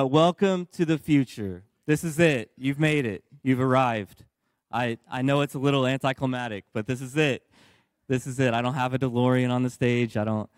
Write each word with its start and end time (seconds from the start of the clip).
Uh, 0.00 0.06
welcome 0.06 0.66
to 0.72 0.86
the 0.86 0.96
future. 0.96 1.62
This 1.84 2.04
is 2.04 2.18
it. 2.18 2.50
You've 2.56 2.80
made 2.80 3.04
it. 3.04 3.22
You've 3.42 3.60
arrived. 3.60 4.24
I, 4.72 4.96
I 5.10 5.20
know 5.20 5.42
it's 5.42 5.54
a 5.54 5.58
little 5.58 5.86
anticlimactic, 5.86 6.64
but 6.72 6.86
this 6.86 7.02
is 7.02 7.18
it. 7.18 7.42
This 8.08 8.26
is 8.26 8.40
it. 8.40 8.54
I 8.54 8.62
don't 8.62 8.74
have 8.74 8.94
a 8.94 8.98
DeLorean 8.98 9.50
on 9.50 9.62
the 9.62 9.68
stage. 9.68 10.16
I 10.16 10.24
don't. 10.24 10.48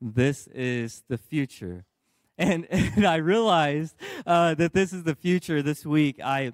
This 0.00 0.46
is 0.48 1.02
the 1.08 1.18
future. 1.18 1.84
And, 2.38 2.66
and 2.70 3.04
I 3.04 3.16
realized 3.16 3.94
uh, 4.26 4.54
that 4.54 4.72
this 4.72 4.92
is 4.92 5.02
the 5.02 5.14
future 5.14 5.62
this 5.62 5.84
week. 5.84 6.18
I, 6.24 6.52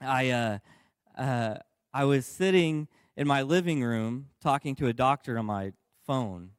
I, 0.00 0.30
uh, 0.30 0.58
uh, 1.18 1.56
I 1.92 2.04
was 2.04 2.26
sitting 2.26 2.88
in 3.16 3.26
my 3.26 3.42
living 3.42 3.82
room 3.82 4.28
talking 4.40 4.74
to 4.76 4.86
a 4.86 4.92
doctor 4.92 5.38
on 5.38 5.46
my 5.46 5.72
phone. 6.06 6.50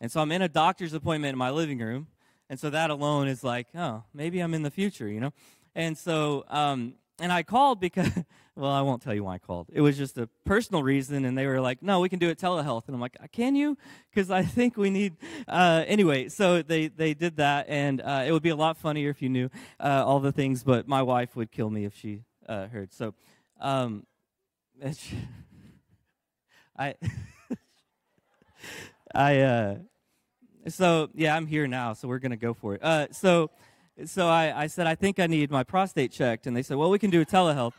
And 0.00 0.10
so 0.10 0.20
I'm 0.20 0.32
in 0.32 0.40
a 0.40 0.48
doctor's 0.48 0.94
appointment 0.94 1.32
in 1.32 1.38
my 1.38 1.50
living 1.50 1.80
room. 1.80 2.06
And 2.52 2.60
so 2.60 2.68
that 2.68 2.90
alone 2.90 3.28
is 3.28 3.42
like, 3.42 3.68
oh, 3.74 4.02
maybe 4.12 4.40
I'm 4.40 4.52
in 4.52 4.62
the 4.62 4.70
future, 4.70 5.08
you 5.08 5.20
know? 5.20 5.32
And 5.74 5.96
so, 5.96 6.44
um, 6.48 6.96
and 7.18 7.32
I 7.32 7.42
called 7.44 7.80
because, 7.80 8.10
well, 8.56 8.70
I 8.70 8.82
won't 8.82 9.00
tell 9.00 9.14
you 9.14 9.24
why 9.24 9.36
I 9.36 9.38
called. 9.38 9.68
It 9.72 9.80
was 9.80 9.96
just 9.96 10.18
a 10.18 10.28
personal 10.44 10.82
reason, 10.82 11.24
and 11.24 11.38
they 11.38 11.46
were 11.46 11.62
like, 11.62 11.82
no, 11.82 12.00
we 12.00 12.10
can 12.10 12.18
do 12.18 12.28
it 12.28 12.38
telehealth. 12.38 12.88
And 12.88 12.94
I'm 12.94 13.00
like, 13.00 13.16
can 13.32 13.54
you? 13.54 13.78
Because 14.10 14.30
I 14.30 14.42
think 14.56 14.76
we 14.76 14.90
need, 14.90 15.16
uh, 15.48 15.84
anyway, 15.86 16.28
so 16.28 16.60
they, 16.60 16.88
they 16.88 17.14
did 17.14 17.36
that, 17.36 17.70
and 17.70 18.02
uh, 18.02 18.24
it 18.26 18.32
would 18.32 18.42
be 18.42 18.50
a 18.50 18.56
lot 18.56 18.76
funnier 18.76 19.08
if 19.08 19.22
you 19.22 19.30
knew 19.30 19.48
uh, 19.80 20.04
all 20.04 20.20
the 20.20 20.30
things, 20.30 20.62
but 20.62 20.86
my 20.86 21.00
wife 21.00 21.34
would 21.34 21.52
kill 21.52 21.70
me 21.70 21.86
if 21.86 21.96
she 21.96 22.20
uh, 22.46 22.66
heard. 22.66 22.92
So, 22.92 23.14
um, 23.62 24.04
I, 26.76 26.96
I, 29.14 29.40
uh, 29.40 29.76
so 30.68 31.08
yeah, 31.14 31.36
I'm 31.36 31.46
here 31.46 31.66
now, 31.66 31.92
so 31.92 32.08
we're 32.08 32.18
gonna 32.18 32.36
go 32.36 32.54
for 32.54 32.74
it. 32.74 32.82
Uh, 32.82 33.08
so, 33.12 33.50
so 34.04 34.28
I, 34.28 34.62
I 34.62 34.66
said 34.66 34.86
I 34.86 34.94
think 34.94 35.18
I 35.18 35.26
need 35.26 35.50
my 35.50 35.64
prostate 35.64 36.12
checked, 36.12 36.46
and 36.46 36.56
they 36.56 36.62
said, 36.62 36.76
well, 36.76 36.90
we 36.90 36.98
can 36.98 37.10
do 37.10 37.20
a 37.20 37.26
telehealth. 37.26 37.72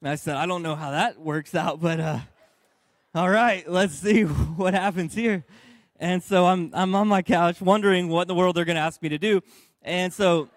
And 0.00 0.10
I 0.10 0.16
said, 0.16 0.36
I 0.36 0.46
don't 0.46 0.62
know 0.62 0.74
how 0.74 0.90
that 0.90 1.20
works 1.20 1.54
out, 1.54 1.80
but 1.80 2.00
uh, 2.00 2.18
all 3.14 3.30
right, 3.30 3.68
let's 3.68 3.94
see 3.94 4.22
what 4.56 4.74
happens 4.74 5.14
here. 5.14 5.44
And 5.98 6.22
so 6.22 6.46
I'm 6.46 6.70
I'm 6.74 6.94
on 6.94 7.08
my 7.08 7.22
couch 7.22 7.60
wondering 7.60 8.08
what 8.08 8.22
in 8.22 8.28
the 8.28 8.34
world 8.34 8.56
they're 8.56 8.66
gonna 8.66 8.80
ask 8.80 9.02
me 9.02 9.08
to 9.10 9.18
do, 9.18 9.42
and 9.82 10.12
so. 10.12 10.48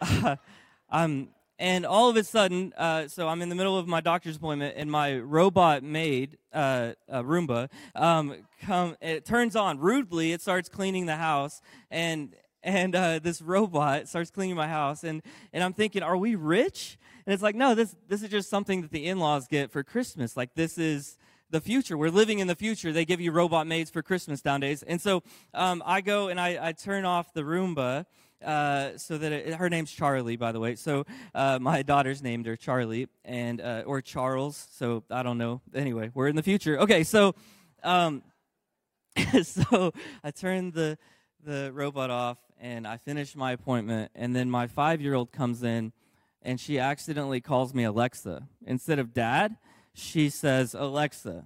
Uh, 0.00 0.36
I'm 0.92 1.28
and 1.62 1.86
all 1.86 2.10
of 2.10 2.16
a 2.16 2.24
sudden, 2.24 2.72
uh, 2.76 3.06
so 3.06 3.28
I'm 3.28 3.40
in 3.40 3.48
the 3.48 3.54
middle 3.54 3.78
of 3.78 3.86
my 3.86 4.00
doctor's 4.00 4.34
appointment, 4.34 4.74
and 4.76 4.90
my 4.90 5.16
robot 5.18 5.84
maid, 5.84 6.36
uh, 6.52 6.94
uh, 7.08 7.22
Roomba, 7.22 7.70
um, 7.94 8.34
come. 8.62 8.96
It 9.00 9.24
turns 9.24 9.54
on 9.54 9.78
rudely. 9.78 10.32
It 10.32 10.42
starts 10.42 10.68
cleaning 10.68 11.06
the 11.06 11.14
house, 11.14 11.62
and 11.88 12.34
and 12.64 12.96
uh, 12.96 13.20
this 13.20 13.40
robot 13.40 14.08
starts 14.08 14.32
cleaning 14.32 14.56
my 14.56 14.66
house, 14.66 15.04
and 15.04 15.22
and 15.52 15.62
I'm 15.62 15.72
thinking, 15.72 16.02
are 16.02 16.16
we 16.16 16.34
rich? 16.34 16.98
And 17.26 17.32
it's 17.32 17.44
like, 17.44 17.54
no, 17.54 17.76
this 17.76 17.94
this 18.08 18.24
is 18.24 18.28
just 18.28 18.50
something 18.50 18.82
that 18.82 18.90
the 18.90 19.06
in-laws 19.06 19.46
get 19.46 19.70
for 19.70 19.84
Christmas. 19.84 20.36
Like 20.36 20.56
this 20.56 20.78
is 20.78 21.16
the 21.50 21.60
future. 21.60 21.96
We're 21.96 22.10
living 22.10 22.40
in 22.40 22.48
the 22.48 22.56
future. 22.56 22.92
They 22.92 23.04
give 23.04 23.20
you 23.20 23.30
robot 23.30 23.68
maids 23.68 23.88
for 23.88 24.02
Christmas 24.02 24.44
nowadays. 24.44 24.82
And 24.82 25.00
so 25.00 25.22
um, 25.54 25.80
I 25.86 26.00
go 26.00 26.26
and 26.26 26.40
I, 26.40 26.58
I 26.60 26.72
turn 26.72 27.04
off 27.04 27.32
the 27.34 27.42
Roomba 27.42 28.06
uh, 28.42 28.96
so 28.98 29.18
that 29.18 29.32
it, 29.32 29.54
her 29.54 29.68
name's 29.70 29.92
Charlie, 29.92 30.36
by 30.36 30.52
the 30.52 30.60
way. 30.60 30.74
So 30.74 31.04
uh, 31.34 31.58
my 31.60 31.82
daughter's 31.82 32.22
named 32.22 32.46
her 32.46 32.56
Charlie, 32.56 33.08
and 33.24 33.60
uh, 33.60 33.82
or 33.86 34.00
Charles. 34.00 34.68
So 34.72 35.04
I 35.10 35.22
don't 35.22 35.38
know. 35.38 35.60
Anyway, 35.74 36.10
we're 36.14 36.28
in 36.28 36.36
the 36.36 36.42
future. 36.42 36.78
Okay, 36.80 37.04
so 37.04 37.34
um, 37.82 38.22
so 39.42 39.92
I 40.22 40.30
turned 40.30 40.74
the 40.74 40.98
the 41.44 41.70
robot 41.72 42.10
off, 42.10 42.38
and 42.60 42.86
I 42.86 42.96
finished 42.96 43.36
my 43.36 43.52
appointment, 43.52 44.10
and 44.14 44.34
then 44.34 44.50
my 44.50 44.66
five 44.66 45.00
year 45.00 45.14
old 45.14 45.32
comes 45.32 45.62
in, 45.62 45.92
and 46.42 46.60
she 46.60 46.78
accidentally 46.78 47.40
calls 47.40 47.74
me 47.74 47.84
Alexa 47.84 48.46
instead 48.66 48.98
of 48.98 49.12
Dad. 49.12 49.56
She 49.94 50.30
says 50.30 50.74
Alexa. 50.74 51.44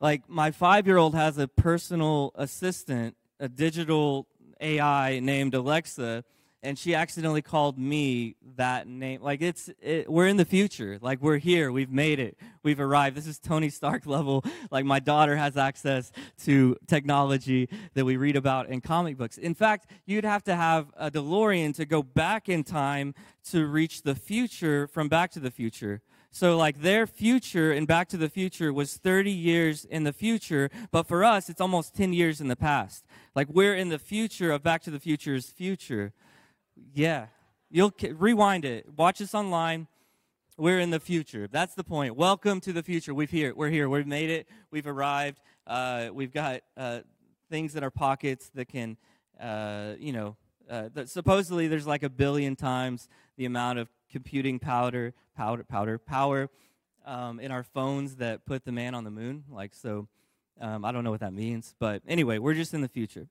Like 0.00 0.28
my 0.28 0.50
five 0.50 0.86
year 0.86 0.96
old 0.96 1.14
has 1.14 1.38
a 1.38 1.48
personal 1.48 2.32
assistant, 2.34 3.16
a 3.40 3.48
digital 3.48 4.26
AI 4.60 5.20
named 5.20 5.54
Alexa, 5.54 6.24
and 6.62 6.78
she 6.78 6.94
accidentally 6.94 7.42
called 7.42 7.78
me 7.78 8.34
that 8.56 8.88
name. 8.88 9.22
Like 9.22 9.40
it's, 9.40 9.70
it, 9.80 10.10
we're 10.10 10.26
in 10.26 10.36
the 10.36 10.44
future. 10.44 10.98
Like 11.00 11.20
we're 11.20 11.38
here. 11.38 11.70
We've 11.70 11.90
made 11.90 12.18
it. 12.18 12.36
We've 12.62 12.80
arrived. 12.80 13.16
This 13.16 13.26
is 13.26 13.38
Tony 13.38 13.68
Stark 13.70 14.06
level. 14.06 14.44
Like 14.70 14.84
my 14.84 14.98
daughter 14.98 15.36
has 15.36 15.56
access 15.56 16.10
to 16.44 16.76
technology 16.86 17.68
that 17.94 18.04
we 18.04 18.16
read 18.16 18.36
about 18.36 18.68
in 18.68 18.80
comic 18.80 19.16
books. 19.16 19.38
In 19.38 19.54
fact, 19.54 19.90
you'd 20.06 20.24
have 20.24 20.42
to 20.44 20.56
have 20.56 20.88
a 20.96 21.10
DeLorean 21.10 21.74
to 21.76 21.84
go 21.84 22.02
back 22.02 22.48
in 22.48 22.64
time 22.64 23.14
to 23.50 23.66
reach 23.66 24.02
the 24.02 24.14
future 24.14 24.88
from 24.88 25.08
Back 25.08 25.30
to 25.32 25.40
the 25.40 25.50
Future. 25.50 26.02
So, 26.38 26.54
like, 26.54 26.82
their 26.82 27.06
future 27.06 27.72
in 27.72 27.86
Back 27.86 28.10
to 28.10 28.18
the 28.18 28.28
Future 28.28 28.70
was 28.70 28.98
30 28.98 29.30
years 29.30 29.86
in 29.86 30.04
the 30.04 30.12
future, 30.12 30.68
but 30.90 31.08
for 31.08 31.24
us, 31.24 31.48
it's 31.48 31.62
almost 31.62 31.94
10 31.94 32.12
years 32.12 32.42
in 32.42 32.48
the 32.48 32.56
past. 32.56 33.06
Like, 33.34 33.48
we're 33.48 33.74
in 33.74 33.88
the 33.88 33.98
future 33.98 34.52
of 34.52 34.62
Back 34.62 34.82
to 34.82 34.90
the 34.90 35.00
Future's 35.00 35.46
future. 35.46 36.12
Yeah. 36.92 37.28
You'll 37.70 37.94
rewind 38.12 38.66
it. 38.66 38.84
Watch 38.98 39.22
us 39.22 39.34
online. 39.34 39.86
We're 40.58 40.78
in 40.78 40.90
the 40.90 41.00
future. 41.00 41.48
That's 41.50 41.74
the 41.74 41.84
point. 41.84 42.16
Welcome 42.16 42.60
to 42.60 42.72
the 42.74 42.82
future. 42.82 43.14
We've 43.14 43.30
here. 43.30 43.54
We're 43.54 43.70
here. 43.70 43.88
We've 43.88 44.06
made 44.06 44.28
it. 44.28 44.46
We've 44.70 44.86
arrived. 44.86 45.40
Uh, 45.66 46.10
we've 46.12 46.34
got 46.34 46.60
uh, 46.76 47.00
things 47.48 47.76
in 47.76 47.82
our 47.82 47.90
pockets 47.90 48.50
that 48.54 48.68
can, 48.68 48.98
uh, 49.40 49.94
you 49.98 50.12
know, 50.12 50.36
uh, 50.68 50.90
supposedly 51.06 51.66
there's 51.66 51.86
like 51.86 52.02
a 52.02 52.10
billion 52.10 52.56
times 52.56 53.08
the 53.38 53.46
amount 53.46 53.78
of 53.78 53.88
computing 54.10 54.58
powder, 54.58 55.14
powder, 55.36 55.64
powder, 55.64 55.98
power 55.98 56.48
um, 57.04 57.40
in 57.40 57.50
our 57.50 57.62
phones 57.62 58.16
that 58.16 58.44
put 58.46 58.64
the 58.64 58.72
man 58.72 58.94
on 58.94 59.04
the 59.04 59.10
moon. 59.10 59.44
Like, 59.50 59.74
so 59.74 60.08
um, 60.60 60.84
I 60.84 60.92
don't 60.92 61.04
know 61.04 61.10
what 61.10 61.20
that 61.20 61.32
means. 61.32 61.74
But 61.78 62.02
anyway, 62.06 62.38
we're 62.38 62.54
just 62.54 62.74
in 62.74 62.80
the 62.80 62.88
future. 62.88 63.28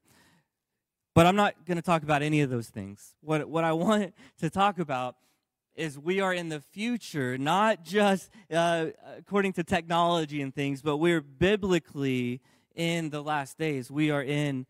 But 1.13 1.25
I'm 1.25 1.35
not 1.35 1.65
going 1.65 1.77
to 1.77 1.81
talk 1.81 2.03
about 2.03 2.21
any 2.21 2.41
of 2.41 2.49
those 2.49 2.67
things. 2.67 3.15
What, 3.21 3.47
what 3.47 3.63
I 3.63 3.71
want 3.71 4.13
to 4.39 4.49
talk 4.49 4.79
about 4.79 5.15
is 5.75 5.99
we 5.99 6.21
are 6.21 6.33
in 6.33 6.49
the 6.49 6.61
future, 6.61 7.37
not 7.37 7.83
just 7.83 8.29
uh, 8.51 8.87
according 9.17 9.53
to 9.53 9.63
technology 9.63 10.41
and 10.41 10.53
things, 10.53 10.81
but 10.81 10.97
we're 10.97 11.21
biblically 11.21 12.41
in 12.75 13.09
the 13.09 13.21
last 13.21 13.57
days. 13.57 13.91
We 13.91 14.09
are 14.09 14.23
in 14.23 14.65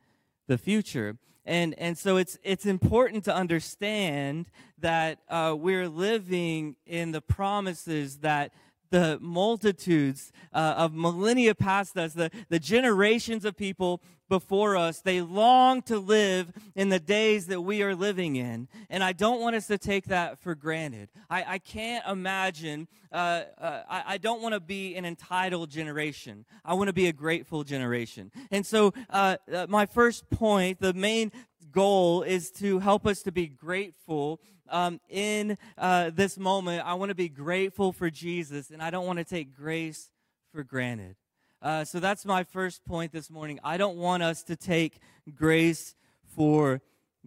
the 0.48 0.58
future. 0.58 1.18
And, 1.46 1.76
and 1.78 1.98
so 1.98 2.18
it's, 2.18 2.38
it's 2.44 2.66
important 2.66 3.24
to 3.26 3.36
understand 3.36 4.48
that 4.80 5.20
uh, 5.30 5.56
we're 5.58 5.88
living 5.88 6.76
in 6.86 7.12
the 7.12 7.22
promises 7.22 8.18
that 8.18 8.52
the 8.90 9.18
multitudes 9.22 10.32
uh, 10.54 10.76
of 10.78 10.94
millennia 10.94 11.56
past 11.56 11.98
us, 11.98 12.14
the, 12.14 12.32
the 12.50 12.60
generations 12.60 13.46
of 13.46 13.56
people 13.56 14.02
before 14.30 14.76
us, 14.76 15.02
they 15.02 15.22
long 15.22 15.82
to 15.84 16.00
live 16.00 16.52
in 16.76 16.90
the 16.90 17.00
days 17.00 17.48
that 17.48 17.62
we 17.62 17.84
are 17.84 17.96
living 17.96 18.36
in. 18.36 18.68
And 18.90 19.04
I 19.04 19.14
don't 19.14 19.42
want 19.42 19.56
us 19.56 19.68
to 19.68 19.78
take 19.78 20.06
that 20.06 20.40
for 20.40 20.56
granted. 20.56 21.10
I, 21.30 21.44
I 21.48 21.58
can't 21.60 22.06
imagine, 22.08 22.88
uh, 23.12 23.44
uh, 23.58 23.84
I, 23.90 24.04
I, 24.08 24.18
don't 24.18 24.42
want 24.42 24.54
to 24.54 24.60
be 24.60 24.96
an 24.96 25.06
entitled 25.06 25.70
generation. 25.70 26.46
I 26.64 26.74
want 26.74 26.88
to 26.88 26.94
be 26.94 27.08
a 27.08 27.14
grateful 27.14 27.64
generation. 27.64 28.32
And 28.52 28.66
so, 28.66 28.94
uh, 29.10 29.38
uh, 29.54 29.68
my 29.70 29.86
first 29.86 30.30
point, 30.30 30.80
the 30.80 30.94
main 30.94 31.32
goal 31.76 32.24
is 32.24 32.52
to 32.52 32.80
help 32.80 33.06
us 33.06 33.22
to 33.24 33.34
be 33.34 33.48
grateful 33.48 34.40
um, 34.70 35.02
in 35.10 35.58
uh, 35.78 36.10
this 36.10 36.38
moment, 36.38 36.84
I 36.86 36.94
want 36.94 37.10
to 37.10 37.16
be 37.16 37.28
grateful 37.28 37.92
for 37.92 38.10
Jesus, 38.10 38.72
and 38.72 38.82
I 38.82 38.90
don't 38.90 39.06
want 39.06 39.20
to 39.20 39.26
take 39.26 39.54
grace 39.54 40.10
for 40.54 40.64
granted. 40.64 41.18
Uh, 41.62 41.84
so 41.84 42.00
that's 42.00 42.26
my 42.26 42.46
first 42.46 42.86
point 42.86 43.12
this 43.12 43.30
morning. 43.30 43.60
I 43.62 43.76
don't 43.76 43.98
want 43.98 44.24
us 44.24 44.42
to 44.44 44.56
take 44.56 45.00
grace 45.36 45.96
for 46.34 46.82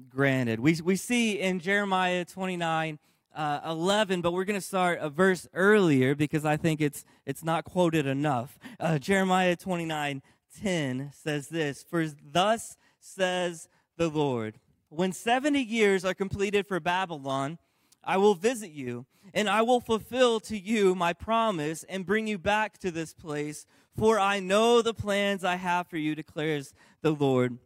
granted. 0.09 0.61
We, 0.61 0.81
we 0.83 0.97
see 0.97 1.39
in 1.39 1.61
Jeremiah 1.61 2.25
29 2.25 2.99
uh, 3.37 3.61
11, 3.67 4.23
but 4.23 4.33
we're 4.33 4.45
going 4.45 4.59
to 4.59 4.67
start 4.67 4.99
a 5.01 5.11
verse 5.11 5.47
earlier 5.53 6.15
because 6.15 6.47
I 6.47 6.57
think 6.57 6.81
it's, 6.81 7.05
it's 7.27 7.45
not 7.45 7.65
quoted 7.65 8.07
enough. 8.07 8.59
Uh, 8.81 8.99
Jeremiah 8.99 9.57
29 9.57 10.23
10 10.63 11.11
says 11.15 11.49
this 11.49 11.85
For 11.89 12.07
thus 12.33 12.77
says 12.99 13.69
the 13.99 14.09
Lord. 14.09 14.59
When 14.89 15.13
70 15.13 15.61
years 15.61 16.05
are 16.05 16.15
completed 16.15 16.67
for 16.67 16.81
Babylon, 16.81 17.59
I 18.03 18.17
will 18.17 18.35
visit 18.35 18.71
you, 18.71 19.05
and 19.35 19.51
I 19.51 19.61
will 19.61 19.81
fulfill 19.81 20.41
to 20.41 20.57
you 20.57 20.95
my 20.95 21.13
promise 21.13 21.85
and 21.85 22.07
bring 22.07 22.27
you 22.27 22.39
back 22.39 22.79
to 22.79 22.91
this 22.91 23.13
place. 23.13 23.67
For 23.99 24.19
I 24.19 24.41
know 24.41 24.81
the 24.81 24.95
plans 24.95 25.45
I 25.45 25.57
have 25.57 25.89
for 25.89 25.99
you, 25.99 26.15
declares 26.15 26.73
the 27.03 27.11
Lord 27.11 27.59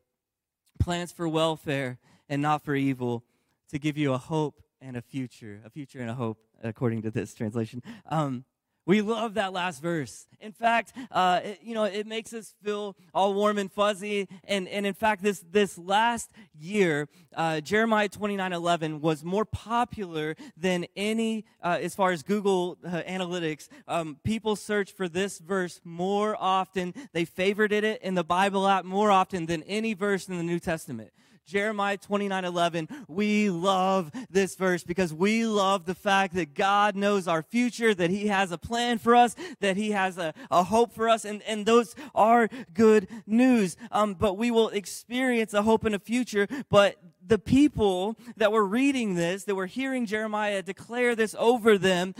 plans 0.80 1.12
for 1.12 1.28
welfare 1.28 1.98
and 2.28 2.42
not 2.42 2.64
for 2.64 2.74
evil, 2.74 3.22
to 3.70 3.78
give 3.78 3.96
you 3.96 4.12
a 4.12 4.18
hope 4.18 4.60
and 4.80 4.96
a 4.96 5.02
future, 5.02 5.60
a 5.64 5.70
future 5.70 6.00
and 6.00 6.10
a 6.10 6.14
hope, 6.14 6.38
according 6.62 7.02
to 7.02 7.10
this 7.10 7.34
translation. 7.34 7.82
Um, 8.08 8.44
We 8.84 9.00
love 9.00 9.34
that 9.34 9.52
last 9.52 9.80
verse. 9.80 10.26
In 10.40 10.50
fact, 10.50 10.92
uh, 11.12 11.40
it, 11.44 11.60
you 11.62 11.72
know, 11.72 11.84
it 11.84 12.04
makes 12.04 12.32
us 12.32 12.54
feel 12.64 12.96
all 13.14 13.32
warm 13.32 13.58
and 13.58 13.70
fuzzy. 13.70 14.28
And, 14.44 14.66
and 14.66 14.84
in 14.84 14.94
fact, 14.94 15.22
this, 15.22 15.44
this 15.48 15.78
last 15.78 16.32
year, 16.58 17.08
uh, 17.36 17.60
Jeremiah 17.60 18.08
29 18.08 18.52
11 18.52 19.00
was 19.00 19.22
more 19.22 19.44
popular 19.44 20.34
than 20.56 20.86
any, 20.96 21.44
uh, 21.62 21.78
as 21.80 21.94
far 21.94 22.10
as 22.10 22.24
Google 22.24 22.76
uh, 22.84 23.02
Analytics. 23.02 23.68
Um, 23.86 24.18
people 24.24 24.56
search 24.56 24.92
for 24.92 25.08
this 25.08 25.38
verse 25.38 25.80
more 25.84 26.36
often. 26.38 26.92
They 27.12 27.24
favorited 27.24 27.84
it 27.84 28.02
in 28.02 28.14
the 28.14 28.24
Bible 28.24 28.66
app 28.66 28.84
more 28.84 29.12
often 29.12 29.46
than 29.46 29.62
any 29.62 29.94
verse 29.94 30.28
in 30.28 30.36
the 30.36 30.42
New 30.42 30.58
Testament. 30.58 31.12
Jeremiah 31.46 31.96
29 31.96 32.44
11. 32.44 32.88
We 33.08 33.50
love 33.50 34.10
this 34.30 34.54
verse 34.54 34.84
because 34.84 35.12
we 35.12 35.46
love 35.46 35.84
the 35.84 35.94
fact 35.94 36.34
that 36.34 36.54
God 36.54 36.96
knows 36.96 37.28
our 37.28 37.42
future, 37.42 37.94
that 37.94 38.10
He 38.10 38.28
has 38.28 38.52
a 38.52 38.58
plan 38.58 38.98
for 38.98 39.14
us, 39.14 39.34
that 39.60 39.76
He 39.76 39.90
has 39.90 40.18
a, 40.18 40.34
a 40.50 40.64
hope 40.64 40.92
for 40.92 41.08
us, 41.08 41.24
and, 41.24 41.42
and 41.42 41.66
those 41.66 41.94
are 42.14 42.48
good 42.74 43.08
news. 43.26 43.76
Um, 43.90 44.14
but 44.14 44.34
we 44.34 44.50
will 44.50 44.68
experience 44.68 45.54
a 45.54 45.62
hope 45.62 45.84
in 45.84 45.94
a 45.94 45.98
future, 45.98 46.46
but 46.70 46.96
the 47.24 47.38
people 47.38 48.16
that 48.36 48.52
were 48.52 48.64
reading 48.64 49.14
this, 49.14 49.44
that 49.44 49.54
were 49.54 49.66
hearing 49.66 50.06
Jeremiah 50.06 50.62
declare 50.62 51.14
this 51.14 51.34
over 51.38 51.78
them, 51.78 52.14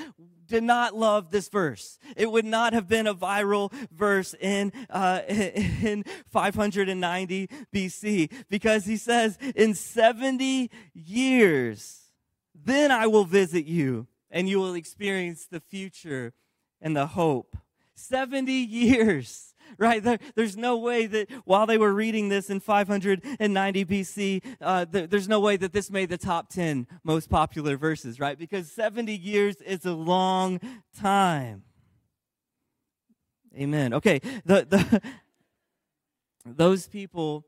did 0.53 0.63
not 0.63 0.95
love 0.95 1.31
this 1.31 1.49
verse. 1.49 1.99
It 2.15 2.31
would 2.31 2.45
not 2.45 2.75
have 2.75 2.87
been 2.87 3.07
a 3.07 3.15
viral 3.15 3.73
verse 3.91 4.35
in, 4.39 4.73
uh, 4.89 5.23
in 5.29 6.05
590 6.29 7.49
BC 7.75 8.33
because 8.49 8.85
he 8.85 8.97
says, 8.97 9.39
in 9.57 9.75
70 9.75 10.71
years, 10.95 12.03
then 12.55 12.93
I 12.93 13.07
will 13.07 13.25
visit 13.25 13.65
you 13.65 14.07
and 14.31 14.49
you 14.49 14.59
will 14.59 14.75
experience 14.75 15.47
the 15.47 15.61
future 15.61 16.35
and 16.81 16.95
the 16.95 17.07
hope. 17.07 17.57
70 17.95 18.53
years 18.53 19.52
right? 19.79 20.03
There, 20.03 20.19
there's 20.35 20.57
no 20.57 20.77
way 20.77 21.07
that 21.07 21.31
while 21.45 21.67
they 21.67 21.79
were 21.79 21.93
reading 21.93 22.29
this 22.29 22.51
in 22.51 22.61
590 22.61 23.85
BC, 23.85 24.43
uh, 24.61 24.85
th- 24.87 25.11
there's 25.11 25.29
no 25.29 25.41
way 25.41 25.57
that 25.57 25.73
this 25.73 25.91
made 25.91 26.09
the 26.09 26.19
top 26.19 26.49
10 26.49 26.87
most 27.05 27.29
popular 27.29 27.77
verses, 27.77 28.21
right? 28.21 28.39
Because 28.39 28.71
70 28.71 29.15
years 29.15 29.57
is 29.61 29.85
a 29.85 29.93
long 29.95 30.61
time. 30.99 31.63
Amen. 33.57 33.93
Okay, 33.95 34.21
the, 34.45 34.67
the 34.69 35.03
those 36.45 36.89
people 36.89 37.47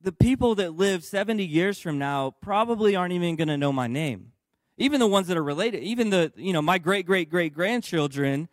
the 0.00 0.12
people 0.12 0.56
that 0.56 0.74
live 0.74 1.04
70 1.04 1.44
years 1.44 1.78
from 1.78 1.96
now 1.96 2.34
probably 2.40 2.96
aren't 2.96 3.12
even 3.12 3.36
going 3.36 3.48
to 3.48 3.56
know 3.56 3.72
my 3.72 3.86
name 3.86 4.32
even 4.76 4.98
the 4.98 5.06
ones 5.06 5.28
that 5.28 5.36
are 5.36 5.42
related 5.44 5.82
even 5.82 6.10
the 6.10 6.32
you 6.36 6.52
know 6.52 6.62
my 6.62 6.78
great 6.78 7.06
great 7.06 7.30
great 7.30 7.54
grandchildren 7.54 8.48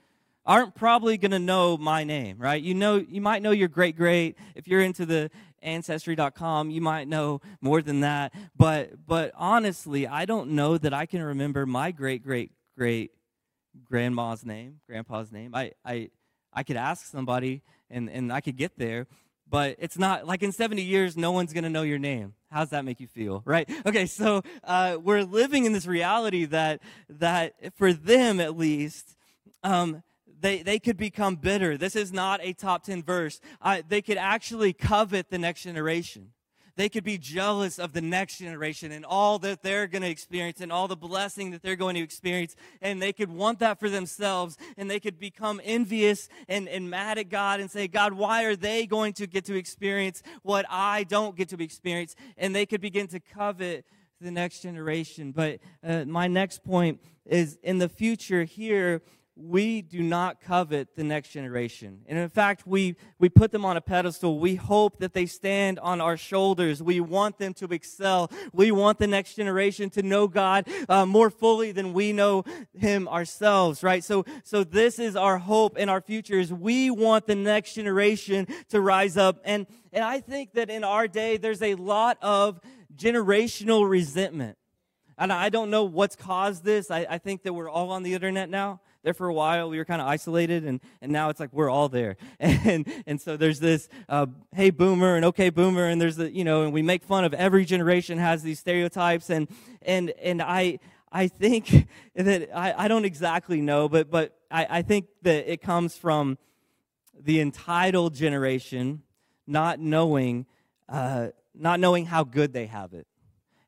aren't 0.50 0.74
probably 0.74 1.16
going 1.16 1.30
to 1.32 1.40
know 1.40 1.78
my 1.78 2.04
name, 2.04 2.40
right? 2.40 2.62
You 2.62 2.74
know, 2.74 2.96
you 2.96 3.22
might 3.22 3.44
know 3.44 3.52
your 3.52 3.68
great 3.68 3.96
great. 3.96 4.36
If 4.56 4.68
you're 4.68 4.82
into 4.82 5.06
the 5.06 5.30
ancestry.com, 5.62 6.72
you 6.72 6.82
might 6.82 7.08
know 7.08 7.40
more 7.62 7.84
than 7.84 8.00
that. 8.00 8.34
But 8.58 9.06
but 9.06 9.32
honestly, 9.36 10.08
I 10.08 10.26
don't 10.26 10.52
know 10.52 10.80
that 10.80 10.92
I 10.92 11.06
can 11.06 11.22
remember 11.22 11.68
my 11.68 11.92
great 11.92 12.24
great 12.24 12.52
great 12.76 13.12
grandma's 13.86 14.44
name, 14.44 14.80
grandpa's 14.88 15.32
name. 15.32 15.54
I 15.54 15.74
I 15.86 16.10
I 16.52 16.64
could 16.64 16.78
ask 16.78 17.06
somebody 17.06 17.62
and 17.92 18.10
and 18.10 18.34
I 18.34 18.42
could 18.42 18.58
get 18.58 18.76
there, 18.76 19.06
but 19.48 19.76
it's 19.78 20.00
not 20.00 20.26
like 20.26 20.42
in 20.42 20.52
70 20.52 20.82
years 20.82 21.16
no 21.16 21.32
one's 21.32 21.54
going 21.54 21.64
to 21.64 21.70
know 21.70 21.84
your 21.84 22.00
name 22.00 22.34
how's 22.52 22.70
that 22.70 22.84
make 22.84 23.00
you 23.00 23.08
feel 23.08 23.44
right 23.46 23.70
okay 23.86 24.08
so 24.08 24.42
uh, 24.64 24.98
we're 25.02 25.24
living 25.24 25.66
in 25.66 25.74
this 25.74 25.86
reality 25.86 26.46
that 26.46 26.82
that 27.08 27.54
for 27.76 27.94
them 27.94 28.40
at 28.40 28.58
least 28.58 29.16
um, 29.64 30.02
they, 30.42 30.64
they 30.64 30.80
could 30.80 30.98
become 30.98 31.36
bitter. 31.36 31.78
This 31.78 31.96
is 31.96 32.12
not 32.12 32.40
a 32.44 32.54
top 32.54 32.84
10 32.84 33.04
verse. 33.04 33.40
Uh, 33.62 33.82
they 33.88 34.02
could 34.02 34.18
actually 34.18 34.74
covet 34.74 35.30
the 35.30 35.38
next 35.38 35.64
generation. 35.64 36.32
They 36.80 36.88
could 36.88 37.04
be 37.04 37.18
jealous 37.18 37.78
of 37.78 37.92
the 37.92 38.00
next 38.00 38.38
generation 38.38 38.94
and 38.94 39.04
all 39.04 39.38
that 39.40 39.64
they're 39.64 39.86
going 39.86 40.02
to 40.02 40.10
experience 40.10 40.62
and 40.62 40.72
all 40.72 40.88
the 40.88 40.96
blessing 40.96 41.52
that 41.52 41.62
they're 41.62 41.76
going 41.76 41.96
to 41.96 42.02
experience. 42.02 42.56
And 42.82 43.02
they 43.02 43.12
could 43.12 43.30
want 43.30 43.60
that 43.60 43.82
for 43.82 43.90
themselves. 43.90 44.58
And 44.78 44.90
they 44.90 45.02
could 45.02 45.20
become 45.20 45.60
envious 45.66 46.30
and, 46.48 46.70
and 46.70 46.90
mad 46.90 47.18
at 47.18 47.28
God 47.28 47.60
and 47.60 47.70
say, 47.70 47.90
God, 47.90 48.14
why 48.14 48.46
are 48.46 48.56
they 48.56 48.86
going 48.86 49.12
to 49.16 49.28
get 49.28 49.44
to 49.46 49.58
experience 49.58 50.24
what 50.42 50.66
I 50.70 51.04
don't 51.04 51.36
get 51.36 51.50
to 51.50 51.62
experience? 51.62 52.16
And 52.38 52.56
they 52.56 52.66
could 52.66 52.80
begin 52.80 53.08
to 53.08 53.20
covet 53.20 53.84
the 54.22 54.32
next 54.32 54.62
generation. 54.62 55.34
But 55.34 55.60
uh, 55.84 56.06
my 56.06 56.28
next 56.28 56.64
point 56.64 57.02
is 57.26 57.58
in 57.62 57.80
the 57.80 57.90
future 57.90 58.46
here, 58.46 59.02
we 59.42 59.82
do 59.82 60.04
not 60.04 60.42
covet 60.42 60.96
the 60.96 61.04
next 61.04 61.30
generation. 61.30 62.02
And 62.08 62.20
in 62.20 62.30
fact, 62.30 62.68
we, 62.68 62.96
we 63.20 63.30
put 63.30 63.52
them 63.52 63.64
on 63.64 63.78
a 63.78 63.82
pedestal. 63.82 64.38
We 64.40 64.56
hope 64.56 65.00
that 65.00 65.14
they 65.14 65.26
stand 65.26 65.80
on 65.80 66.02
our 66.02 66.18
shoulders. 66.18 66.84
We 66.84 67.00
want 67.00 67.38
them 67.38 67.54
to 67.56 67.66
excel. 67.68 68.30
We 68.52 68.72
want 68.72 69.00
the 69.00 69.08
next 69.08 69.36
generation 69.36 69.90
to 69.92 70.04
know 70.04 70.28
God 70.28 70.68
uh, 70.90 71.06
more 71.06 71.30
fully 71.30 71.72
than 71.72 71.94
we 71.94 72.12
know 72.12 72.44
Him 72.78 73.08
ourselves, 73.08 73.82
right? 73.82 74.04
So, 74.04 74.26
so 74.44 74.64
this 74.64 75.00
is 75.00 75.16
our 75.16 75.38
hope 75.38 75.78
and 75.80 75.90
our 75.90 76.02
future 76.02 76.40
is 76.40 76.52
we 76.52 76.92
want 76.92 77.26
the 77.26 77.36
next 77.36 77.76
generation 77.76 78.46
to 78.70 78.82
rise 78.82 79.16
up. 79.16 79.40
And, 79.46 79.68
and 79.94 80.04
I 80.04 80.20
think 80.20 80.54
that 80.54 80.70
in 80.70 80.84
our 80.84 81.08
day, 81.08 81.38
there's 81.38 81.62
a 81.62 81.76
lot 81.76 82.18
of 82.22 82.60
generational 82.96 83.90
resentment. 83.90 84.58
And 85.18 85.32
I 85.32 85.50
don't 85.50 85.70
know 85.70 85.84
what's 85.84 86.16
caused 86.16 86.64
this. 86.64 86.92
I, 86.92 87.06
I 87.10 87.18
think 87.18 87.44
that 87.44 87.54
we're 87.54 87.70
all 87.70 87.92
on 87.92 88.04
the 88.04 88.14
internet 88.14 88.50
now 88.50 88.82
there 89.04 89.14
for 89.14 89.28
a 89.28 89.34
while. 89.34 89.70
We 89.70 89.78
were 89.78 89.86
kind 89.86 90.02
of 90.02 90.08
isolated, 90.08 90.66
and, 90.66 90.80
and 91.02 91.12
now 91.12 91.30
it's 91.30 91.40
like 91.40 91.52
we're 91.54 91.70
all 91.70 91.90
there. 91.90 92.18
And, 92.40 92.86
and 93.08 93.22
so 93.22 93.38
there's 93.38 93.60
this, 93.60 93.88
uh, 94.10 94.26
hey, 94.54 94.70
boomer, 94.70 95.16
and 95.16 95.26
okay, 95.26 95.50
boomer, 95.50 95.86
and 95.86 96.00
there's 96.02 96.18
the, 96.18 96.32
you 96.32 96.44
know, 96.44 96.64
and 96.64 96.74
we 96.74 96.82
make 96.82 97.04
fun 97.04 97.24
of 97.24 97.34
every 97.34 97.64
generation 97.64 98.18
has 98.18 98.44
these 98.44 98.60
stereotypes. 98.60 99.30
And, 99.30 99.48
and, 99.82 100.12
and 100.22 100.42
I, 100.42 100.80
I 101.12 101.28
think 101.28 101.88
that 102.16 102.50
I, 102.54 102.86
I 102.86 102.88
don't 102.88 103.06
exactly 103.06 103.62
know, 103.62 103.88
but, 103.88 104.12
but 104.12 104.38
I, 104.52 104.68
I 104.70 104.82
think 104.82 105.08
that 105.22 105.52
it 105.52 105.62
comes 105.62 105.96
from 105.96 106.38
the 107.20 107.40
entitled 107.40 108.14
generation 108.14 109.04
not 109.48 109.80
knowing, 109.80 110.46
uh, 110.88 111.30
not 111.56 111.80
knowing 111.80 112.06
how 112.06 112.24
good 112.24 112.54
they 112.54 112.68
have 112.68 112.94
it. 112.94 113.08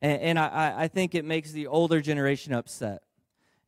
And, 0.02 0.22
and 0.22 0.40
I, 0.40 0.74
I 0.78 0.88
think 0.88 1.16
it 1.16 1.26
makes 1.26 1.52
the 1.52 1.68
older 1.68 2.02
generation 2.02 2.54
upset 2.54 3.04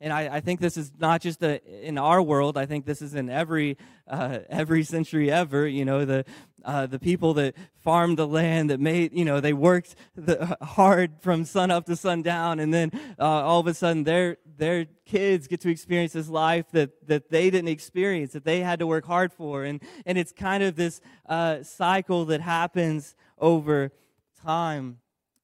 and 0.04 0.12
I, 0.12 0.36
I, 0.36 0.40
think 0.42 0.60
this 0.60 0.76
is 0.76 0.92
not 1.00 1.22
just 1.22 1.42
a, 1.44 1.62
in 1.88 1.98
our 1.98 2.22
world. 2.22 2.58
I 2.58 2.66
think 2.66 2.86
this 2.86 3.02
is 3.02 3.16
in 3.16 3.30
every 3.30 3.78
uh, 4.06 4.40
every 4.50 4.84
century 4.84 5.32
ever. 5.32 5.66
You 5.66 5.86
know, 5.86 6.04
the 6.04 6.26
uh, 6.66 6.88
the 6.88 7.00
people 7.00 7.34
that 7.36 7.56
farmed 7.80 8.20
the 8.20 8.28
land, 8.28 8.70
that 8.70 8.82
made 8.82 9.14
you 9.14 9.24
know, 9.24 9.40
they 9.40 9.54
worked 9.54 9.96
the, 10.16 10.58
hard 10.62 11.14
from 11.22 11.46
sun 11.46 11.72
up 11.72 11.86
to 11.86 11.96
sundown, 11.96 12.60
and 12.60 12.74
then 12.74 12.92
uh, 13.18 13.24
all 13.24 13.62
of 13.62 13.68
a 13.68 13.74
sudden 13.74 14.04
their 14.04 14.38
their 14.58 14.86
kids 15.06 15.48
get 15.48 15.62
to 15.62 15.70
experience 15.70 16.12
this 16.12 16.28
life 16.28 16.66
that 16.72 17.08
that 17.08 17.30
they 17.30 17.50
didn't 17.50 17.70
experience, 17.70 18.34
that 18.34 18.44
they 18.44 18.60
had 18.60 18.80
to 18.80 18.88
work 18.88 19.06
hard 19.06 19.32
for, 19.32 19.64
and 19.64 19.82
and 20.06 20.18
it's 20.18 20.34
kind 20.34 20.64
of 20.64 20.76
this 20.76 21.00
uh, 21.30 21.64
cycle 21.64 22.26
that 22.26 22.42
happens 22.42 23.16
over 23.40 23.94
time. 24.44 24.98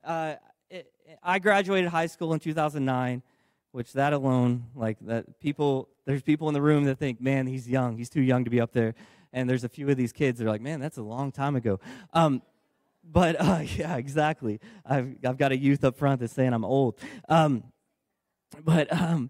Uh, 0.04 0.36
it, 0.70 0.92
I 1.24 1.40
graduated 1.40 1.90
high 1.90 2.08
school 2.08 2.34
in 2.34 2.42
2009 2.42 3.24
which 3.72 3.94
that 3.94 4.14
alone, 4.14 4.66
like 4.76 4.98
that 5.02 5.40
people, 5.40 5.90
there's 6.06 6.22
people 6.22 6.48
in 6.48 6.54
the 6.54 6.62
room 6.62 6.86
that 6.86 6.98
think, 6.98 7.22
man, 7.22 7.48
he's 7.48 7.68
young, 7.70 7.98
he's 7.98 8.10
too 8.10 8.22
young 8.22 8.44
to 8.44 8.50
be 8.50 8.60
up 8.60 8.72
there. 8.72 8.96
And 9.32 9.50
there's 9.50 9.64
a 9.64 9.70
few 9.70 9.88
of 9.90 9.98
these 9.98 10.12
kids 10.12 10.40
that 10.40 10.46
are 10.46 10.50
like, 10.50 10.62
man, 10.62 10.80
that's 10.80 10.98
a 10.98 11.04
long 11.04 11.32
time 11.32 11.56
ago. 11.56 11.80
Um, 12.14 12.42
but 13.04 13.40
uh, 13.40 13.62
yeah, 13.78 13.98
exactly. 13.98 14.60
I've, 14.86 15.16
I've 15.24 15.38
got 15.38 15.52
a 15.52 15.58
youth 15.58 15.84
up 15.84 15.98
front 15.98 16.22
that's 16.22 16.34
saying 16.34 16.54
I'm 16.54 16.66
old. 16.66 16.98
Um, 17.28 17.64
but 18.64 18.92
um, 18.92 19.30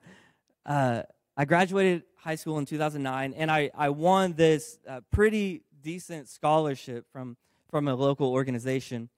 uh, 0.65 1.03
I 1.36 1.46
graduated 1.46 2.03
high 2.15 2.36
school 2.36 2.58
in 2.60 2.65
2009, 2.65 3.34
and 3.34 3.51
I, 3.51 3.72
I 3.75 3.89
won 3.89 4.34
this 4.34 4.77
uh, 4.88 5.01
pretty 5.12 5.63
decent 5.81 6.29
scholarship 6.29 7.05
from, 7.12 7.38
from 7.69 7.88
a 7.88 7.96
local 7.96 8.31
organization 8.31 9.10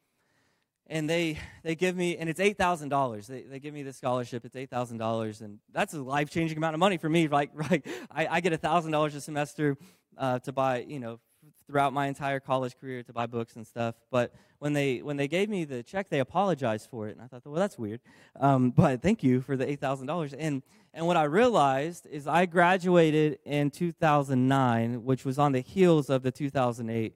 and 0.92 1.10
they 1.10 1.38
they 1.64 1.74
give 1.74 1.96
me 1.96 2.18
and 2.18 2.30
it's 2.30 2.40
eight 2.40 2.58
thousand 2.58 2.90
dollars. 2.90 3.26
They 3.26 3.44
they 3.44 3.60
give 3.60 3.74
me 3.74 3.82
the 3.82 3.94
scholarship. 3.94 4.44
It's 4.46 4.58
eight 4.58 4.70
thousand 4.70 4.98
dollars, 4.98 5.42
and 5.42 5.60
that's 5.72 5.94
a 5.94 6.02
life 6.02 6.30
changing 6.30 6.58
amount 6.58 6.76
of 6.76 6.80
money 6.80 6.98
for 6.98 7.10
me. 7.10 7.22
Like 7.32 7.52
right, 7.54 7.86
I, 8.12 8.28
I 8.28 8.42
get 8.42 8.60
thousand 8.60 8.92
dollars 8.92 9.16
a 9.16 9.22
semester 9.22 9.78
uh, 10.18 10.40
to 10.40 10.52
buy 10.52 10.82
you 10.82 11.00
know 11.00 11.20
throughout 11.66 11.94
my 11.94 12.08
entire 12.08 12.42
college 12.42 12.78
career 12.78 13.04
to 13.04 13.14
buy 13.14 13.26
books 13.26 13.56
and 13.56 13.66
stuff. 13.66 13.96
But 14.12 14.34
when 14.60 14.74
they 14.74 15.02
when 15.02 15.16
they 15.16 15.30
gave 15.30 15.48
me 15.48 15.64
the 15.64 15.82
check, 15.82 16.10
they 16.10 16.20
apologized 16.20 16.90
for 16.90 17.08
it, 17.08 17.16
and 17.16 17.22
I 17.22 17.28
thought, 17.28 17.46
well, 17.46 17.56
that's 17.56 17.80
weird. 17.80 18.02
Um, 18.38 18.72
but 18.76 19.02
thank 19.02 19.24
you 19.24 19.40
for 19.40 19.56
the 19.56 19.70
eight 19.70 19.80
thousand 19.80 20.08
dollars. 20.08 20.34
And 20.34 20.62
and 20.94 21.08
what 21.08 21.16
I 21.16 21.24
realized 21.24 22.06
is 22.06 22.28
I 22.28 22.46
graduated 22.48 23.40
in 23.46 23.72
2009, 23.72 25.06
which 25.06 25.24
was 25.24 25.40
on 25.40 25.54
the 25.54 25.62
heels 25.62 26.10
of 26.10 26.22
the 26.22 26.32
2008 26.32 27.16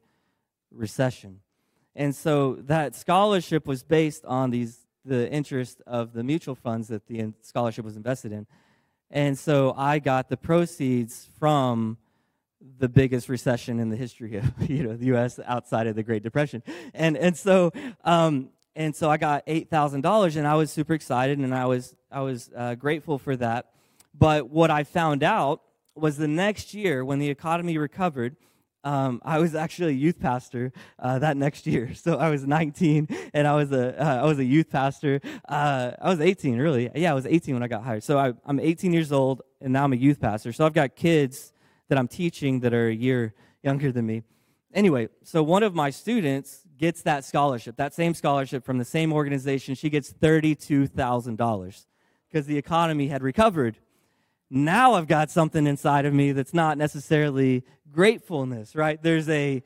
recession. 0.72 1.42
And 1.96 2.16
so 2.16 2.56
that 2.62 2.96
scholarship 2.96 3.66
was 3.68 3.84
based 3.84 4.26
on 4.26 4.50
these 4.52 4.80
the 5.06 5.32
interest 5.32 5.82
of 5.86 6.14
the 6.14 6.24
mutual 6.24 6.56
funds 6.56 6.88
that 6.88 7.06
the 7.08 7.32
scholarship 7.42 7.86
was 7.86 7.96
invested 7.96 8.32
in. 8.32 8.48
And 9.12 9.38
so 9.38 9.74
I 9.78 10.00
got 10.00 10.30
the 10.30 10.38
proceeds 10.38 11.30
from 11.40 11.98
the 12.80 12.90
biggest 12.90 13.30
recession 13.30 13.80
in 13.80 13.90
the 13.90 13.96
history 13.96 14.38
of 14.38 14.52
you 14.70 14.84
know 14.84 14.96
the 14.96 15.06
U.S. 15.08 15.40
outside 15.46 15.88
of 15.88 15.96
the 15.96 16.04
Great 16.04 16.24
Depression, 16.24 16.64
and 16.94 17.16
and 17.18 17.38
so 17.38 17.72
um, 18.04 18.50
and 18.76 18.96
so 18.96 19.10
I 19.10 19.18
got 19.18 19.44
eight 19.48 19.70
thousand 19.70 20.02
dollars, 20.02 20.36
and 20.36 20.48
I 20.48 20.56
was 20.56 20.72
super 20.72 20.94
excited, 20.94 21.38
and 21.38 21.54
I 21.54 21.66
was 21.66 21.96
I 22.12 22.22
was 22.22 22.50
uh, 22.56 22.76
grateful 22.76 23.18
for 23.18 23.36
that. 23.38 23.72
But 24.18 24.50
what 24.50 24.72
I 24.72 24.84
found 24.84 25.24
out 25.24 25.62
was 25.96 26.18
the 26.18 26.28
next 26.28 26.74
year 26.74 27.06
when 27.06 27.20
the 27.20 27.30
economy 27.30 27.78
recovered. 27.78 28.36
Um, 28.86 29.20
I 29.26 29.40
was 29.40 29.56
actually 29.56 29.94
a 29.94 29.98
youth 29.98 30.20
pastor 30.20 30.72
uh, 31.00 31.18
that 31.20 31.36
next 31.38 31.68
year. 31.68 31.92
So 32.06 32.18
I 32.18 32.30
was 32.30 32.46
19, 32.46 33.08
and 33.34 33.48
I 33.48 33.56
was 33.56 33.72
a 33.72 34.00
uh, 34.00 34.24
I 34.24 34.26
was 34.26 34.38
a 34.38 34.44
youth 34.44 34.70
pastor. 34.70 35.20
Uh, 35.50 35.92
I 36.00 36.10
was 36.10 36.22
18, 36.22 36.60
really. 36.60 36.92
Yeah, 36.94 37.12
I 37.12 37.16
was 37.16 37.26
18 37.26 37.56
when 37.56 37.64
I 37.64 37.68
got 37.68 37.84
hired. 37.84 38.04
So 38.04 38.20
I, 38.20 38.34
I'm 38.46 38.60
18 38.60 38.94
years 38.94 39.12
old, 39.12 39.42
and 39.60 39.74
now 39.74 39.86
I'm 39.86 39.94
a 39.94 39.96
youth 39.96 40.22
pastor. 40.22 40.54
So 40.54 40.68
I've 40.68 40.74
got 40.74 40.96
kids 40.96 41.52
that 41.90 41.98
I'm 41.98 42.08
teaching 42.08 42.60
that 42.60 42.76
are 42.76 42.90
a 42.90 42.94
year 42.94 43.34
younger 43.64 43.92
than 43.92 44.06
me. 44.06 44.22
Anyway, 44.72 45.10
so 45.24 45.42
one 45.42 45.64
of 45.64 45.74
my 45.74 45.90
students 45.90 46.62
gets 46.78 47.02
that 47.04 47.26
scholarship, 47.26 47.78
that 47.78 47.94
same 47.94 48.14
scholarship 48.14 48.64
from 48.64 48.78
the 48.78 48.86
same 48.86 49.12
organization. 49.12 49.74
She 49.74 49.90
gets 49.90 50.14
$32,000 50.14 51.86
because 52.30 52.46
the 52.46 52.58
economy 52.58 53.08
had 53.08 53.24
recovered. 53.24 53.78
Now 54.50 54.94
I've 54.94 55.08
got 55.08 55.32
something 55.32 55.68
inside 55.68 56.06
of 56.06 56.14
me 56.14 56.32
that's 56.32 56.54
not 56.54 56.78
necessarily 56.78 57.64
gratefulness, 57.92 58.76
right? 58.76 59.02
There's 59.02 59.28
a, 59.30 59.64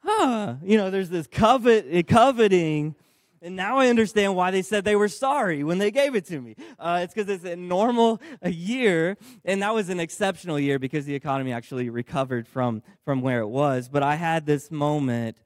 huh, 0.00 0.56
you 0.62 0.76
know, 0.76 0.90
there's 0.90 1.08
this 1.08 1.26
covet, 1.26 2.06
coveting 2.06 2.94
and 3.40 3.54
now 3.54 3.78
I 3.78 3.88
understand 3.88 4.34
why 4.34 4.50
they 4.50 4.62
said 4.62 4.84
they 4.84 4.96
were 4.96 5.08
sorry 5.08 5.62
when 5.62 5.78
they 5.78 5.90
gave 5.90 6.14
it 6.14 6.26
to 6.26 6.40
me. 6.40 6.56
Uh, 6.78 7.00
it's 7.02 7.14
because 7.14 7.28
it's 7.28 7.44
a 7.44 7.56
normal 7.56 8.20
a 8.42 8.50
year, 8.50 9.16
and 9.44 9.62
that 9.62 9.74
was 9.74 9.88
an 9.88 10.00
exceptional 10.00 10.58
year 10.58 10.78
because 10.78 11.04
the 11.04 11.14
economy 11.14 11.52
actually 11.52 11.88
recovered 11.88 12.48
from, 12.48 12.82
from 13.04 13.20
where 13.22 13.40
it 13.40 13.48
was. 13.48 13.88
But 13.88 14.02
I 14.02 14.16
had 14.16 14.46
this 14.46 14.70
moment 14.70 15.38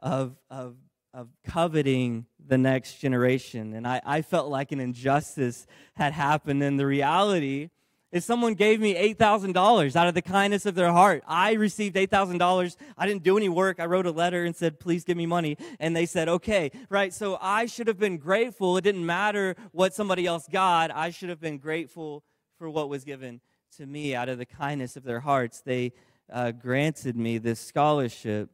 of, 0.00 0.36
of, 0.50 0.76
of 1.14 1.28
coveting 1.46 2.26
the 2.46 2.58
next 2.58 2.98
generation, 2.98 3.74
and 3.74 3.86
I, 3.86 4.00
I 4.04 4.22
felt 4.22 4.50
like 4.50 4.72
an 4.72 4.80
injustice 4.80 5.66
had 5.94 6.12
happened. 6.12 6.62
And 6.62 6.78
the 6.78 6.86
reality 6.86 7.70
is 8.12 8.24
someone 8.24 8.54
gave 8.54 8.80
me 8.80 8.94
$8,000 9.14 9.94
out 9.94 10.08
of 10.08 10.14
the 10.14 10.22
kindness 10.22 10.66
of 10.66 10.74
their 10.74 10.90
heart. 10.90 11.22
I 11.26 11.52
received 11.52 11.96
$8,000. 11.96 12.76
I 12.98 13.06
didn't 13.06 13.22
do 13.22 13.36
any 13.36 13.48
work. 13.48 13.78
I 13.78 13.86
wrote 13.86 14.06
a 14.06 14.10
letter 14.10 14.44
and 14.44 14.54
said, 14.54 14.80
please 14.80 15.04
give 15.04 15.16
me 15.16 15.26
money. 15.26 15.56
And 15.78 15.94
they 15.94 16.06
said, 16.06 16.28
okay, 16.28 16.72
right? 16.88 17.14
So 17.14 17.38
I 17.40 17.66
should 17.66 17.86
have 17.86 17.98
been 17.98 18.18
grateful. 18.18 18.76
It 18.76 18.82
didn't 18.82 19.06
matter 19.06 19.54
what 19.72 19.94
somebody 19.94 20.26
else 20.26 20.46
got. 20.50 20.90
I 20.90 21.10
should 21.10 21.28
have 21.28 21.40
been 21.40 21.58
grateful 21.58 22.24
for 22.58 22.68
what 22.68 22.88
was 22.88 23.04
given 23.04 23.40
to 23.76 23.86
me 23.86 24.14
out 24.14 24.28
of 24.28 24.38
the 24.38 24.46
kindness 24.46 24.96
of 24.96 25.04
their 25.04 25.20
hearts. 25.20 25.60
They 25.60 25.92
uh, 26.32 26.50
granted 26.50 27.16
me 27.16 27.38
this 27.38 27.60
scholarship 27.60 28.50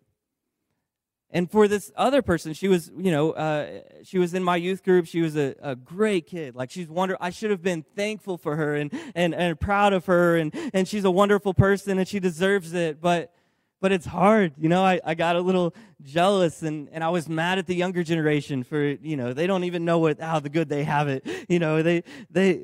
and 1.30 1.50
for 1.50 1.66
this 1.66 1.90
other 1.96 2.22
person, 2.22 2.52
she 2.52 2.68
was, 2.68 2.90
you 2.96 3.10
know, 3.10 3.32
uh, 3.32 3.80
she 4.04 4.18
was 4.18 4.32
in 4.32 4.44
my 4.44 4.56
youth 4.56 4.84
group. 4.84 5.06
She 5.06 5.20
was 5.20 5.36
a, 5.36 5.54
a 5.60 5.74
great 5.74 6.26
kid. 6.26 6.54
Like 6.54 6.70
she's 6.70 6.88
wonder. 6.88 7.16
I 7.20 7.30
should 7.30 7.50
have 7.50 7.62
been 7.62 7.84
thankful 7.96 8.38
for 8.38 8.56
her 8.56 8.76
and, 8.76 8.92
and, 9.14 9.34
and 9.34 9.58
proud 9.58 9.92
of 9.92 10.06
her. 10.06 10.36
And, 10.36 10.54
and 10.72 10.86
she's 10.86 11.04
a 11.04 11.10
wonderful 11.10 11.52
person 11.52 11.98
and 11.98 12.06
she 12.06 12.20
deserves 12.20 12.74
it. 12.74 13.00
But, 13.00 13.34
but 13.80 13.90
it's 13.90 14.06
hard. 14.06 14.52
You 14.56 14.68
know, 14.68 14.84
I, 14.84 15.00
I 15.04 15.14
got 15.14 15.34
a 15.34 15.40
little 15.40 15.74
jealous 16.02 16.62
and, 16.62 16.88
and 16.92 17.02
I 17.02 17.08
was 17.08 17.28
mad 17.28 17.58
at 17.58 17.66
the 17.66 17.74
younger 17.74 18.04
generation 18.04 18.62
for, 18.62 18.82
you 18.82 19.16
know, 19.16 19.32
they 19.32 19.48
don't 19.48 19.64
even 19.64 19.84
know 19.84 19.98
what, 19.98 20.20
how 20.20 20.38
the 20.38 20.48
good 20.48 20.68
they 20.68 20.84
have 20.84 21.08
it. 21.08 21.26
You 21.48 21.60
know, 21.60 21.82
they, 21.82 22.02
they, 22.30 22.62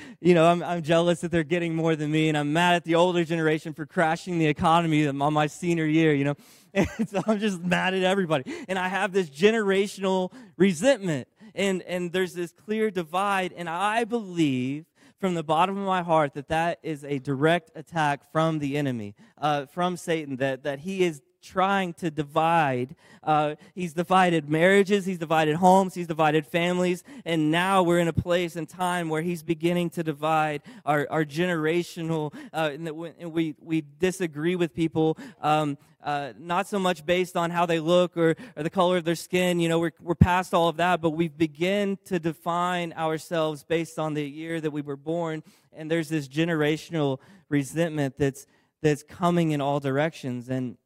you 0.20 0.34
know, 0.34 0.46
I'm, 0.46 0.62
I'm 0.62 0.82
jealous 0.82 1.20
that 1.20 1.30
they're 1.30 1.44
getting 1.44 1.74
more 1.74 1.96
than 1.96 2.10
me. 2.10 2.28
And 2.28 2.36
I'm 2.38 2.52
mad 2.52 2.76
at 2.76 2.84
the 2.84 2.94
older 2.94 3.24
generation 3.24 3.74
for 3.74 3.84
crashing 3.84 4.38
the 4.38 4.46
economy 4.46 5.06
on 5.06 5.16
my 5.16 5.46
senior 5.46 5.86
year, 5.86 6.14
you 6.14 6.24
know. 6.24 6.34
So 7.06 7.20
I'm 7.26 7.38
just 7.38 7.60
mad 7.60 7.94
at 7.94 8.02
everybody. 8.02 8.52
And 8.68 8.78
I 8.78 8.88
have 8.88 9.12
this 9.12 9.28
generational 9.28 10.32
resentment. 10.56 11.28
And, 11.54 11.82
and 11.82 12.12
there's 12.12 12.32
this 12.32 12.52
clear 12.52 12.90
divide. 12.90 13.52
And 13.54 13.68
I 13.68 14.04
believe 14.04 14.86
from 15.20 15.34
the 15.34 15.42
bottom 15.44 15.76
of 15.76 15.86
my 15.86 16.02
heart 16.02 16.34
that 16.34 16.48
that 16.48 16.78
is 16.82 17.04
a 17.04 17.18
direct 17.18 17.70
attack 17.76 18.32
from 18.32 18.58
the 18.58 18.76
enemy, 18.76 19.14
uh, 19.38 19.66
from 19.66 19.96
Satan, 19.96 20.36
that, 20.36 20.64
that 20.64 20.80
he 20.80 21.04
is 21.04 21.20
trying 21.42 21.92
to 21.94 22.10
divide. 22.10 22.94
Uh, 23.22 23.54
he's 23.74 23.92
divided 23.92 24.48
marriages, 24.48 25.04
he's 25.04 25.18
divided 25.18 25.56
homes, 25.56 25.94
he's 25.94 26.06
divided 26.06 26.46
families, 26.46 27.04
and 27.24 27.50
now 27.50 27.82
we're 27.82 27.98
in 27.98 28.08
a 28.08 28.12
place 28.12 28.56
and 28.56 28.68
time 28.68 29.08
where 29.08 29.22
he's 29.22 29.42
beginning 29.42 29.90
to 29.90 30.02
divide 30.02 30.62
our, 30.84 31.06
our 31.10 31.24
generational, 31.24 32.34
uh, 32.52 32.70
and 32.72 33.32
we, 33.32 33.54
we 33.60 33.84
disagree 33.98 34.56
with 34.56 34.74
people. 34.74 35.16
Um, 35.40 35.78
uh, 36.02 36.32
not 36.38 36.66
so 36.66 36.78
much 36.78 37.06
based 37.06 37.36
on 37.36 37.50
how 37.50 37.64
they 37.64 37.78
look 37.78 38.16
or, 38.16 38.34
or 38.56 38.62
the 38.62 38.70
color 38.70 38.96
of 38.96 39.04
their 39.04 39.14
skin. 39.14 39.60
You 39.60 39.68
know, 39.68 39.78
we're, 39.78 39.92
we're 40.00 40.14
past 40.16 40.52
all 40.52 40.68
of 40.68 40.76
that, 40.78 41.00
but 41.00 41.10
we 41.10 41.28
begin 41.28 41.96
to 42.06 42.18
define 42.18 42.92
ourselves 42.94 43.62
based 43.62 43.98
on 43.98 44.14
the 44.14 44.28
year 44.28 44.60
that 44.60 44.72
we 44.72 44.82
were 44.82 44.96
born. 44.96 45.44
And 45.72 45.90
there's 45.90 46.08
this 46.08 46.26
generational 46.26 47.18
resentment 47.48 48.18
that's, 48.18 48.46
that's 48.82 49.04
coming 49.04 49.52
in 49.52 49.60
all 49.60 49.78
directions. 49.78 50.48
And 50.48 50.76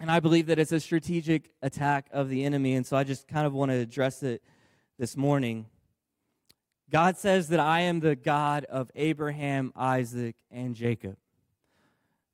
and 0.00 0.10
I 0.10 0.20
believe 0.20 0.46
that 0.46 0.58
it's 0.58 0.72
a 0.72 0.80
strategic 0.80 1.50
attack 1.62 2.08
of 2.12 2.28
the 2.28 2.44
enemy. 2.44 2.74
And 2.74 2.86
so 2.86 2.96
I 2.96 3.04
just 3.04 3.28
kind 3.28 3.46
of 3.46 3.52
want 3.52 3.70
to 3.70 3.76
address 3.76 4.22
it 4.22 4.42
this 4.98 5.16
morning. 5.16 5.66
God 6.90 7.16
says 7.16 7.48
that 7.48 7.60
I 7.60 7.80
am 7.80 8.00
the 8.00 8.16
God 8.16 8.64
of 8.66 8.90
Abraham, 8.94 9.72
Isaac, 9.74 10.36
and 10.50 10.74
Jacob. 10.74 11.16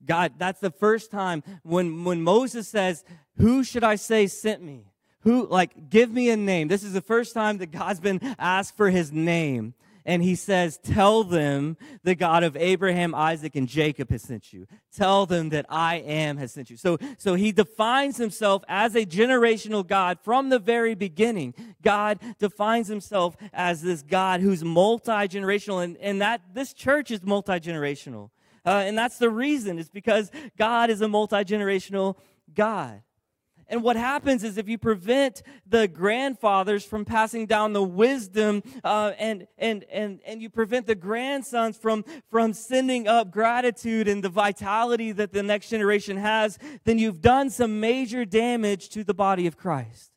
God, 0.04 0.32
that's 0.38 0.60
the 0.60 0.70
first 0.70 1.10
time 1.10 1.42
when, 1.62 2.04
when 2.04 2.22
Moses 2.22 2.66
says, 2.68 3.04
Who 3.36 3.62
should 3.62 3.84
I 3.84 3.96
say 3.96 4.26
sent 4.26 4.62
me? 4.62 4.86
Who, 5.20 5.46
like, 5.46 5.90
give 5.90 6.10
me 6.10 6.30
a 6.30 6.36
name. 6.36 6.68
This 6.68 6.82
is 6.82 6.94
the 6.94 7.02
first 7.02 7.34
time 7.34 7.58
that 7.58 7.70
God's 7.70 8.00
been 8.00 8.20
asked 8.38 8.76
for 8.76 8.88
his 8.88 9.12
name 9.12 9.74
and 10.04 10.22
he 10.22 10.34
says, 10.34 10.78
Tell 10.78 11.24
them 11.24 11.76
the 12.02 12.14
God 12.14 12.42
of 12.42 12.56
Abraham, 12.56 13.14
Isaac, 13.14 13.56
and 13.56 13.68
Jacob 13.68 14.10
has 14.10 14.22
sent 14.22 14.52
you. 14.52 14.66
Tell 14.94 15.26
them 15.26 15.50
that 15.50 15.66
I 15.68 15.96
am 15.96 16.36
has 16.38 16.52
sent 16.52 16.70
you. 16.70 16.76
So, 16.76 16.98
so 17.18 17.34
he 17.34 17.52
defines 17.52 18.16
himself 18.16 18.62
as 18.68 18.94
a 18.94 19.04
generational 19.06 19.86
God 19.86 20.18
from 20.22 20.48
the 20.48 20.58
very 20.58 20.94
beginning. 20.94 21.54
God 21.82 22.18
defines 22.38 22.88
himself 22.88 23.36
as 23.52 23.82
this 23.82 24.02
God 24.02 24.40
who's 24.40 24.64
multi 24.64 25.10
generational, 25.10 25.82
and, 25.82 25.96
and 25.98 26.20
that 26.20 26.42
this 26.54 26.72
church 26.72 27.10
is 27.10 27.22
multi 27.22 27.60
generational. 27.60 28.30
Uh, 28.64 28.82
and 28.84 28.96
that's 28.96 29.18
the 29.18 29.30
reason, 29.30 29.78
is 29.78 29.88
because 29.88 30.30
God 30.58 30.90
is 30.90 31.00
a 31.00 31.08
multi 31.08 31.44
generational 31.44 32.16
God. 32.54 33.02
And 33.70 33.84
what 33.84 33.94
happens 33.94 34.42
is 34.42 34.58
if 34.58 34.68
you 34.68 34.78
prevent 34.78 35.44
the 35.64 35.86
grandfathers 35.86 36.84
from 36.84 37.04
passing 37.04 37.46
down 37.46 37.72
the 37.72 37.82
wisdom 37.82 38.64
uh, 38.82 39.12
and, 39.16 39.46
and, 39.58 39.84
and, 39.84 40.18
and 40.26 40.42
you 40.42 40.50
prevent 40.50 40.88
the 40.88 40.96
grandsons 40.96 41.76
from, 41.76 42.04
from 42.28 42.52
sending 42.52 43.06
up 43.06 43.30
gratitude 43.30 44.08
and 44.08 44.24
the 44.24 44.28
vitality 44.28 45.12
that 45.12 45.32
the 45.32 45.44
next 45.44 45.70
generation 45.70 46.16
has, 46.16 46.58
then 46.84 46.98
you've 46.98 47.22
done 47.22 47.48
some 47.48 47.78
major 47.78 48.24
damage 48.24 48.88
to 48.88 49.04
the 49.04 49.14
body 49.14 49.46
of 49.46 49.56
Christ. 49.56 50.10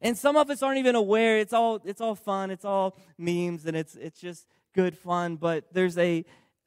And 0.00 0.18
some 0.18 0.36
of 0.36 0.50
us 0.50 0.60
aren't 0.60 0.78
even 0.78 0.96
aware. 0.96 1.38
It's 1.38 1.52
all, 1.52 1.80
it's 1.84 2.00
all 2.00 2.16
fun. 2.16 2.50
It's 2.50 2.64
all 2.64 2.98
memes 3.16 3.66
and 3.66 3.76
it's, 3.76 3.94
it's 3.94 4.18
just 4.18 4.48
good 4.74 4.98
fun. 4.98 5.36
But 5.36 5.72
there's 5.72 5.96
a, 5.96 6.24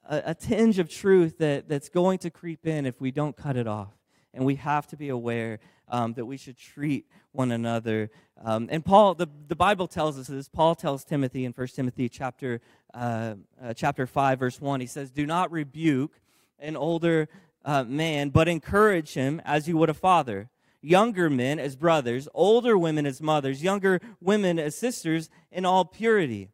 a, 0.09 0.23
a 0.27 0.33
tinge 0.33 0.79
of 0.79 0.89
truth 0.89 1.37
that, 1.39 1.67
that's 1.67 1.89
going 1.89 2.19
to 2.19 2.29
creep 2.29 2.65
in 2.65 2.85
if 2.85 3.01
we 3.01 3.11
don't 3.11 3.35
cut 3.35 3.57
it 3.57 3.67
off. 3.67 3.93
And 4.33 4.45
we 4.45 4.55
have 4.55 4.87
to 4.87 4.97
be 4.97 5.09
aware 5.09 5.59
um, 5.89 6.13
that 6.13 6.25
we 6.25 6.37
should 6.37 6.57
treat 6.57 7.07
one 7.31 7.51
another. 7.51 8.09
Um, 8.43 8.67
and 8.71 8.83
Paul, 8.83 9.15
the, 9.15 9.27
the 9.47 9.55
Bible 9.55 9.87
tells 9.87 10.17
us 10.17 10.27
this. 10.27 10.49
Paul 10.49 10.75
tells 10.75 11.03
Timothy 11.03 11.45
in 11.45 11.53
1 11.53 11.67
Timothy 11.67 12.09
chapter, 12.09 12.61
uh, 12.93 13.35
uh, 13.61 13.73
chapter 13.73 14.05
5, 14.05 14.39
verse 14.39 14.61
1, 14.61 14.79
he 14.79 14.87
says, 14.87 15.11
Do 15.11 15.25
not 15.25 15.51
rebuke 15.51 16.19
an 16.59 16.75
older 16.75 17.29
uh, 17.65 17.83
man, 17.83 18.29
but 18.29 18.47
encourage 18.47 19.13
him 19.13 19.41
as 19.45 19.67
you 19.67 19.77
would 19.77 19.89
a 19.89 19.93
father. 19.93 20.49
Younger 20.81 21.29
men 21.29 21.59
as 21.59 21.75
brothers, 21.75 22.27
older 22.33 22.77
women 22.77 23.05
as 23.05 23.21
mothers, 23.21 23.63
younger 23.63 23.99
women 24.21 24.59
as 24.59 24.77
sisters 24.77 25.29
in 25.51 25.65
all 25.65 25.85
purity. 25.85 26.49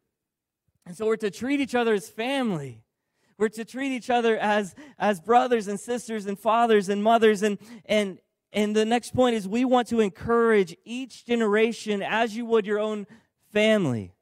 And 0.86 0.96
so 0.96 1.06
we're 1.06 1.16
to 1.16 1.30
treat 1.30 1.60
each 1.60 1.74
other 1.74 1.94
as 1.94 2.08
family. 2.08 2.82
We're 3.38 3.48
to 3.50 3.64
treat 3.64 3.92
each 3.92 4.10
other 4.10 4.36
as, 4.38 4.74
as 4.98 5.20
brothers 5.20 5.68
and 5.68 5.78
sisters 5.78 6.26
and 6.26 6.38
fathers 6.38 6.88
and 6.88 7.02
mothers. 7.02 7.42
And, 7.42 7.58
and, 7.86 8.18
and 8.54 8.74
the 8.74 8.84
next 8.84 9.14
point 9.14 9.34
is 9.34 9.48
we 9.48 9.64
want 9.64 9.88
to 9.88 10.00
encourage 10.00 10.76
each 10.84 11.26
generation 11.26 12.02
as 12.02 12.36
you 12.36 12.46
would 12.46 12.66
your 12.66 12.78
own 12.78 13.06
family. 13.52 14.14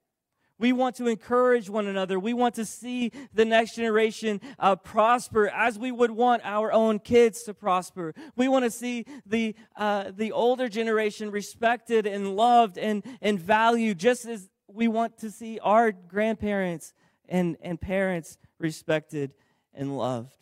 We 0.59 0.73
want 0.73 0.95
to 0.97 1.09
encourage 1.09 1.69
one 1.69 1.89
another. 1.89 2.21
We 2.21 2.35
want 2.35 2.55
to 2.55 2.65
see 2.65 3.11
the 3.35 3.45
next 3.45 3.75
generation 3.75 4.41
uh, 4.61 4.77
prosper 4.77 5.49
as 5.49 5.77
we 5.77 5.91
would 5.91 6.12
want 6.12 6.43
our 6.45 6.73
own 6.73 7.01
kids 7.01 7.43
to 7.45 7.55
prosper. 7.55 8.15
We 8.37 8.47
want 8.47 8.65
to 8.65 8.71
see 8.71 9.05
the, 9.27 9.57
uh, 9.77 10.12
the 10.15 10.31
older 10.31 10.69
generation 10.69 11.33
respected 11.33 12.07
and 12.07 12.37
loved 12.37 12.79
and, 12.79 13.05
and 13.21 13.41
valued 13.41 13.99
just 13.99 14.25
as 14.25 14.49
we 14.69 14.87
want 14.87 15.19
to 15.19 15.33
see 15.33 15.59
our 15.59 15.91
grandparents 15.91 16.95
and, 17.29 17.57
and 17.61 17.81
parents 17.81 18.39
respected 18.61 19.33
and 19.75 19.99
loved. 19.99 20.41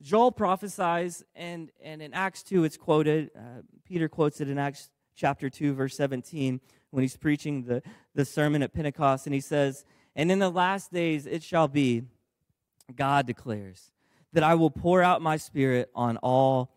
Joel 0.00 0.30
prophesies, 0.30 1.24
and, 1.34 1.70
and 1.82 2.00
in 2.00 2.14
Acts 2.14 2.42
2, 2.44 2.64
it's 2.64 2.76
quoted. 2.76 3.30
Uh, 3.36 3.62
Peter 3.84 4.08
quotes 4.08 4.40
it 4.40 4.48
in 4.48 4.58
Acts 4.58 4.90
chapter 5.16 5.50
2, 5.50 5.74
verse 5.74 5.96
17, 5.96 6.60
when 6.90 7.02
he's 7.02 7.16
preaching 7.16 7.64
the, 7.64 7.82
the 8.14 8.24
sermon 8.24 8.62
at 8.62 8.72
Pentecost, 8.72 9.26
and 9.26 9.34
he 9.34 9.40
says, 9.40 9.84
And 10.14 10.30
in 10.30 10.38
the 10.38 10.50
last 10.50 10.92
days 10.92 11.26
it 11.26 11.42
shall 11.42 11.66
be, 11.66 12.04
God 12.94 13.26
declares, 13.26 13.90
that 14.32 14.44
I 14.44 14.54
will 14.54 14.70
pour 14.70 15.02
out 15.02 15.20
my 15.20 15.36
spirit 15.36 15.90
on 15.94 16.16
all 16.18 16.70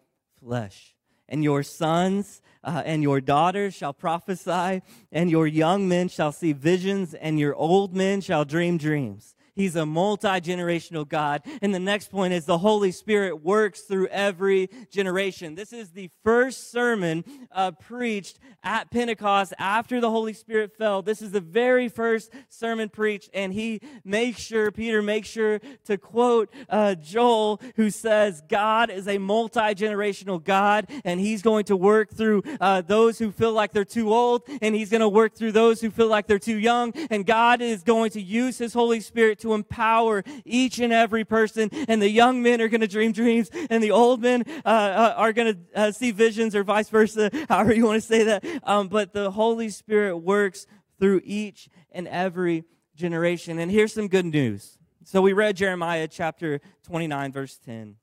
flesh. 0.44 0.96
And 1.30 1.44
your 1.44 1.64
sons 1.64 2.42
uh, 2.64 2.82
and 2.84 3.04
your 3.04 3.22
daughters 3.22 3.76
shall 3.76 3.94
prophesy, 3.94 4.82
and 5.12 5.30
your 5.30 5.46
young 5.46 5.88
men 5.88 6.10
shall 6.10 6.32
see 6.32 6.54
visions, 6.54 7.14
and 7.14 7.40
your 7.40 7.54
old 7.56 7.96
men 7.96 8.20
shall 8.20 8.46
dream 8.46 8.78
dreams. 8.78 9.36
He's 9.62 9.76
a 9.76 9.86
multi 9.86 10.28
generational 10.28 11.08
God. 11.08 11.44
And 11.62 11.74
the 11.74 11.80
next 11.80 12.10
point 12.10 12.34
is 12.34 12.46
the 12.46 12.58
Holy 12.58 12.92
Spirit 12.92 13.44
works 13.44 13.82
through 13.82 14.08
every 14.08 14.70
generation. 14.90 15.54
This 15.54 15.72
is 15.72 15.92
the 15.92 16.10
first 16.24 16.72
sermon 16.72 17.24
uh, 17.52 17.70
preached 17.70 18.40
at 18.64 18.90
Pentecost 18.90 19.54
after 19.60 20.02
the 20.02 20.10
Holy 20.10 20.34
Spirit 20.34 20.76
fell. 20.76 21.04
This 21.04 21.22
is 21.22 21.30
the 21.30 21.42
very 21.42 21.90
first 21.90 22.32
sermon 22.50 22.90
preached. 22.90 23.30
And 23.36 23.54
he 23.54 23.82
makes 24.04 24.42
sure, 24.42 24.72
Peter 24.72 25.04
makes 25.04 25.28
sure 25.28 25.60
to 25.86 25.96
quote 25.96 26.52
uh, 26.68 26.96
Joel, 26.96 27.62
who 27.76 27.92
says, 27.92 28.42
God 28.50 28.90
is 28.90 29.08
a 29.08 29.20
multi 29.20 29.60
generational 29.60 30.44
God, 30.44 30.90
and 31.06 31.20
he's 31.20 31.44
going 31.44 31.66
to 31.66 31.78
work 31.78 32.10
through 32.10 32.42
uh, 32.60 32.82
those 32.82 33.20
who 33.20 33.32
feel 33.32 33.54
like 33.54 33.74
they're 33.74 33.86
too 33.86 34.12
old, 34.12 34.42
and 34.62 34.74
he's 34.74 34.90
going 34.90 35.02
to 35.02 35.10
work 35.10 35.36
through 35.36 35.52
those 35.52 35.82
who 35.82 35.92
feel 35.92 36.08
like 36.08 36.26
they're 36.26 36.40
too 36.40 36.58
young. 36.58 36.94
And 37.12 37.28
God 37.28 37.62
is 37.62 37.84
going 37.84 38.10
to 38.12 38.22
use 38.22 38.58
his 38.58 38.74
Holy 38.74 39.02
Spirit 39.02 39.38
to 39.40 39.51
empower 39.54 40.24
each 40.46 40.80
and 40.80 40.94
every 40.94 41.26
person. 41.26 41.70
And 41.88 42.02
the 42.02 42.10
young 42.10 42.42
men 42.42 42.62
are 42.62 42.68
going 42.68 42.82
to 42.82 42.88
dream 42.88 43.12
dreams, 43.12 43.50
and 43.70 43.84
the 43.84 43.92
old 43.92 44.22
men 44.22 44.44
uh, 44.66 44.68
uh, 44.68 45.14
are 45.18 45.34
going 45.34 45.54
to 45.54 45.80
uh, 45.80 45.92
see 45.92 46.12
visions, 46.12 46.56
or 46.56 46.64
vice 46.64 46.90
versa, 46.90 47.30
however 47.50 47.74
you 47.74 47.86
want 47.86 48.02
to 48.02 48.08
say 48.08 48.24
that. 48.24 48.46
Um, 48.64 48.88
but 48.88 49.14
the 49.14 49.32
Holy 49.32 49.70
Spirit 49.70 50.18
works 50.18 50.68
through 51.00 51.22
each 51.24 51.70
and 51.92 52.08
every 52.08 52.66
generation. 52.96 53.60
And 53.60 53.72
here's 53.72 53.94
some 53.94 54.08
good 54.08 54.26
news. 54.26 54.78
So 55.04 55.22
we 55.22 55.34
read 55.34 55.58
Jeremiah 55.58 56.08
chapter 56.08 56.62
29, 56.84 57.32
verse 57.32 57.58
10 57.58 57.96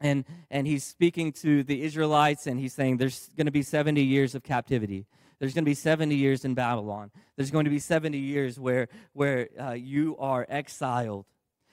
and 0.00 0.24
and 0.50 0.66
he's 0.66 0.84
speaking 0.84 1.32
to 1.32 1.62
the 1.62 1.82
Israelites 1.82 2.46
and 2.46 2.58
he's 2.58 2.72
saying 2.72 2.96
there's 2.96 3.30
going 3.36 3.46
to 3.46 3.52
be 3.52 3.62
70 3.62 4.02
years 4.02 4.34
of 4.34 4.42
captivity. 4.42 5.06
There's 5.40 5.54
going 5.54 5.64
to 5.64 5.70
be 5.70 5.74
70 5.74 6.14
years 6.14 6.44
in 6.44 6.54
Babylon. 6.54 7.10
There's 7.34 7.50
going 7.50 7.64
to 7.64 7.70
be 7.70 7.78
70 7.78 8.18
years 8.18 8.60
where, 8.60 8.88
where 9.14 9.48
uh, 9.58 9.72
you 9.72 10.16
are 10.18 10.46
exiled. 10.48 11.24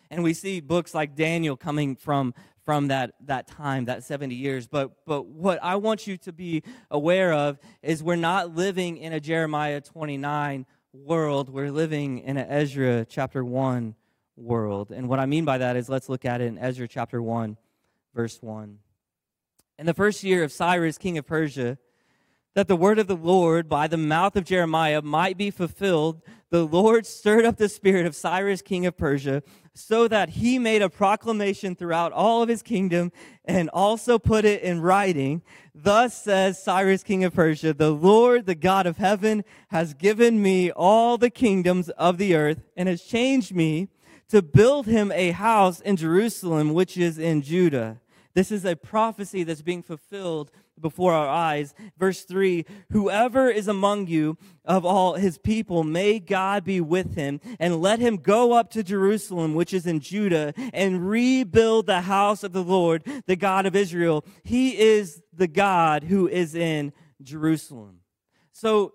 And 0.09 0.23
we 0.23 0.33
see 0.33 0.61
books 0.61 0.95
like 0.95 1.15
Daniel 1.15 1.57
coming 1.57 1.97
from, 1.97 2.33
from 2.63 2.87
that, 2.87 3.15
that 3.25 3.47
time, 3.47 3.85
that 3.85 4.05
70 4.05 4.33
years. 4.35 4.67
But, 4.67 5.05
but 5.05 5.25
what 5.25 5.59
I 5.61 5.75
want 5.75 6.07
you 6.07 6.15
to 6.19 6.31
be 6.31 6.63
aware 6.89 7.33
of 7.33 7.59
is 7.83 8.01
we're 8.01 8.15
not 8.15 8.55
living 8.55 8.97
in 8.97 9.11
a 9.11 9.19
Jeremiah 9.19 9.81
29 9.81 10.65
world. 10.93 11.49
We're 11.49 11.71
living 11.71 12.19
in 12.19 12.37
an 12.37 12.47
Ezra 12.49 13.05
chapter 13.05 13.43
1 13.43 13.95
world. 14.37 14.91
And 14.91 15.09
what 15.09 15.19
I 15.19 15.25
mean 15.25 15.43
by 15.43 15.57
that 15.57 15.75
is 15.75 15.89
let's 15.89 16.07
look 16.07 16.23
at 16.23 16.39
it 16.39 16.45
in 16.45 16.57
Ezra 16.57 16.87
chapter 16.87 17.21
1, 17.21 17.57
verse 18.15 18.41
1. 18.41 18.79
In 19.77 19.85
the 19.85 19.93
first 19.93 20.23
year 20.23 20.43
of 20.43 20.53
Cyrus, 20.53 20.97
king 20.97 21.17
of 21.17 21.27
Persia, 21.27 21.77
that 22.57 22.67
the 22.67 22.75
word 22.75 22.97
of 22.97 23.05
the 23.05 23.15
Lord 23.15 23.69
by 23.69 23.85
the 23.85 23.97
mouth 23.97 24.35
of 24.35 24.43
Jeremiah 24.43 25.03
might 25.03 25.37
be 25.37 25.51
fulfilled, 25.51 26.23
the 26.49 26.65
Lord 26.65 27.05
stirred 27.05 27.45
up 27.45 27.57
the 27.57 27.69
spirit 27.69 28.07
of 28.07 28.15
Cyrus, 28.15 28.63
king 28.63 28.87
of 28.87 28.97
Persia, 28.97 29.43
so 29.75 30.07
that 30.07 30.29
he 30.29 30.57
made 30.57 30.81
a 30.81 30.89
proclamation 30.89 31.75
throughout 31.75 32.11
all 32.13 32.41
of 32.41 32.49
his 32.49 32.63
kingdom 32.63 33.11
and 33.45 33.69
also 33.69 34.17
put 34.17 34.43
it 34.43 34.63
in 34.63 34.81
writing. 34.81 35.43
Thus 35.75 36.19
says 36.19 36.63
Cyrus, 36.63 37.03
king 37.03 37.23
of 37.23 37.35
Persia, 37.35 37.75
the 37.75 37.91
Lord, 37.91 38.47
the 38.47 38.55
God 38.55 38.87
of 38.87 38.97
heaven, 38.97 39.43
has 39.67 39.93
given 39.93 40.41
me 40.41 40.71
all 40.71 41.19
the 41.19 41.29
kingdoms 41.29 41.89
of 41.89 42.17
the 42.17 42.33
earth 42.33 42.63
and 42.75 42.89
has 42.89 43.03
changed 43.03 43.53
me 43.53 43.89
to 44.29 44.41
build 44.41 44.87
him 44.87 45.11
a 45.11 45.29
house 45.29 45.79
in 45.79 45.95
Jerusalem, 45.95 46.73
which 46.73 46.97
is 46.97 47.19
in 47.19 47.43
Judah. 47.43 47.99
This 48.33 48.51
is 48.51 48.65
a 48.65 48.75
prophecy 48.75 49.43
that's 49.43 49.61
being 49.61 49.83
fulfilled 49.83 50.49
before 50.79 51.13
our 51.13 51.27
eyes. 51.27 51.73
Verse 51.97 52.23
3 52.23 52.65
Whoever 52.91 53.49
is 53.49 53.67
among 53.67 54.07
you 54.07 54.37
of 54.65 54.85
all 54.85 55.15
his 55.15 55.37
people, 55.37 55.83
may 55.83 56.19
God 56.19 56.63
be 56.63 56.81
with 56.81 57.15
him, 57.15 57.39
and 57.59 57.81
let 57.81 57.99
him 57.99 58.17
go 58.17 58.53
up 58.53 58.69
to 58.71 58.83
Jerusalem, 58.83 59.53
which 59.53 59.73
is 59.73 59.85
in 59.85 59.99
Judah, 59.99 60.53
and 60.73 61.09
rebuild 61.09 61.85
the 61.85 62.01
house 62.01 62.43
of 62.43 62.53
the 62.53 62.63
Lord, 62.63 63.03
the 63.25 63.35
God 63.35 63.65
of 63.65 63.75
Israel. 63.75 64.25
He 64.43 64.77
is 64.77 65.21
the 65.33 65.47
God 65.47 66.03
who 66.03 66.27
is 66.27 66.55
in 66.55 66.93
Jerusalem. 67.21 67.99
So 68.51 68.93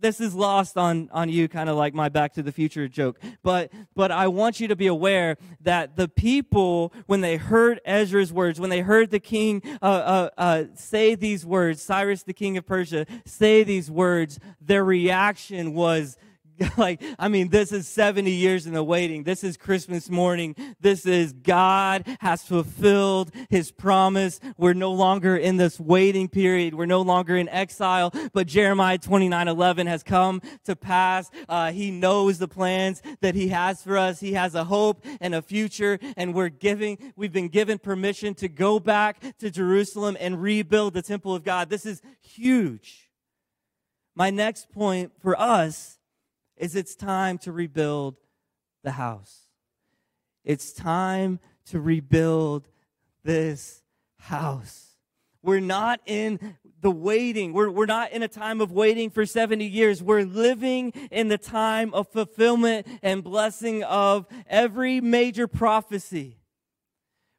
this 0.00 0.20
is 0.20 0.34
lost 0.34 0.76
on, 0.76 1.08
on 1.12 1.28
you, 1.28 1.48
kind 1.48 1.68
of 1.68 1.76
like 1.76 1.94
my 1.94 2.08
Back 2.08 2.34
to 2.34 2.42
the 2.42 2.52
Future 2.52 2.88
joke. 2.88 3.20
But, 3.42 3.72
but 3.94 4.10
I 4.10 4.28
want 4.28 4.60
you 4.60 4.68
to 4.68 4.76
be 4.76 4.86
aware 4.86 5.36
that 5.60 5.96
the 5.96 6.08
people, 6.08 6.92
when 7.06 7.20
they 7.20 7.36
heard 7.36 7.80
Ezra's 7.84 8.32
words, 8.32 8.60
when 8.60 8.70
they 8.70 8.80
heard 8.80 9.10
the 9.10 9.20
king 9.20 9.62
uh, 9.82 9.84
uh, 9.84 10.30
uh, 10.36 10.64
say 10.74 11.14
these 11.14 11.44
words, 11.46 11.82
Cyrus, 11.82 12.22
the 12.22 12.32
king 12.32 12.56
of 12.56 12.66
Persia, 12.66 13.06
say 13.24 13.62
these 13.62 13.90
words, 13.90 14.38
their 14.60 14.84
reaction 14.84 15.74
was, 15.74 16.16
like, 16.76 17.02
I 17.18 17.28
mean, 17.28 17.48
this 17.48 17.72
is 17.72 17.88
70 17.88 18.30
years 18.30 18.66
in 18.66 18.74
the 18.74 18.84
waiting. 18.84 19.24
This 19.24 19.42
is 19.42 19.56
Christmas 19.56 20.08
morning. 20.08 20.54
This 20.80 21.06
is 21.06 21.32
God 21.32 22.06
has 22.20 22.42
fulfilled 22.42 23.30
his 23.50 23.70
promise. 23.70 24.40
We're 24.56 24.74
no 24.74 24.92
longer 24.92 25.36
in 25.36 25.56
this 25.56 25.80
waiting 25.80 26.28
period. 26.28 26.74
We're 26.74 26.86
no 26.86 27.02
longer 27.02 27.36
in 27.36 27.48
exile, 27.48 28.12
but 28.32 28.46
Jeremiah 28.46 28.98
29 28.98 29.48
11 29.48 29.86
has 29.86 30.02
come 30.02 30.42
to 30.64 30.76
pass. 30.76 31.30
Uh, 31.48 31.72
he 31.72 31.90
knows 31.90 32.38
the 32.38 32.48
plans 32.48 33.02
that 33.20 33.34
he 33.34 33.48
has 33.48 33.82
for 33.82 33.98
us. 33.98 34.20
He 34.20 34.34
has 34.34 34.54
a 34.54 34.64
hope 34.64 35.04
and 35.20 35.34
a 35.34 35.42
future, 35.42 35.98
and 36.16 36.34
we're 36.34 36.50
giving, 36.50 37.12
we've 37.16 37.32
been 37.32 37.48
given 37.48 37.78
permission 37.78 38.34
to 38.34 38.48
go 38.48 38.78
back 38.78 39.20
to 39.38 39.50
Jerusalem 39.50 40.16
and 40.20 40.40
rebuild 40.40 40.94
the 40.94 41.02
temple 41.02 41.34
of 41.34 41.42
God. 41.42 41.68
This 41.68 41.86
is 41.86 42.00
huge. 42.20 43.10
My 44.14 44.30
next 44.30 44.70
point 44.70 45.12
for 45.20 45.38
us 45.40 45.98
is 46.56 46.76
it's 46.76 46.94
time 46.94 47.38
to 47.38 47.52
rebuild 47.52 48.16
the 48.82 48.92
house. 48.92 49.48
It's 50.44 50.72
time 50.72 51.40
to 51.66 51.80
rebuild 51.80 52.68
this 53.24 53.82
house. 54.18 54.90
We're 55.42 55.60
not 55.60 56.00
in 56.06 56.56
the 56.80 56.90
waiting. 56.90 57.52
We're, 57.52 57.70
we're 57.70 57.86
not 57.86 58.12
in 58.12 58.22
a 58.22 58.28
time 58.28 58.60
of 58.60 58.72
waiting 58.72 59.10
for 59.10 59.26
70 59.26 59.64
years. 59.64 60.02
We're 60.02 60.24
living 60.24 60.92
in 61.10 61.28
the 61.28 61.38
time 61.38 61.92
of 61.94 62.08
fulfillment 62.08 62.86
and 63.02 63.24
blessing 63.24 63.82
of 63.84 64.26
every 64.46 65.00
major 65.00 65.46
prophecy. 65.46 66.38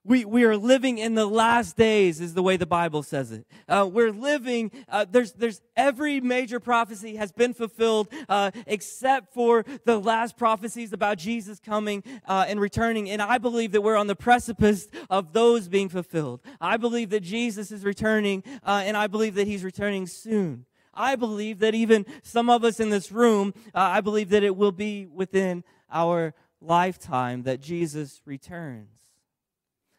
We, 0.05 0.23
we 0.23 0.43
are 0.43 0.55
living 0.55 0.99
in 0.99 1.15
the 1.15 1.25
last 1.25 1.75
days, 1.75 2.21
is 2.21 2.35
the 2.35 2.43
way 2.43 2.57
the 2.57 2.67
Bible 2.67 3.01
says 3.01 3.31
it. 3.31 3.47
Uh, 3.67 3.89
we're 3.91 4.11
living, 4.11 4.71
uh, 4.87 5.07
there's, 5.09 5.33
there's 5.33 5.61
every 5.75 6.21
major 6.21 6.59
prophecy 6.59 7.15
has 7.15 7.31
been 7.31 7.55
fulfilled 7.55 8.09
uh, 8.29 8.51
except 8.67 9.33
for 9.33 9.65
the 9.83 9.99
last 9.99 10.37
prophecies 10.37 10.93
about 10.93 11.17
Jesus 11.17 11.59
coming 11.59 12.03
uh, 12.27 12.45
and 12.47 12.59
returning. 12.59 13.09
And 13.09 13.19
I 13.19 13.39
believe 13.39 13.71
that 13.71 13.81
we're 13.81 13.95
on 13.95 14.05
the 14.05 14.15
precipice 14.15 14.87
of 15.09 15.33
those 15.33 15.67
being 15.67 15.89
fulfilled. 15.89 16.41
I 16.61 16.77
believe 16.77 17.09
that 17.09 17.21
Jesus 17.21 17.71
is 17.71 17.83
returning, 17.83 18.43
uh, 18.63 18.83
and 18.85 18.95
I 18.95 19.07
believe 19.07 19.33
that 19.35 19.47
he's 19.47 19.63
returning 19.63 20.05
soon. 20.05 20.67
I 20.93 21.15
believe 21.15 21.59
that 21.59 21.73
even 21.73 22.05
some 22.21 22.51
of 22.51 22.63
us 22.63 22.79
in 22.79 22.91
this 22.91 23.11
room, 23.11 23.55
uh, 23.73 23.79
I 23.79 24.01
believe 24.01 24.29
that 24.29 24.43
it 24.43 24.55
will 24.55 24.71
be 24.71 25.07
within 25.07 25.63
our 25.91 26.35
lifetime 26.61 27.41
that 27.43 27.59
Jesus 27.59 28.21
returns. 28.23 28.89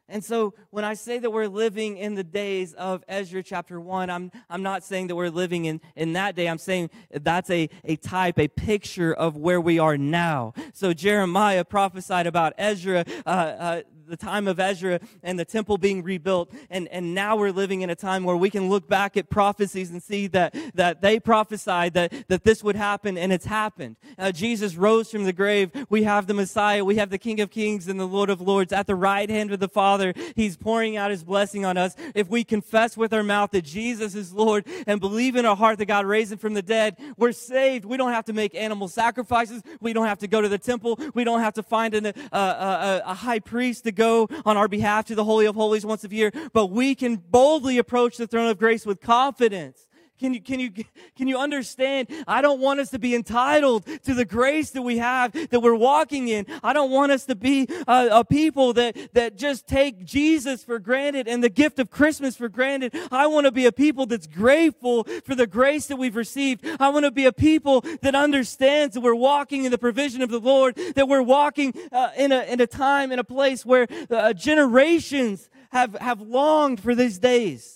And 0.09 0.25
so 0.25 0.55
when 0.71 0.85
I 0.85 0.95
say 0.95 1.19
that 1.19 1.31
we're 1.31 1.49
living 1.49 1.97
in 1.97 2.15
the 2.15 2.23
days 2.23 2.75
of 2.75 3.03
Ezra 3.09 3.43
chapter 3.43 3.81
1, 3.81 4.09
I'm, 4.09 4.31
I'm 4.49 4.63
not 4.63 4.85
saying 4.85 5.09
that 5.09 5.17
we're 5.17 5.31
living 5.31 5.65
in, 5.65 5.81
in 5.97 6.13
that 6.13 6.37
day. 6.37 6.49
I'm 6.49 6.59
saying 6.59 6.91
that's 7.11 7.51
a, 7.51 7.69
a 7.83 7.97
type, 7.97 8.39
a 8.39 8.47
picture 8.47 9.13
of 9.13 9.37
where 9.37 9.61
we 9.61 9.79
are 9.79 9.99
now. 9.99 10.55
So 10.73 10.93
Jeremiah 10.93 11.65
prophesied 11.65 12.27
about 12.27 12.53
Ezra, 12.57 13.05
uh, 13.25 13.29
uh, 13.29 13.83
the 14.07 14.17
time 14.17 14.49
of 14.49 14.61
Ezra 14.61 15.01
and 15.23 15.39
the 15.39 15.45
temple 15.45 15.79
being 15.79 16.03
rebuilt. 16.03 16.53
And, 16.71 16.89
and 16.89 17.15
now 17.15 17.37
we're 17.37 17.53
living 17.53 17.83
in 17.83 17.91
a 17.91 17.95
time 17.95 18.25
where 18.25 18.37
we 18.37 18.51
can 18.51 18.69
look 18.69 18.89
back 18.89 19.17
at 19.17 19.31
prophecies 19.31 19.91
and 19.91 20.03
see 20.03 20.27
that, 20.29 20.55
that 20.75 21.03
they 21.03 21.21
prophesied 21.21 21.95
that, 21.95 22.13
that 22.29 22.45
this 22.45 22.63
would 22.63 22.77
happen 22.77 23.19
and 23.19 23.33
it's 23.33 23.47
happened. 23.47 23.97
Uh, 24.19 24.33
Jesus 24.33 24.77
rose 24.77 25.11
from 25.11 25.25
the 25.25 25.33
grave. 25.33 25.71
We 25.89 26.05
have 26.05 26.27
the 26.27 26.35
Messiah. 26.35 26.85
We 26.85 26.97
have 26.97 27.11
the 27.11 27.19
King 27.19 27.41
of 27.41 27.51
Kings 27.51 27.89
and 27.89 27.99
the 27.99 28.07
Lord 28.07 28.31
of 28.31 28.41
Lords 28.41 28.73
at 28.73 28.87
the 28.87 28.95
right 28.95 29.29
hand 29.29 29.53
of 29.53 29.61
the 29.61 29.69
Father. 29.69 30.13
He's 30.35 30.57
pouring 30.57 30.97
out 30.97 31.11
his 31.11 31.25
blessing 31.25 31.65
on 31.65 31.77
us. 31.77 31.97
If 32.15 32.29
we 32.29 32.45
confess 32.45 32.97
with 32.97 33.13
our 33.13 33.23
mouth 33.23 33.51
that 33.51 33.63
Jesus 33.63 34.15
is 34.15 34.33
Lord 34.33 34.67
and 34.87 35.01
believe 35.01 35.37
in 35.37 35.45
our 35.45 35.57
heart 35.57 35.79
that 35.79 35.87
God 35.87 36.07
raised 36.07 36.33
him 36.33 36.39
from 36.39 36.55
the 36.55 36.63
dead, 36.63 36.97
we're 37.17 37.33
saved. 37.33 37.85
We 37.85 37.97
don't 37.97 38.13
have 38.13 38.25
to 38.27 38.33
make 38.33 38.55
animal 38.55 38.89
sacrifices. 38.89 39.63
We 39.81 39.93
don't 39.93 40.07
have 40.07 40.19
to 40.19 40.29
go 40.29 40.41
to 40.41 40.49
the 40.49 40.59
temple. 40.59 40.99
We 41.15 41.25
don't 41.25 41.41
have 41.41 41.55
to 41.55 41.63
find 41.63 41.95
an, 41.95 42.07
uh, 42.07 42.13
a, 42.33 43.11
a 43.11 43.15
high 43.15 43.41
priest 43.41 43.85
to 43.85 43.93
go 43.97 44.29
on 44.45 44.57
our 44.57 44.69
behalf 44.69 45.07
to 45.07 45.15
the 45.15 45.25
Holy 45.25 45.47
of 45.47 45.57
Holies 45.57 45.85
once 45.85 46.05
a 46.05 46.09
year, 46.09 46.31
but 46.53 46.67
we 46.67 46.95
can 46.95 47.17
boldly 47.17 47.79
approach 47.79 48.17
the 48.17 48.27
throne 48.27 48.49
of 48.49 48.59
grace 48.59 48.87
with 48.87 49.01
confidence 49.01 49.86
can 50.19 50.33
you, 50.33 50.41
can 50.41 50.61
you, 50.61 50.71
can 51.17 51.29
you 51.29 51.39
understand? 51.39 52.09
I 52.27 52.41
don't 52.41 52.61
want 52.61 52.81
us 52.81 52.91
to 52.91 52.99
be 52.99 53.15
entitled 53.15 53.87
to 54.05 54.15
the 54.15 54.25
grace 54.25 54.71
that 54.71 54.83
we 54.83 54.99
have, 54.99 55.33
that 55.51 55.61
we're 55.61 55.75
walking 55.75 56.29
in. 56.29 56.47
I 56.63 56.73
don't 56.73 56.91
want 56.91 57.13
us 57.13 57.25
to 57.27 57.35
be 57.35 57.69
a, 57.87 58.09
a, 58.13 58.25
people 58.25 58.73
that, 58.75 58.97
that 59.13 59.37
just 59.37 59.67
take 59.67 60.05
Jesus 60.05 60.65
for 60.65 60.79
granted 60.79 61.29
and 61.29 61.45
the 61.45 61.49
gift 61.49 61.79
of 61.79 61.91
Christmas 61.91 62.37
for 62.37 62.49
granted. 62.49 62.95
I 63.11 63.27
want 63.27 63.47
to 63.47 63.53
be 63.53 63.67
a 63.67 63.73
people 63.73 64.07
that's 64.07 64.27
grateful 64.27 65.05
for 65.25 65.35
the 65.35 65.47
grace 65.47 65.87
that 65.87 65.97
we've 65.97 66.17
received. 66.17 66.67
I 66.81 66.89
want 66.89 67.05
to 67.05 67.11
be 67.11 67.27
a 67.27 67.33
people 67.33 67.83
that 68.03 68.15
understands 68.15 68.95
that 68.95 69.01
we're 69.03 69.15
walking 69.15 69.65
in 69.65 69.71
the 69.71 69.79
provision 69.79 70.23
of 70.23 70.31
the 70.31 70.41
Lord, 70.41 70.77
that 70.95 71.09
we're 71.09 71.23
walking 71.23 71.75
uh, 71.93 72.11
in, 72.17 72.33
a, 72.33 72.43
in 72.45 72.61
a 72.61 72.67
time, 72.67 73.13
in 73.13 73.19
a 73.19 73.25
place 73.25 73.67
where 73.67 73.87
uh, 74.11 74.33
generations 74.33 75.51
have, 75.71 75.95
have 75.95 76.21
longed 76.21 76.81
for 76.81 76.95
these 76.95 77.19
days 77.19 77.76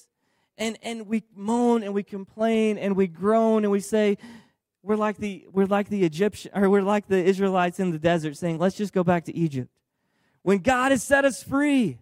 and, 0.60 0.78
and 0.82 1.08
we 1.08 1.24
moan 1.34 1.82
and 1.82 1.92
we 1.92 2.04
complain 2.04 2.78
and 2.78 2.94
we 2.94 3.08
groan 3.08 3.64
and 3.64 3.72
we 3.72 3.80
say, 3.80 4.18
we're 4.82 4.96
like 4.96 5.16
the 5.16 5.46
we're 5.52 5.66
like 5.66 5.88
the 5.88 6.04
Egyptian 6.04 6.52
or 6.54 6.70
we're 6.70 6.82
like 6.82 7.06
the 7.08 7.22
Israelites 7.22 7.80
in 7.80 7.90
the 7.90 7.98
desert 7.98 8.36
saying, 8.36 8.58
let's 8.58 8.76
just 8.76 8.92
go 8.92 9.02
back 9.02 9.24
to 9.24 9.34
Egypt. 9.34 9.70
When 10.42 10.58
God 10.58 10.92
has 10.92 11.02
set 11.02 11.24
us 11.24 11.42
free. 11.42 11.98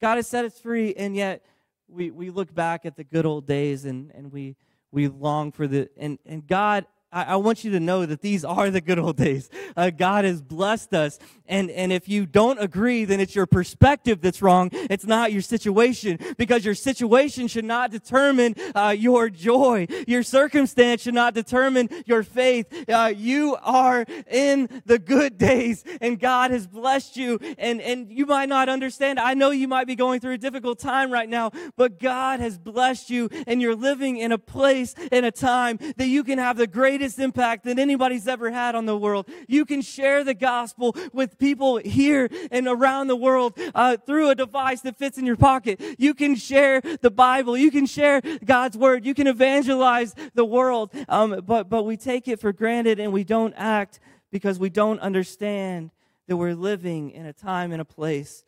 God 0.00 0.16
has 0.16 0.26
set 0.26 0.44
us 0.44 0.58
free, 0.58 0.94
and 0.96 1.14
yet 1.14 1.44
we, 1.88 2.10
we 2.10 2.30
look 2.30 2.52
back 2.52 2.84
at 2.84 2.96
the 2.96 3.04
good 3.04 3.24
old 3.24 3.46
days 3.46 3.84
and, 3.84 4.10
and 4.16 4.32
we 4.32 4.56
we 4.90 5.06
long 5.06 5.52
for 5.52 5.68
the 5.68 5.88
and, 5.96 6.18
and 6.26 6.44
God 6.46 6.86
I, 7.12 7.24
I 7.24 7.36
want 7.36 7.64
you 7.64 7.72
to 7.72 7.80
know 7.80 8.06
that 8.06 8.22
these 8.22 8.44
are 8.44 8.70
the 8.70 8.80
good 8.80 8.98
old 8.98 9.16
days. 9.16 9.50
Uh, 9.76 9.90
God 9.90 10.24
has 10.24 10.40
blessed 10.40 10.94
us. 10.94 11.18
And, 11.46 11.70
and 11.70 11.92
if 11.92 12.08
you 12.08 12.24
don't 12.24 12.58
agree, 12.58 13.04
then 13.04 13.20
it's 13.20 13.34
your 13.34 13.46
perspective 13.46 14.20
that's 14.22 14.40
wrong. 14.40 14.70
It's 14.72 15.04
not 15.04 15.32
your 15.32 15.42
situation 15.42 16.18
because 16.38 16.64
your 16.64 16.74
situation 16.74 17.46
should 17.46 17.64
not 17.64 17.90
determine 17.90 18.54
uh, 18.74 18.94
your 18.96 19.28
joy. 19.28 19.86
Your 20.06 20.22
circumstance 20.22 21.02
should 21.02 21.14
not 21.14 21.34
determine 21.34 21.90
your 22.06 22.22
faith. 22.22 22.88
Uh, 22.88 23.12
you 23.14 23.56
are 23.62 24.06
in 24.30 24.82
the 24.86 24.98
good 24.98 25.36
days 25.36 25.84
and 26.00 26.18
God 26.18 26.52
has 26.52 26.66
blessed 26.66 27.16
you 27.16 27.38
and, 27.58 27.82
and 27.82 28.10
you 28.10 28.24
might 28.24 28.48
not 28.48 28.68
understand. 28.68 29.18
I 29.18 29.34
know 29.34 29.50
you 29.50 29.68
might 29.68 29.86
be 29.86 29.96
going 29.96 30.20
through 30.20 30.34
a 30.34 30.38
difficult 30.38 30.78
time 30.78 31.12
right 31.12 31.28
now, 31.28 31.50
but 31.76 31.98
God 31.98 32.40
has 32.40 32.58
blessed 32.58 33.10
you 33.10 33.28
and 33.46 33.60
you're 33.60 33.76
living 33.76 34.16
in 34.16 34.32
a 34.32 34.38
place, 34.38 34.94
in 35.10 35.24
a 35.24 35.30
time 35.30 35.78
that 35.96 36.06
you 36.06 36.24
can 36.24 36.38
have 36.38 36.56
the 36.56 36.66
greatest 36.66 37.01
greatest 37.02 37.18
impact 37.18 37.64
that 37.64 37.80
anybody's 37.80 38.28
ever 38.28 38.48
had 38.52 38.76
on 38.76 38.86
the 38.86 38.96
world. 38.96 39.28
You 39.48 39.64
can 39.64 39.82
share 39.82 40.22
the 40.22 40.34
gospel 40.34 40.94
with 41.12 41.36
people 41.36 41.78
here 41.78 42.30
and 42.52 42.68
around 42.68 43.08
the 43.08 43.16
world 43.16 43.58
uh, 43.74 43.96
through 43.96 44.30
a 44.30 44.36
device 44.36 44.82
that 44.82 44.96
fits 44.96 45.18
in 45.18 45.26
your 45.26 45.34
pocket. 45.34 45.80
You 45.98 46.14
can 46.14 46.36
share 46.36 46.80
the 46.80 47.10
Bible. 47.10 47.56
You 47.56 47.72
can 47.72 47.86
share 47.86 48.20
God's 48.44 48.76
word. 48.76 49.04
You 49.04 49.14
can 49.14 49.26
evangelize 49.26 50.14
the 50.34 50.44
world. 50.44 50.94
Um, 51.08 51.42
but, 51.44 51.68
but 51.68 51.82
we 51.82 51.96
take 51.96 52.28
it 52.28 52.38
for 52.38 52.52
granted 52.52 53.00
and 53.00 53.12
we 53.12 53.24
don't 53.24 53.54
act 53.56 53.98
because 54.30 54.60
we 54.60 54.70
don't 54.70 55.00
understand 55.00 55.90
that 56.28 56.36
we're 56.36 56.54
living 56.54 57.10
in 57.10 57.26
a 57.26 57.32
time 57.32 57.72
and 57.72 57.80
a 57.80 57.84
place 57.84 58.44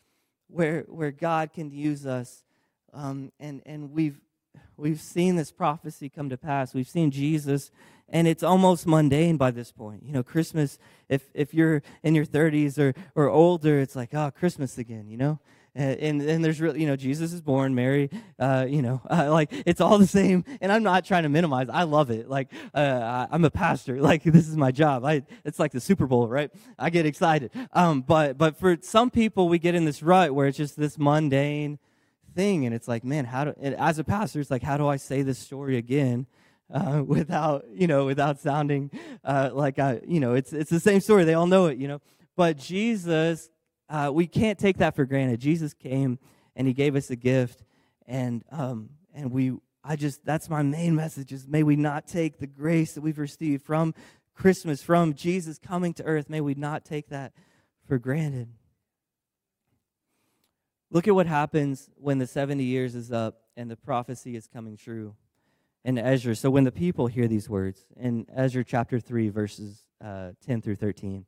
where, 0.46 0.84
where 0.86 1.10
God 1.10 1.52
can 1.52 1.72
use 1.72 2.06
us. 2.06 2.44
Um, 2.92 3.32
and, 3.40 3.62
and 3.66 3.90
we've, 3.90 4.20
we've 4.76 5.00
seen 5.00 5.34
this 5.34 5.50
prophecy 5.50 6.08
come 6.08 6.28
to 6.28 6.36
pass. 6.36 6.72
We've 6.72 6.88
seen 6.88 7.10
Jesus 7.10 7.72
and 8.08 8.28
it's 8.28 8.42
almost 8.42 8.86
mundane 8.86 9.36
by 9.36 9.50
this 9.50 9.72
point. 9.72 10.02
You 10.04 10.12
know, 10.12 10.22
Christmas, 10.22 10.78
if, 11.08 11.28
if 11.34 11.54
you're 11.54 11.82
in 12.02 12.14
your 12.14 12.26
30s 12.26 12.78
or, 12.78 12.94
or 13.14 13.28
older, 13.28 13.80
it's 13.80 13.96
like, 13.96 14.14
oh, 14.14 14.30
Christmas 14.30 14.78
again, 14.78 15.08
you 15.08 15.16
know? 15.16 15.40
And, 15.76 16.22
and, 16.22 16.44
there's 16.44 16.60
really, 16.60 16.80
you 16.80 16.86
know, 16.86 16.94
Jesus 16.94 17.32
is 17.32 17.42
born, 17.42 17.74
Mary, 17.74 18.08
uh, 18.38 18.64
you 18.68 18.80
know, 18.80 19.02
uh, 19.10 19.28
like 19.32 19.50
it's 19.66 19.80
all 19.80 19.98
the 19.98 20.06
same. 20.06 20.44
And 20.60 20.70
I'm 20.70 20.84
not 20.84 21.04
trying 21.04 21.24
to 21.24 21.28
minimize. 21.28 21.68
I 21.68 21.82
love 21.82 22.10
it. 22.10 22.28
Like 22.28 22.52
uh, 22.72 23.26
I'm 23.28 23.44
a 23.44 23.50
pastor. 23.50 23.94
Like 24.04 24.22
this 24.22 24.46
is 24.46 24.56
my 24.56 24.70
job. 24.70 25.04
I, 25.04 25.22
it's 25.44 25.58
like 25.58 25.72
the 25.72 25.80
Super 25.80 26.06
Bowl, 26.06 26.28
right? 26.28 26.50
I 26.78 26.90
get 26.90 27.06
excited. 27.06 27.50
Um, 27.72 28.02
but 28.02 28.36
but 28.36 28.58
for 28.58 28.76
some 28.82 29.10
people, 29.10 29.48
we 29.48 29.58
get 29.58 29.74
in 29.74 29.86
this 29.86 30.02
rut 30.02 30.34
where 30.34 30.46
it's 30.46 30.58
just 30.58 30.76
this 30.76 30.98
mundane 30.98 31.78
thing, 32.34 32.66
and 32.66 32.74
it's 32.74 32.86
like, 32.86 33.02
man, 33.02 33.24
how 33.24 33.44
do? 33.44 33.54
as 33.62 33.98
a 33.98 34.04
pastor, 34.04 34.40
it's 34.40 34.50
like, 34.50 34.62
how 34.62 34.76
do 34.76 34.86
I 34.86 34.96
say 34.96 35.22
this 35.22 35.38
story 35.38 35.78
again? 35.78 36.26
Uh, 36.72 37.02
without 37.06 37.64
you 37.72 37.86
know 37.86 38.04
without 38.06 38.40
sounding 38.40 38.90
uh, 39.24 39.50
like 39.52 39.78
I, 39.78 40.00
you 40.06 40.20
know 40.20 40.34
it's 40.34 40.52
it's 40.52 40.70
the 40.70 40.80
same 40.80 41.00
story. 41.00 41.24
They 41.24 41.34
all 41.34 41.46
know 41.46 41.66
it, 41.66 41.78
you 41.78 41.88
know. 41.88 42.00
But 42.36 42.56
Jesus, 42.56 43.50
uh, 43.88 44.10
we 44.12 44.26
can't 44.26 44.58
take 44.58 44.78
that 44.78 44.96
for 44.96 45.04
granted. 45.04 45.40
Jesus 45.40 45.72
came 45.74 46.18
and 46.56 46.66
He 46.66 46.74
gave 46.74 46.96
us 46.96 47.10
a 47.10 47.16
gift, 47.16 47.62
and 48.06 48.44
um, 48.50 48.90
and 49.14 49.30
we. 49.30 49.52
I 49.86 49.96
just 49.96 50.24
that's 50.24 50.48
my 50.48 50.62
main 50.62 50.94
message 50.94 51.30
is 51.30 51.46
may 51.46 51.62
we 51.62 51.76
not 51.76 52.06
take 52.08 52.38
the 52.38 52.46
grace 52.46 52.94
that 52.94 53.02
we've 53.02 53.18
received 53.18 53.66
from 53.66 53.92
Christmas, 54.34 54.82
from 54.82 55.12
Jesus 55.12 55.58
coming 55.58 55.92
to 55.94 56.04
earth, 56.04 56.30
may 56.30 56.40
we 56.40 56.54
not 56.54 56.86
take 56.86 57.08
that 57.08 57.34
for 57.86 57.98
granted. 57.98 58.48
Look 60.90 61.06
at 61.06 61.14
what 61.14 61.26
happens 61.26 61.90
when 61.96 62.18
the 62.18 62.26
70 62.26 62.64
years 62.64 62.94
is 62.94 63.12
up 63.12 63.42
and 63.56 63.70
the 63.70 63.76
prophecy 63.76 64.36
is 64.36 64.46
coming 64.46 64.76
true 64.76 65.14
in 65.84 65.98
Ezra. 65.98 66.34
So 66.34 66.50
when 66.50 66.64
the 66.64 66.72
people 66.72 67.06
hear 67.06 67.28
these 67.28 67.48
words 67.48 67.84
in 67.96 68.26
Ezra 68.34 68.64
chapter 68.64 68.98
3, 68.98 69.28
verses 69.28 69.84
uh, 70.02 70.30
10 70.46 70.62
through 70.62 70.76
13. 70.76 71.26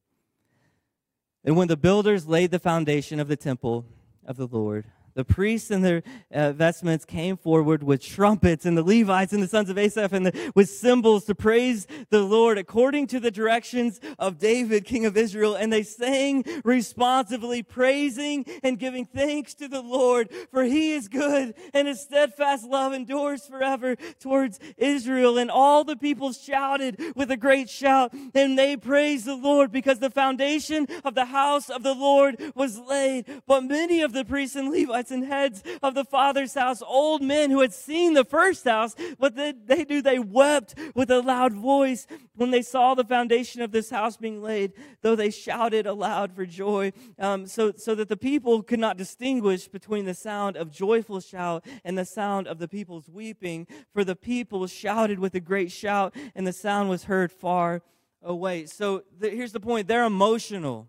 And 1.45 1.57
when 1.57 1.69
the 1.69 1.77
builders 1.77 2.27
laid 2.27 2.51
the 2.51 2.59
foundation 2.59 3.21
of 3.21 3.29
the 3.29 3.37
temple 3.37 3.87
of 4.25 4.37
the 4.37 4.47
Lord, 4.47 4.87
the 5.17 5.25
priests 5.25 5.71
in 5.71 5.81
their 5.81 6.03
uh, 6.31 6.53
vestments 6.53 7.07
came 7.07 7.39
forward 7.39 7.83
with 7.83 8.03
trumpets, 8.03 8.67
and 8.67 8.77
the 8.77 8.83
Levites 8.83 9.33
and 9.33 9.43
the 9.43 9.49
sons 9.49 9.71
of 9.71 9.79
Asaph 9.79 10.13
and 10.13 10.27
the, 10.27 10.53
with 10.55 10.69
cymbals 10.69 11.25
to 11.25 11.35
praise 11.35 11.87
the 12.11 12.21
Lord 12.21 12.59
according 12.59 13.07
to 13.09 13.19
the 13.19 13.31
directions 13.31 13.99
of 14.19 14.39
David, 14.39 14.85
king 14.85 15.07
of 15.07 15.17
Israel. 15.17 15.55
And 15.55 15.73
they 15.73 15.83
sang 15.83 16.45
responsively, 16.65 17.63
praising 17.63 18.45
and 18.63 18.79
giving 18.79 19.07
thanks 19.07 19.55
to 19.55 19.69
the 19.69 19.81
Lord, 19.81 20.31
for 20.51 20.65
he 20.65 20.93
is 20.93 21.09
good, 21.09 21.55
and 21.73 21.89
his 21.89 22.03
steadfast 22.03 22.67
love 22.67 22.93
endures 22.93 23.47
forever 23.47 23.97
towards 24.21 24.61
Israel. 24.77 25.39
And 25.39 25.51
all 25.51 25.83
the 25.83 25.97
people 25.97 26.35
shouted 26.35 27.01
with 27.17 27.31
a 27.31 27.39
great 27.39 27.71
shout, 27.71 28.13
and 28.35 28.59
they 28.59 28.77
praised 28.77 29.25
the 29.25 29.35
Lord 29.35 29.73
because 29.73 29.99
the 29.99 30.11
foundation 30.11 30.87
of 31.05 31.15
the 31.15 31.25
house 31.25 31.71
of 31.71 31.83
the 31.83 31.95
Lord 31.95 32.53
was 32.55 32.79
laid. 32.79 33.25
But 33.47 33.63
many 33.65 34.03
of 34.03 34.13
the 34.13 34.27
priests 34.27 34.57
and 34.57 34.71
Levites 34.71 35.06
and 35.11 35.25
heads 35.25 35.63
of 35.83 35.95
the 35.95 36.05
father's 36.05 36.55
house, 36.55 36.83
old 36.83 37.23
men 37.23 37.51
who 37.51 37.61
had 37.61 37.73
seen 37.73 38.15
the 38.15 38.25
first 38.25 38.65
house. 38.65 38.95
What 39.19 39.35
did 39.35 39.67
they 39.67 39.85
do? 39.85 40.03
They 40.03 40.19
wept 40.19 40.75
with 40.95 41.11
a 41.11 41.21
loud 41.21 41.53
voice 41.53 42.07
when 42.35 42.51
they 42.51 42.63
saw 42.63 42.95
the 42.95 43.05
foundation 43.05 43.63
of 43.63 43.73
this 43.73 43.91
house 43.91 44.17
being 44.17 44.43
laid, 44.43 44.73
though 45.03 45.17
they 45.17 45.31
shouted 45.31 45.87
aloud 45.87 46.33
for 46.33 46.47
joy, 46.47 46.93
um, 47.19 47.47
so, 47.47 47.73
so 47.77 47.95
that 47.95 48.09
the 48.09 48.17
people 48.17 48.63
could 48.63 48.79
not 48.79 48.97
distinguish 48.97 49.69
between 49.69 50.05
the 50.05 50.15
sound 50.15 50.57
of 50.57 50.71
joyful 50.71 51.21
shout 51.21 51.65
and 51.85 51.97
the 51.97 52.05
sound 52.05 52.47
of 52.47 52.59
the 52.59 52.69
people's 52.69 53.09
weeping. 53.09 53.67
For 53.93 54.05
the 54.05 54.17
people 54.17 54.67
shouted 54.67 55.19
with 55.19 55.35
a 55.35 55.41
great 55.41 55.73
shout, 55.73 56.15
and 56.35 56.47
the 56.47 56.53
sound 56.53 56.89
was 56.89 57.05
heard 57.05 57.33
far 57.33 57.83
away. 58.23 58.67
So 58.67 59.05
the, 59.19 59.31
here's 59.31 59.53
the 59.53 59.61
point 59.61 59.89
they're 59.89 60.05
emotional. 60.05 60.89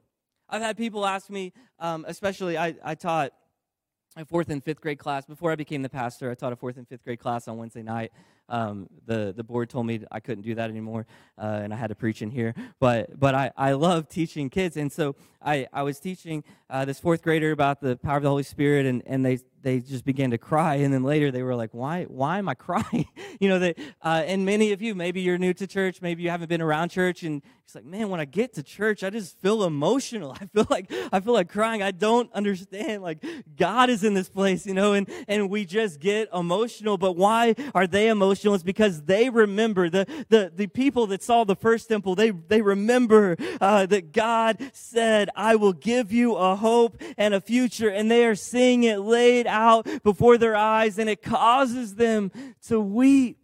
I've 0.49 0.61
had 0.61 0.77
people 0.77 1.05
ask 1.05 1.29
me, 1.29 1.53
um, 1.79 2.05
especially 2.07 2.57
I, 2.57 2.75
I 2.83 2.95
taught 2.95 3.33
a 4.17 4.25
fourth 4.25 4.49
and 4.49 4.63
fifth 4.63 4.81
grade 4.81 4.99
class. 4.99 5.25
Before 5.25 5.51
I 5.51 5.55
became 5.55 5.81
the 5.81 5.89
pastor, 5.89 6.31
I 6.31 6.35
taught 6.35 6.53
a 6.53 6.55
fourth 6.55 6.77
and 6.77 6.87
fifth 6.87 7.03
grade 7.03 7.19
class 7.19 7.47
on 7.47 7.57
Wednesday 7.57 7.83
night. 7.83 8.11
Um, 8.49 8.87
the 9.05 9.33
the 9.35 9.43
board 9.43 9.69
told 9.69 9.85
me 9.85 10.01
I 10.11 10.19
couldn't 10.19 10.43
do 10.43 10.55
that 10.55 10.69
anymore, 10.69 11.05
uh, 11.37 11.59
and 11.63 11.73
I 11.73 11.77
had 11.77 11.87
to 11.87 11.95
preach 11.95 12.21
in 12.21 12.31
here. 12.31 12.55
But 12.79 13.19
but 13.19 13.35
I, 13.35 13.51
I 13.57 13.73
love 13.73 14.07
teaching 14.07 14.49
kids, 14.49 14.77
and 14.77 14.91
so 14.91 15.15
I, 15.41 15.67
I 15.71 15.83
was 15.83 15.99
teaching 15.99 16.43
uh, 16.69 16.85
this 16.85 16.99
fourth 16.99 17.21
grader 17.21 17.51
about 17.51 17.81
the 17.81 17.97
power 17.97 18.17
of 18.17 18.23
the 18.23 18.29
Holy 18.29 18.43
Spirit, 18.43 18.85
and, 18.85 19.03
and 19.05 19.25
they 19.25 19.39
they 19.67 19.81
just 19.81 20.05
began 20.05 20.31
to 20.31 20.37
cry 20.37 20.75
and 20.75 20.93
then 20.93 21.03
later 21.03 21.29
they 21.29 21.43
were 21.43 21.55
like 21.55 21.73
why 21.73 22.03
why 22.05 22.37
am 22.37 22.47
i 22.47 22.53
crying? 22.53 23.05
You 23.39 23.49
know 23.49 23.59
that 23.59 23.77
uh, 24.01 24.23
and 24.25 24.45
many 24.45 24.71
of 24.71 24.81
you 24.81 24.95
maybe 24.95 25.21
you're 25.21 25.37
new 25.37 25.53
to 25.53 25.67
church 25.67 26.01
maybe 26.01 26.23
you 26.23 26.29
haven't 26.29 26.47
been 26.47 26.61
around 26.61 26.89
church 26.89 27.21
and 27.21 27.43
it's 27.63 27.75
like 27.75 27.85
man 27.85 28.09
when 28.09 28.19
i 28.19 28.25
get 28.25 28.53
to 28.53 28.63
church 28.63 29.03
i 29.03 29.09
just 29.11 29.37
feel 29.41 29.63
emotional. 29.63 30.35
I 30.41 30.45
feel 30.45 30.65
like 30.69 30.91
i 31.11 31.19
feel 31.19 31.33
like 31.33 31.49
crying. 31.49 31.83
I 31.83 31.91
don't 31.91 32.31
understand 32.33 33.03
like 33.03 33.23
god 33.55 33.89
is 33.89 34.03
in 34.03 34.13
this 34.15 34.29
place 34.29 34.65
you 34.65 34.73
know 34.73 34.93
and 34.93 35.07
and 35.27 35.49
we 35.49 35.65
just 35.65 35.99
get 35.99 36.29
emotional. 36.33 36.97
But 36.97 37.15
why 37.15 37.53
are 37.75 37.85
they 37.85 38.07
emotional? 38.07 38.55
It's 38.55 38.63
because 38.63 39.03
they 39.03 39.29
remember 39.29 39.89
the 39.89 40.07
the, 40.29 40.51
the 40.55 40.67
people 40.67 41.07
that 41.07 41.21
saw 41.21 41.43
the 41.43 41.55
first 41.55 41.89
temple 41.89 42.15
they 42.15 42.31
they 42.31 42.61
remember 42.61 43.35
uh, 43.59 43.85
that 43.85 44.13
god 44.13 44.57
said 44.73 45.29
i 45.35 45.55
will 45.55 45.73
give 45.73 46.11
you 46.11 46.35
a 46.35 46.55
hope 46.55 47.01
and 47.17 47.33
a 47.33 47.41
future 47.41 47.89
and 47.89 48.09
they 48.09 48.25
are 48.25 48.35
seeing 48.35 48.83
it 48.83 48.99
laid 48.99 49.45
out 49.45 49.56
before 50.03 50.37
their 50.37 50.55
eyes 50.55 50.97
and 50.99 51.09
it 51.09 51.21
causes 51.21 51.95
them 51.95 52.31
to 52.67 52.79
weep. 52.79 53.36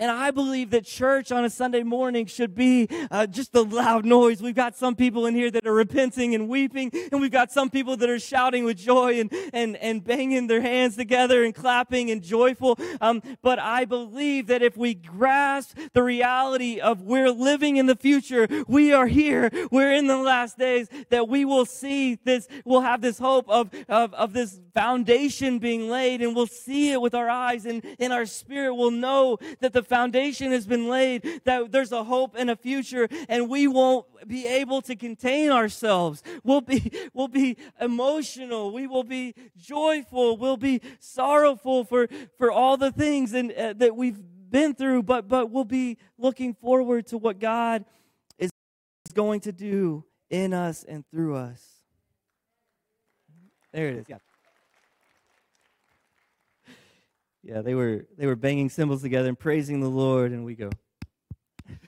And 0.00 0.10
I 0.10 0.30
believe 0.30 0.70
that 0.70 0.86
church 0.86 1.30
on 1.30 1.44
a 1.44 1.50
Sunday 1.50 1.82
morning 1.82 2.24
should 2.24 2.54
be 2.54 2.88
uh, 3.10 3.26
just 3.26 3.52
the 3.52 3.62
loud 3.62 4.06
noise. 4.06 4.40
We've 4.40 4.54
got 4.54 4.74
some 4.74 4.96
people 4.96 5.26
in 5.26 5.34
here 5.34 5.50
that 5.50 5.66
are 5.66 5.74
repenting 5.74 6.34
and 6.34 6.48
weeping, 6.48 6.90
and 7.12 7.20
we've 7.20 7.30
got 7.30 7.52
some 7.52 7.68
people 7.68 7.98
that 7.98 8.08
are 8.08 8.18
shouting 8.18 8.64
with 8.64 8.78
joy 8.78 9.20
and, 9.20 9.30
and, 9.52 9.76
and 9.76 10.02
banging 10.02 10.46
their 10.46 10.62
hands 10.62 10.96
together 10.96 11.44
and 11.44 11.54
clapping 11.54 12.10
and 12.10 12.22
joyful. 12.22 12.78
Um, 13.02 13.22
but 13.42 13.58
I 13.58 13.84
believe 13.84 14.46
that 14.46 14.62
if 14.62 14.74
we 14.74 14.94
grasp 14.94 15.76
the 15.92 16.02
reality 16.02 16.80
of 16.80 17.02
we're 17.02 17.30
living 17.30 17.76
in 17.76 17.84
the 17.84 17.96
future, 17.96 18.48
we 18.66 18.94
are 18.94 19.06
here, 19.06 19.50
we're 19.70 19.92
in 19.92 20.06
the 20.06 20.16
last 20.16 20.56
days, 20.56 20.88
that 21.10 21.28
we 21.28 21.44
will 21.44 21.66
see 21.66 22.14
this, 22.14 22.48
we'll 22.64 22.80
have 22.80 23.02
this 23.02 23.18
hope 23.18 23.50
of, 23.50 23.68
of, 23.86 24.14
of 24.14 24.32
this 24.32 24.60
foundation 24.72 25.58
being 25.58 25.90
laid, 25.90 26.22
and 26.22 26.34
we'll 26.34 26.46
see 26.46 26.90
it 26.90 27.02
with 27.02 27.14
our 27.14 27.28
eyes, 27.28 27.66
and 27.66 27.84
in 27.98 28.12
our 28.12 28.24
spirit, 28.24 28.74
we'll 28.74 28.90
know 28.90 29.36
that 29.60 29.74
the 29.74 29.89
foundation 29.90 30.52
has 30.52 30.66
been 30.66 30.88
laid, 30.88 31.42
that 31.44 31.72
there's 31.72 31.90
a 31.92 32.04
hope 32.04 32.36
and 32.38 32.48
a 32.48 32.56
future, 32.56 33.08
and 33.28 33.50
we 33.50 33.66
won't 33.66 34.06
be 34.26 34.46
able 34.46 34.80
to 34.82 34.94
contain 34.94 35.50
ourselves. 35.50 36.22
We'll 36.44 36.60
be, 36.60 36.92
we'll 37.12 37.28
be 37.28 37.56
emotional. 37.80 38.72
We 38.72 38.86
will 38.86 39.04
be 39.04 39.34
joyful. 39.58 40.36
We'll 40.36 40.56
be 40.56 40.80
sorrowful 41.00 41.84
for, 41.84 42.08
for 42.38 42.50
all 42.52 42.76
the 42.76 42.92
things 42.92 43.34
and, 43.34 43.52
uh, 43.52 43.74
that 43.74 43.96
we've 43.96 44.22
been 44.48 44.74
through, 44.74 45.02
but, 45.02 45.28
but 45.28 45.50
we'll 45.50 45.64
be 45.64 45.98
looking 46.16 46.54
forward 46.54 47.06
to 47.08 47.18
what 47.18 47.40
God 47.40 47.84
is 48.38 48.50
going 49.12 49.40
to 49.40 49.52
do 49.52 50.04
in 50.30 50.54
us 50.54 50.84
and 50.84 51.04
through 51.10 51.34
us. 51.34 51.62
There 53.72 53.88
it 53.88 53.96
is. 53.96 54.06
Yeah. 54.08 54.16
Yeah, 57.42 57.62
they 57.62 57.74
were 57.74 58.06
they 58.18 58.26
were 58.26 58.36
banging 58.36 58.68
cymbals 58.68 59.02
together 59.02 59.28
and 59.28 59.38
praising 59.38 59.80
the 59.80 59.88
Lord, 59.88 60.32
and 60.32 60.44
we 60.44 60.54
go. 60.54 60.70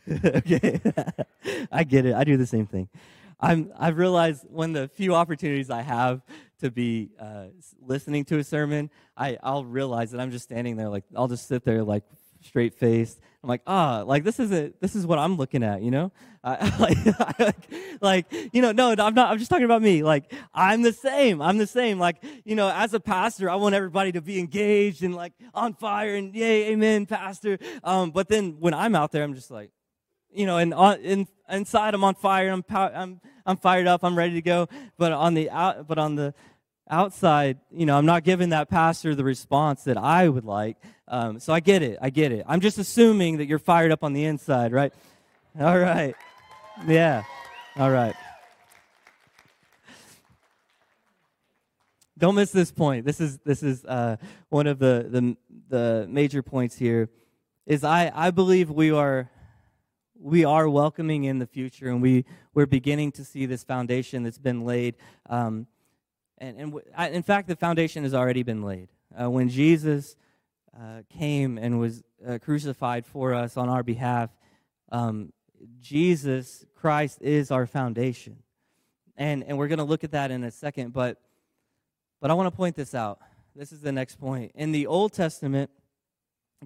okay, 0.24 0.80
I 1.72 1.84
get 1.84 2.06
it. 2.06 2.14
I 2.14 2.24
do 2.24 2.36
the 2.36 2.46
same 2.46 2.66
thing. 2.66 2.88
I'm 3.38 3.72
I've 3.78 3.98
realized 3.98 4.46
when 4.48 4.72
the 4.72 4.88
few 4.88 5.14
opportunities 5.14 5.68
I 5.68 5.82
have 5.82 6.22
to 6.60 6.70
be 6.70 7.10
uh, 7.18 7.46
listening 7.80 8.24
to 8.26 8.38
a 8.38 8.44
sermon, 8.44 8.90
I 9.16 9.36
I'll 9.42 9.64
realize 9.64 10.12
that 10.12 10.20
I'm 10.20 10.30
just 10.30 10.44
standing 10.44 10.76
there 10.76 10.88
like 10.88 11.04
I'll 11.14 11.28
just 11.28 11.48
sit 11.48 11.64
there 11.64 11.82
like 11.82 12.04
straight 12.42 12.74
faced. 12.74 13.20
I'm 13.42 13.48
like, 13.48 13.62
ah, 13.66 14.04
like 14.06 14.22
this 14.22 14.38
is 14.38 14.52
it. 14.52 14.80
This 14.80 14.94
is 14.94 15.04
what 15.04 15.18
I'm 15.18 15.36
looking 15.36 15.64
at, 15.64 15.82
you 15.82 15.90
know. 15.90 16.12
like, 16.44 16.96
like, 18.00 18.26
you 18.52 18.62
know, 18.62 18.72
no, 18.72 18.90
I'm 18.90 19.14
not. 19.14 19.30
I'm 19.30 19.38
just 19.38 19.50
talking 19.50 19.64
about 19.64 19.82
me. 19.82 20.02
Like, 20.02 20.32
I'm 20.54 20.82
the 20.82 20.92
same. 20.92 21.40
I'm 21.42 21.58
the 21.58 21.66
same. 21.66 21.98
Like, 21.98 22.22
you 22.44 22.54
know, 22.54 22.68
as 22.68 22.94
a 22.94 23.00
pastor, 23.00 23.50
I 23.50 23.56
want 23.56 23.74
everybody 23.74 24.12
to 24.12 24.20
be 24.20 24.38
engaged 24.38 25.02
and 25.02 25.14
like 25.14 25.32
on 25.54 25.74
fire 25.74 26.14
and 26.14 26.34
yay, 26.34 26.72
amen, 26.72 27.06
pastor. 27.06 27.58
Um, 27.82 28.10
but 28.10 28.28
then 28.28 28.56
when 28.60 28.74
I'm 28.74 28.94
out 28.94 29.12
there, 29.12 29.24
I'm 29.24 29.34
just 29.34 29.50
like, 29.50 29.70
you 30.32 30.46
know, 30.46 30.58
and 30.58 30.72
on, 30.72 31.00
in, 31.00 31.26
inside 31.48 31.94
I'm 31.94 32.04
on 32.04 32.14
fire. 32.14 32.50
I'm 32.50 32.64
I'm 32.70 33.20
I'm 33.44 33.56
fired 33.56 33.86
up. 33.86 34.04
I'm 34.04 34.16
ready 34.16 34.34
to 34.34 34.42
go. 34.42 34.68
But 34.98 35.12
on 35.12 35.34
the 35.34 35.50
out, 35.50 35.86
but 35.86 35.98
on 35.98 36.14
the 36.14 36.34
outside, 36.92 37.58
you 37.72 37.86
know, 37.86 37.96
I'm 37.96 38.06
not 38.06 38.22
giving 38.22 38.50
that 38.50 38.68
pastor 38.68 39.14
the 39.14 39.24
response 39.24 39.84
that 39.84 39.96
I 39.96 40.28
would 40.28 40.44
like. 40.44 40.76
Um, 41.08 41.40
so 41.40 41.52
I 41.52 41.60
get 41.60 41.82
it. 41.82 41.98
I 42.00 42.10
get 42.10 42.30
it. 42.30 42.44
I'm 42.46 42.60
just 42.60 42.78
assuming 42.78 43.38
that 43.38 43.46
you're 43.46 43.58
fired 43.58 43.90
up 43.90 44.04
on 44.04 44.12
the 44.12 44.24
inside, 44.24 44.72
right? 44.72 44.92
All 45.58 45.78
right. 45.78 46.14
Yeah. 46.86 47.24
All 47.76 47.90
right. 47.90 48.14
Don't 52.18 52.34
miss 52.34 52.52
this 52.52 52.70
point. 52.70 53.04
This 53.04 53.20
is 53.20 53.38
this 53.38 53.64
is 53.64 53.84
uh, 53.84 54.16
one 54.48 54.68
of 54.68 54.78
the, 54.78 55.06
the 55.10 55.36
the 55.68 56.06
major 56.08 56.42
points 56.42 56.76
here. 56.76 57.08
Is 57.66 57.82
I 57.82 58.12
I 58.14 58.30
believe 58.30 58.70
we 58.70 58.92
are 58.92 59.28
we 60.20 60.44
are 60.44 60.68
welcoming 60.68 61.24
in 61.24 61.40
the 61.40 61.46
future, 61.46 61.88
and 61.88 62.00
we 62.00 62.24
we're 62.54 62.66
beginning 62.66 63.10
to 63.12 63.24
see 63.24 63.44
this 63.46 63.64
foundation 63.64 64.22
that's 64.22 64.38
been 64.38 64.64
laid. 64.64 64.94
Um, 65.28 65.66
and, 66.42 66.58
and 66.58 66.72
w- 66.72 66.84
I, 66.94 67.08
in 67.10 67.22
fact, 67.22 67.46
the 67.46 67.56
foundation 67.56 68.02
has 68.02 68.12
already 68.12 68.42
been 68.42 68.62
laid. 68.62 68.88
Uh, 69.18 69.30
when 69.30 69.48
Jesus 69.48 70.16
uh, 70.76 71.02
came 71.08 71.56
and 71.56 71.78
was 71.78 72.02
uh, 72.26 72.38
crucified 72.42 73.06
for 73.06 73.32
us 73.32 73.56
on 73.56 73.68
our 73.68 73.84
behalf, 73.84 74.30
um, 74.90 75.32
Jesus 75.80 76.66
Christ 76.74 77.22
is 77.22 77.50
our 77.52 77.66
foundation. 77.66 78.38
And, 79.16 79.44
and 79.44 79.56
we're 79.56 79.68
going 79.68 79.78
to 79.78 79.84
look 79.84 80.02
at 80.02 80.10
that 80.10 80.32
in 80.32 80.42
a 80.42 80.50
second, 80.50 80.92
but, 80.92 81.20
but 82.20 82.30
I 82.30 82.34
want 82.34 82.48
to 82.48 82.56
point 82.56 82.74
this 82.74 82.94
out. 82.94 83.20
This 83.54 83.70
is 83.70 83.80
the 83.80 83.92
next 83.92 84.18
point. 84.18 84.50
In 84.56 84.72
the 84.72 84.88
Old 84.88 85.12
Testament, 85.12 85.70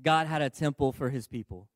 God 0.03 0.27
had 0.27 0.41
a 0.41 0.49
temple 0.49 0.93
for 0.93 1.11
his 1.11 1.27
people 1.27 1.69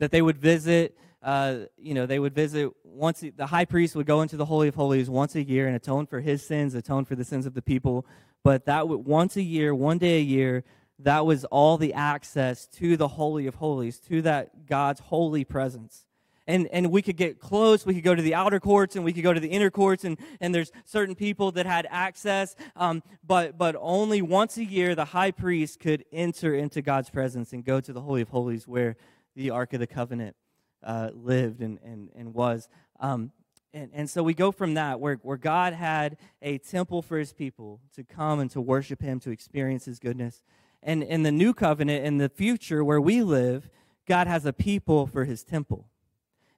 that 0.00 0.10
they 0.10 0.20
would 0.20 0.38
visit. 0.38 0.98
Uh, 1.22 1.66
you 1.76 1.94
know, 1.94 2.06
they 2.06 2.18
would 2.18 2.34
visit 2.34 2.72
once. 2.82 3.22
The 3.36 3.46
high 3.46 3.66
priest 3.66 3.94
would 3.94 4.06
go 4.06 4.22
into 4.22 4.36
the 4.36 4.46
holy 4.46 4.68
of 4.68 4.74
holies 4.74 5.08
once 5.08 5.36
a 5.36 5.42
year 5.42 5.68
and 5.68 5.76
atone 5.76 6.06
for 6.06 6.20
his 6.20 6.44
sins, 6.44 6.74
atone 6.74 7.04
for 7.04 7.14
the 7.14 7.24
sins 7.24 7.46
of 7.46 7.54
the 7.54 7.62
people. 7.62 8.04
But 8.42 8.64
that 8.64 8.88
would 8.88 9.04
once 9.06 9.36
a 9.36 9.42
year, 9.42 9.74
one 9.74 9.98
day 9.98 10.18
a 10.18 10.22
year, 10.22 10.64
that 10.98 11.24
was 11.24 11.44
all 11.46 11.78
the 11.78 11.94
access 11.94 12.66
to 12.66 12.96
the 12.96 13.08
holy 13.08 13.46
of 13.46 13.56
holies, 13.56 13.98
to 14.08 14.22
that 14.22 14.66
God's 14.66 15.00
holy 15.00 15.44
presence. 15.44 16.06
And, 16.46 16.66
and 16.72 16.90
we 16.90 17.00
could 17.00 17.16
get 17.16 17.38
close. 17.38 17.86
We 17.86 17.94
could 17.94 18.02
go 18.02 18.14
to 18.14 18.22
the 18.22 18.34
outer 18.34 18.58
courts 18.58 18.96
and 18.96 19.04
we 19.04 19.12
could 19.12 19.22
go 19.22 19.32
to 19.32 19.38
the 19.38 19.48
inner 19.48 19.70
courts, 19.70 20.04
and, 20.04 20.18
and 20.40 20.54
there's 20.54 20.72
certain 20.84 21.14
people 21.14 21.52
that 21.52 21.66
had 21.66 21.86
access. 21.90 22.56
Um, 22.76 23.02
but, 23.24 23.56
but 23.56 23.76
only 23.78 24.20
once 24.20 24.56
a 24.56 24.64
year, 24.64 24.94
the 24.94 25.04
high 25.04 25.30
priest 25.30 25.80
could 25.80 26.04
enter 26.12 26.54
into 26.54 26.82
God's 26.82 27.10
presence 27.10 27.52
and 27.52 27.64
go 27.64 27.80
to 27.80 27.92
the 27.92 28.00
Holy 28.00 28.22
of 28.22 28.30
Holies 28.30 28.66
where 28.66 28.96
the 29.34 29.50
Ark 29.50 29.72
of 29.72 29.80
the 29.80 29.86
Covenant 29.86 30.36
uh, 30.82 31.10
lived 31.12 31.60
and, 31.60 31.78
and, 31.84 32.10
and 32.14 32.34
was. 32.34 32.68
Um, 32.98 33.32
and, 33.72 33.90
and 33.92 34.10
so 34.10 34.22
we 34.22 34.34
go 34.34 34.50
from 34.50 34.74
that, 34.74 34.98
where, 34.98 35.16
where 35.22 35.36
God 35.36 35.72
had 35.72 36.16
a 36.42 36.58
temple 36.58 37.02
for 37.02 37.18
his 37.18 37.32
people 37.32 37.80
to 37.94 38.02
come 38.02 38.40
and 38.40 38.50
to 38.50 38.60
worship 38.60 39.00
him, 39.00 39.20
to 39.20 39.30
experience 39.30 39.84
his 39.84 39.98
goodness. 39.98 40.42
And 40.82 41.02
in 41.02 41.22
the 41.22 41.32
new 41.32 41.54
covenant, 41.54 42.04
in 42.04 42.18
the 42.18 42.28
future 42.28 42.82
where 42.82 43.00
we 43.00 43.22
live, 43.22 43.70
God 44.08 44.26
has 44.26 44.46
a 44.46 44.52
people 44.52 45.06
for 45.06 45.24
his 45.24 45.44
temple. 45.44 45.86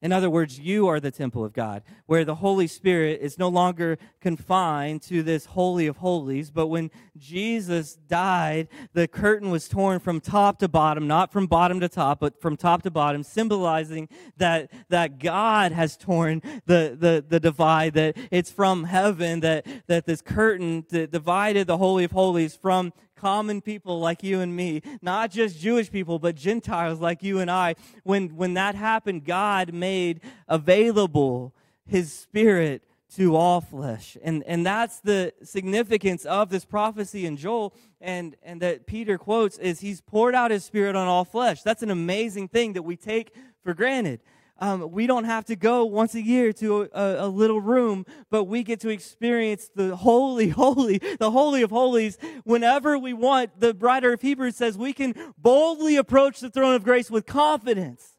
In 0.03 0.11
other 0.11 0.29
words, 0.29 0.59
you 0.59 0.89
are 0.89 0.99
the 0.99 1.13
temple 1.13 1.45
of 1.45 1.53
God, 1.53 1.85
where 2.07 2.25
the 2.25 2.35
Holy 2.35 2.67
Spirit 2.67 3.21
is 3.23 3.39
no 3.39 3.49
longer 3.49 3.99
confined 4.21 5.01
to 5.03 5.23
this 5.23 5.47
Holy 5.47 5.87
of 5.87 5.99
Holies. 5.99 6.51
But 6.51 6.67
when 6.67 6.91
Jesus 7.17 7.95
died, 7.95 8.67
the 8.95 9.07
curtain 9.07 9.51
was 9.51 9.69
torn 9.69 10.01
from 10.01 10.21
top 10.21 10.59
to 10.59 10.67
bottom, 10.67 11.07
not 11.07 11.33
from 11.33 11.47
bottom 11.47 11.79
to 11.79 11.89
top, 11.89 12.19
but 12.19 12.43
from 12.43 12.57
top 12.57 12.83
to 12.83 12.91
bottom, 12.91 13.23
symbolizing 13.23 14.09
that, 14.39 14.73
that 14.89 15.21
God 15.21 15.71
has 15.71 15.97
torn 15.97 16.43
the, 16.67 16.97
the, 16.99 17.25
the 17.27 17.39
divide, 17.39 17.95
that 17.95 18.17
it's 18.33 18.51
from 18.51 18.83
heaven, 18.83 19.39
that, 19.41 19.65
that 19.87 20.05
this 20.05 20.21
curtain 20.21 20.85
that 20.91 21.13
divided 21.13 21.69
the 21.69 21.79
Holy 21.79 22.03
of 22.03 22.11
Holies 22.11 22.57
from 22.57 22.93
common 23.23 23.61
people 23.61 24.01
like 24.01 24.25
you 24.25 24.41
and 24.41 24.57
me, 24.57 24.83
not 25.01 25.31
just 25.31 25.61
Jewish 25.61 25.93
people, 25.93 26.19
but 26.19 26.35
Gentiles 26.35 26.99
like 26.99 27.23
you 27.23 27.39
and 27.39 27.49
I. 27.49 27.77
When, 28.03 28.35
when 28.35 28.55
that 28.55 28.75
happened, 28.75 29.25
God 29.25 29.73
made 29.73 30.21
available 30.49 31.55
his 31.87 32.13
spirit 32.13 32.83
to 33.15 33.37
all 33.37 33.61
flesh. 33.61 34.17
And, 34.25 34.43
and 34.45 34.67
that's 34.67 34.99
the 34.99 35.33
significance 35.45 36.25
of 36.25 36.49
this 36.49 36.65
prophecy 36.65 37.25
in 37.25 37.37
Joel 37.37 37.75
and, 38.01 38.35
and 38.43 38.61
that 38.61 38.87
Peter 38.87 39.19
quotes 39.19 39.57
is 39.59 39.79
he's 39.79 40.01
poured 40.01 40.35
out 40.35 40.51
his 40.51 40.65
spirit 40.65 40.97
on 40.97 41.07
all 41.07 41.25
flesh. 41.25 41.63
That's 41.63 41.85
an 41.85 41.91
amazing 41.93 42.49
thing 42.49 42.73
that 42.73 42.83
we 42.83 42.97
take 42.97 43.37
for 43.63 43.73
granted. 43.73 44.21
Um, 44.63 44.93
we 44.93 45.09
don't 45.09 45.25
have 45.25 45.47
to 45.47 45.57
go 45.57 45.85
once 45.85 46.15
a 46.15 46.23
year 46.23 46.53
to 46.53 46.89
a, 46.93 47.27
a, 47.27 47.27
little 47.27 47.61
room, 47.61 48.07
but 48.31 48.45
we 48.45 48.63
get 48.63 48.79
to 48.83 48.91
experience 48.91 49.69
the 49.75 49.97
holy, 49.97 50.49
holy, 50.51 50.99
the 51.19 51.33
holy 51.33 51.63
of 51.63 51.71
holies 51.71 52.17
whenever 52.45 52.97
we 52.97 53.13
want. 53.13 53.59
The 53.59 53.75
writer 53.75 54.13
of 54.13 54.23
Hebrews 54.23 54.55
says 54.55 54.79
we 54.79 54.93
can 54.93 55.35
boldly 55.37 55.97
approach 55.97 56.39
the 56.39 56.49
throne 56.49 56.77
of 56.77 56.85
grace 56.85 57.11
with 57.11 57.27
confidence. 57.27 58.13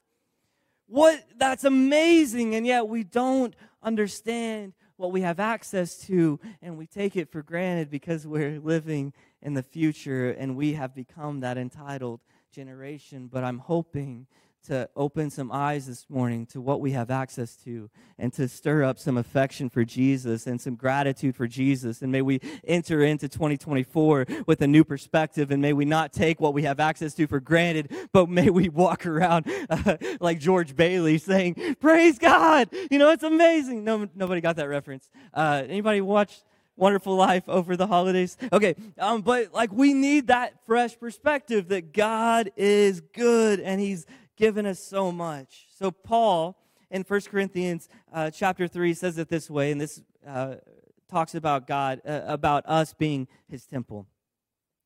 What 0.88 1.24
that's 1.38 1.64
amazing, 1.64 2.56
and 2.56 2.68
yet 2.68 2.90
we 2.90 3.06
don't 3.06 3.56
understand 3.82 4.74
what 4.98 5.14
we 5.14 5.22
have 5.22 5.40
access 5.40 5.96
to, 6.08 6.42
and 6.62 6.78
we 6.78 6.88
take 6.88 7.16
it 7.16 7.32
for 7.32 7.42
granted 7.42 7.90
because 7.90 8.28
we're 8.28 8.60
living 8.60 9.14
in 9.42 9.54
the 9.54 9.64
future 9.64 10.32
and 10.32 10.58
we 10.58 10.74
have 10.74 10.94
become 10.94 11.40
that 11.40 11.58
entitled 11.58 12.20
generation. 12.52 13.30
But 13.32 13.46
I'm 13.46 13.60
hoping 13.60 14.28
to 14.64 14.90
open 14.96 15.30
some 15.30 15.52
eyes 15.52 15.88
this 15.88 16.06
morning 16.10 16.46
to 16.48 16.62
what 16.62 16.80
we 16.80 16.92
have 16.92 17.12
access 17.12 17.56
to 17.58 17.90
and 18.18 18.32
to 18.34 18.48
stir 18.48 18.84
up 18.84 18.98
some 18.98 19.18
affection 19.18 19.70
for 19.70 19.84
Jesus 19.84 20.48
and 20.48 20.60
some 20.60 20.76
gratitude 20.76 21.36
for 21.36 21.48
Jesus. 21.48 22.02
And 22.02 22.12
may 22.12 22.22
we 22.22 22.40
enter 22.66 23.04
into 23.04 23.28
2024 23.28 24.26
with 24.46 24.62
a 24.62 24.68
new 24.68 24.84
perspective 24.84 25.52
and 25.52 25.62
may 25.62 25.74
we 25.74 25.86
not 25.86 26.14
take 26.14 26.40
what 26.40 26.54
we 26.54 26.64
have 26.64 26.80
access 26.80 27.14
to 27.16 27.28
for 27.28 27.40
granted, 27.40 27.94
but 28.12 28.30
may 28.30 28.50
we 28.50 28.70
walk 28.70 29.06
around 29.06 29.46
uh, 29.70 29.98
like 30.20 30.40
George 30.40 30.76
Bailey 30.76 31.18
saying, 31.18 31.76
Praise 31.80 32.18
God! 32.18 32.70
You 32.90 33.00
know, 33.00 33.10
it's 33.10 33.24
amazing. 33.24 33.84
No, 33.84 34.08
nobody 34.16 34.42
got 34.42 34.56
that 34.56 34.70
reference. 34.70 35.10
Uh, 35.34 35.64
anybody 35.68 36.02
watch? 36.02 36.42
Wonderful 36.76 37.16
Life 37.16 37.44
over 37.48 37.78
the 37.78 37.86
holidays. 37.86 38.36
Okay, 38.52 38.76
um, 38.98 39.22
but 39.22 39.54
like 39.54 39.72
we 39.72 39.94
need 39.94 40.28
that 40.28 40.66
fresh 40.66 40.98
perspective 40.98 41.68
that 41.68 41.94
God 41.94 42.52
is 42.56 43.00
good 43.00 43.60
and 43.60 43.80
He's 43.80 44.08
given 44.44 44.66
us 44.66 44.78
so 44.78 45.10
much. 45.10 45.68
So, 45.74 45.90
Paul 45.90 46.58
in 46.92 47.04
1 47.04 47.22
Corinthians 47.32 47.88
uh, 48.12 48.30
chapter 48.30 48.68
3 48.68 48.94
says 48.94 49.18
it 49.18 49.30
this 49.30 49.50
way, 49.50 49.72
and 49.72 49.80
this 49.80 50.02
uh, 50.28 50.56
talks 51.10 51.34
about 51.34 51.66
God, 51.66 52.02
uh, 52.06 52.24
about 52.26 52.66
us 52.68 52.94
being 52.94 53.30
his 53.48 53.66
temple. 53.66 54.06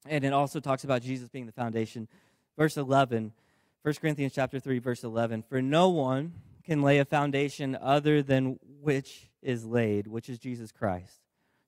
And 0.05 0.23
it 0.23 0.31
also 0.31 0.59
talks 0.59 0.83
about 0.83 1.01
Jesus 1.01 1.27
being 1.27 1.47
the 1.47 1.51
foundation. 1.51 2.07
Verse 2.55 2.77
11, 2.77 3.33
1 3.81 3.93
Corinthians 3.95 4.33
chapter 4.35 4.59
3, 4.59 4.77
verse 4.77 5.03
11 5.03 5.43
For 5.49 5.59
no 5.59 5.89
one 5.89 6.33
can 6.63 6.83
lay 6.83 6.99
a 6.99 7.05
foundation 7.05 7.75
other 7.81 8.21
than 8.21 8.59
which 8.79 9.31
is 9.41 9.65
laid, 9.65 10.05
which 10.05 10.29
is 10.29 10.37
Jesus 10.37 10.71
Christ. 10.71 11.17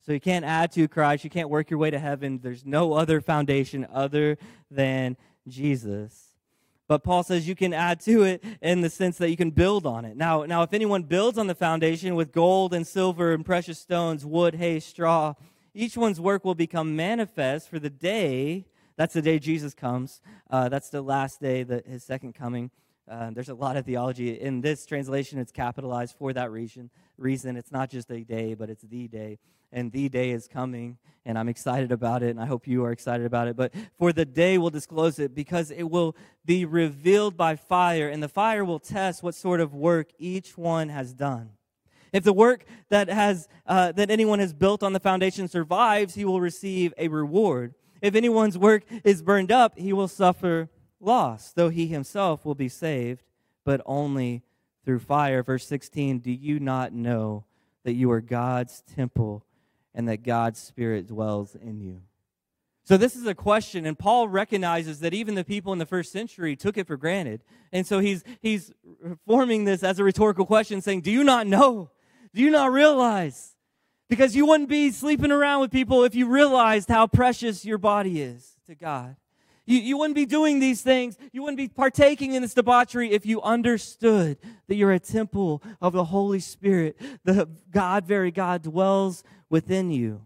So 0.06 0.12
you 0.12 0.20
can't 0.20 0.46
add 0.46 0.72
to 0.74 0.88
Christ. 0.88 1.24
You 1.24 1.32
can't 1.32 1.50
work 1.50 1.72
your 1.72 1.80
way 1.80 1.90
to 1.90 1.98
heaven. 1.98 2.40
There's 2.44 2.68
no 2.68 2.94
other 2.94 3.20
foundation 3.20 3.88
other 3.92 4.38
than 4.70 5.18
Jesus. 5.48 6.29
But 6.90 7.04
Paul 7.04 7.22
says 7.22 7.48
you 7.48 7.54
can 7.54 7.72
add 7.72 8.00
to 8.02 8.24
it 8.24 8.44
in 8.64 8.82
the 8.82 8.90
sense 8.90 9.20
that 9.20 9.30
you 9.30 9.38
can 9.38 9.52
build 9.52 9.86
on 9.86 10.06
it. 10.06 10.18
Now, 10.18 10.44
now 10.46 10.64
if 10.64 10.74
anyone 10.74 11.04
builds 11.04 11.38
on 11.38 11.46
the 11.46 11.54
foundation 11.54 12.16
with 12.16 12.32
gold 12.32 12.74
and 12.74 12.86
silver 12.86 13.32
and 13.32 13.46
precious 13.46 13.78
stones, 13.78 14.26
wood, 14.26 14.56
hay, 14.56 14.80
straw, 14.80 15.36
each 15.76 15.96
one's 15.96 16.20
work 16.20 16.44
will 16.44 16.56
become 16.56 16.96
manifest 16.96 17.70
for 17.70 17.78
the 17.78 17.92
day. 17.92 18.66
That's 18.98 19.14
the 19.14 19.22
day 19.22 19.38
Jesus 19.38 19.76
comes. 19.76 20.20
Uh, 20.50 20.68
that's 20.68 20.90
the 20.90 21.04
last 21.04 21.40
day, 21.40 21.62
that 21.62 21.86
his 21.86 22.04
second 22.04 22.34
coming. 22.34 22.72
Uh, 23.08 23.30
there's 23.30 23.50
a 23.50 23.54
lot 23.54 23.78
of 23.78 23.86
theology 23.86 24.42
in 24.42 24.62
this 24.62 24.88
translation. 24.88 25.38
It's 25.38 25.52
capitalized 25.52 26.16
for 26.18 26.34
that 26.34 26.50
reason. 26.50 26.90
Reason 27.20 27.56
it's 27.56 27.72
not 27.72 27.92
just 27.92 28.10
a 28.10 28.24
day, 28.24 28.56
but 28.56 28.72
it's 28.72 28.84
the 28.84 29.08
day 29.08 29.38
and 29.72 29.92
the 29.92 30.10
day 30.10 30.32
is 30.32 30.48
coming, 30.48 30.98
and 31.26 31.38
I'm 31.38 31.50
excited 31.50 31.92
about 31.92 32.24
it, 32.24 32.30
and 32.30 32.40
I 32.40 32.46
hope 32.46 32.68
you 32.68 32.84
are 32.86 32.92
excited 32.92 33.26
about 33.26 33.48
it. 33.48 33.56
But 33.56 33.74
for 33.98 34.12
the 34.12 34.26
day 34.26 34.58
we'll 34.58 34.70
disclose 34.70 35.20
it 35.20 35.36
because 35.36 35.72
it 35.72 35.90
will 35.90 36.16
be 36.46 36.66
revealed 36.66 37.38
by 37.38 37.56
fire, 37.56 38.10
and 38.10 38.22
the 38.22 38.30
fire 38.30 38.66
will 38.66 38.80
test 38.80 39.24
what 39.24 39.36
sort 39.36 39.60
of 39.60 39.74
work 39.74 40.10
each 40.18 40.58
one 40.58 40.90
has 40.90 41.14
done. 41.14 41.52
If 42.12 42.24
the 42.24 42.34
work 42.34 42.66
that 42.90 43.08
has 43.10 43.48
uh, 43.68 43.92
that 43.92 44.10
anyone 44.10 44.40
has 44.40 44.54
built 44.54 44.82
on 44.82 44.94
the 44.94 45.00
foundation 45.00 45.48
survives, 45.48 46.16
he 46.16 46.26
will 46.26 46.42
receive 46.42 46.94
a 46.98 47.08
reward. 47.08 47.76
If 48.02 48.16
anyone's 48.16 48.58
work 48.58 48.84
is 49.04 49.22
burned 49.22 49.52
up, 49.52 49.78
he 49.78 49.94
will 49.94 50.08
suffer 50.08 50.70
loss, 51.00 51.52
though 51.52 51.70
he 51.70 51.88
himself 51.88 52.46
will 52.46 52.56
be 52.56 52.70
saved, 52.70 53.24
but 53.64 53.82
only 53.86 54.44
through 54.86 55.00
fire. 55.00 55.44
Verse 55.44 55.68
16 55.68 56.20
Do 56.20 56.32
you 56.32 56.60
not 56.60 56.94
know 56.94 57.46
that 57.84 57.94
you 57.94 58.10
are 58.12 58.22
God's 58.22 58.82
temple 58.96 59.44
and 59.94 60.08
that 60.08 60.24
God's 60.24 60.60
Spirit 60.60 61.08
dwells 61.08 61.56
in 61.56 61.80
you. 61.80 62.02
So, 62.84 62.98
this 62.98 63.16
is 63.16 63.28
a 63.28 63.36
question, 63.36 63.86
and 63.86 63.98
Paul 64.00 64.28
recognizes 64.28 65.00
that 65.02 65.14
even 65.14 65.36
the 65.36 65.44
people 65.44 65.74
in 65.74 65.80
the 65.80 65.86
first 65.86 66.12
century 66.12 66.56
took 66.56 66.76
it 66.76 66.88
for 66.88 66.98
granted. 66.98 67.44
And 67.72 67.86
so, 67.86 68.00
he's, 68.00 68.24
he's 68.42 68.72
forming 69.28 69.66
this 69.66 69.84
as 69.84 70.00
a 70.00 70.04
rhetorical 70.04 70.46
question, 70.46 70.82
saying, 70.82 71.02
Do 71.02 71.12
you 71.12 71.24
not 71.24 71.46
know? 71.46 71.92
Do 72.34 72.42
you 72.42 72.50
not 72.50 72.72
realize? 72.72 73.56
Because 74.10 74.36
you 74.36 74.48
wouldn't 74.48 74.70
be 74.70 74.90
sleeping 74.90 75.32
around 75.32 75.62
with 75.62 75.72
people 75.72 76.04
if 76.04 76.16
you 76.16 76.28
realized 76.28 76.90
how 76.90 77.06
precious 77.06 77.64
your 77.64 77.78
body 77.78 78.22
is 78.22 78.56
to 78.66 78.74
God. 78.74 79.16
You, 79.70 79.78
you 79.78 79.98
wouldn't 80.00 80.16
be 80.16 80.26
doing 80.26 80.60
these 80.60 80.82
things. 80.82 81.16
You 81.32 81.44
wouldn't 81.44 81.58
be 81.58 81.68
partaking 81.68 82.34
in 82.34 82.42
this 82.42 82.56
debauchery 82.56 83.12
if 83.12 83.24
you 83.24 83.40
understood 83.44 84.40
that 84.68 84.76
you're 84.76 84.92
a 84.92 85.00
temple 85.00 85.62
of 85.80 85.94
the 85.94 86.06
Holy 86.06 86.40
Spirit. 86.40 87.00
The 87.24 87.48
God, 87.70 88.08
very 88.08 88.32
God, 88.32 88.64
dwells 88.64 89.24
within 89.48 89.92
you. 89.92 90.26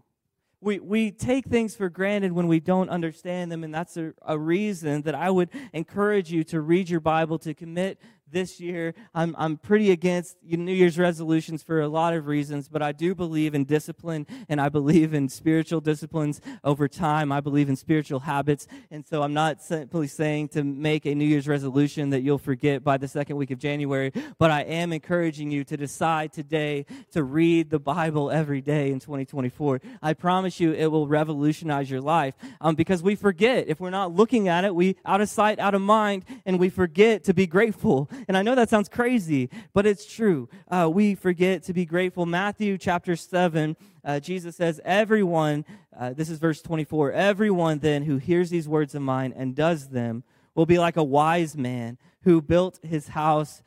We, 0.62 0.78
we 0.78 1.10
take 1.10 1.44
things 1.44 1.76
for 1.76 1.90
granted 1.90 2.32
when 2.32 2.48
we 2.48 2.58
don't 2.58 2.88
understand 2.88 3.52
them, 3.52 3.64
and 3.64 3.74
that's 3.74 3.98
a, 3.98 4.14
a 4.22 4.38
reason 4.38 5.02
that 5.02 5.14
I 5.14 5.28
would 5.28 5.50
encourage 5.74 6.32
you 6.32 6.42
to 6.44 6.62
read 6.62 6.88
your 6.88 7.00
Bible, 7.00 7.38
to 7.40 7.52
commit 7.52 8.00
this 8.34 8.60
year. 8.60 8.94
I'm, 9.14 9.34
I'm 9.38 9.56
pretty 9.56 9.92
against 9.92 10.36
New 10.42 10.72
Year's 10.72 10.98
resolutions 10.98 11.62
for 11.62 11.80
a 11.80 11.88
lot 11.88 12.12
of 12.12 12.26
reasons, 12.26 12.68
but 12.68 12.82
I 12.82 12.90
do 12.92 13.14
believe 13.14 13.54
in 13.54 13.64
discipline 13.64 14.26
and 14.48 14.60
I 14.60 14.68
believe 14.68 15.14
in 15.14 15.28
spiritual 15.28 15.80
disciplines 15.80 16.40
over 16.64 16.88
time. 16.88 17.30
I 17.30 17.40
believe 17.40 17.68
in 17.68 17.76
spiritual 17.76 18.20
habits. 18.20 18.66
And 18.90 19.06
so 19.06 19.22
I'm 19.22 19.32
not 19.32 19.62
simply 19.62 20.08
saying 20.08 20.48
to 20.48 20.64
make 20.64 21.06
a 21.06 21.14
New 21.14 21.24
Year's 21.24 21.46
resolution 21.46 22.10
that 22.10 22.22
you'll 22.22 22.38
forget 22.38 22.82
by 22.82 22.96
the 22.96 23.08
second 23.08 23.36
week 23.36 23.52
of 23.52 23.58
January, 23.58 24.12
but 24.36 24.50
I 24.50 24.62
am 24.62 24.92
encouraging 24.92 25.52
you 25.52 25.62
to 25.64 25.76
decide 25.76 26.32
today 26.32 26.86
to 27.12 27.22
read 27.22 27.70
the 27.70 27.78
Bible 27.78 28.32
every 28.32 28.60
day 28.60 28.90
in 28.90 28.98
2024. 28.98 29.80
I 30.02 30.12
promise 30.12 30.58
you 30.58 30.72
it 30.72 30.86
will 30.88 31.06
revolutionize 31.06 31.88
your 31.88 32.00
life 32.00 32.34
um, 32.60 32.74
because 32.74 33.00
we 33.00 33.14
forget. 33.14 33.68
If 33.68 33.78
we're 33.78 33.90
not 33.90 34.12
looking 34.12 34.48
at 34.48 34.64
it, 34.64 34.74
we 34.74 34.96
out 35.06 35.20
of 35.20 35.28
sight, 35.28 35.60
out 35.60 35.74
of 35.74 35.82
mind, 35.82 36.24
and 36.44 36.58
we 36.58 36.68
forget 36.68 37.22
to 37.24 37.32
be 37.32 37.46
grateful 37.46 38.10
and 38.28 38.36
I 38.36 38.42
know 38.42 38.54
that 38.54 38.70
sounds 38.70 38.88
crazy, 38.88 39.50
but 39.72 39.86
it's 39.86 40.06
true. 40.06 40.48
Uh, 40.68 40.88
we 40.92 41.14
forget 41.14 41.62
to 41.64 41.72
be 41.72 41.84
grateful. 41.84 42.26
Matthew 42.26 42.78
chapter 42.78 43.16
7, 43.16 43.76
uh, 44.04 44.20
Jesus 44.20 44.56
says, 44.56 44.80
Everyone, 44.84 45.64
uh, 45.96 46.12
this 46.12 46.28
is 46.28 46.38
verse 46.38 46.62
24, 46.62 47.12
everyone 47.12 47.78
then 47.78 48.04
who 48.04 48.16
hears 48.16 48.50
these 48.50 48.68
words 48.68 48.94
of 48.94 49.02
mine 49.02 49.32
and 49.36 49.54
does 49.54 49.88
them 49.88 50.24
will 50.54 50.66
be 50.66 50.78
like 50.78 50.96
a 50.96 51.04
wise 51.04 51.56
man 51.56 51.98
who 52.22 52.40
built 52.40 52.78
his 52.82 53.08
house 53.08 53.62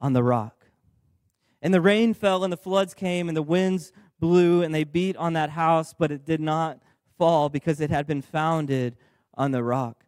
on 0.00 0.12
the 0.12 0.22
rock. 0.22 0.66
And 1.60 1.72
the 1.72 1.80
rain 1.80 2.14
fell, 2.14 2.44
and 2.44 2.52
the 2.52 2.58
floods 2.58 2.94
came, 2.94 3.28
and 3.28 3.36
the 3.36 3.42
winds 3.42 3.92
blew, 4.20 4.62
and 4.62 4.74
they 4.74 4.84
beat 4.84 5.16
on 5.16 5.32
that 5.32 5.50
house, 5.50 5.94
but 5.98 6.12
it 6.12 6.24
did 6.24 6.40
not 6.40 6.78
fall 7.16 7.48
because 7.48 7.80
it 7.80 7.90
had 7.90 8.06
been 8.06 8.22
founded 8.22 8.96
on 9.34 9.50
the 9.50 9.62
rock. 9.62 10.04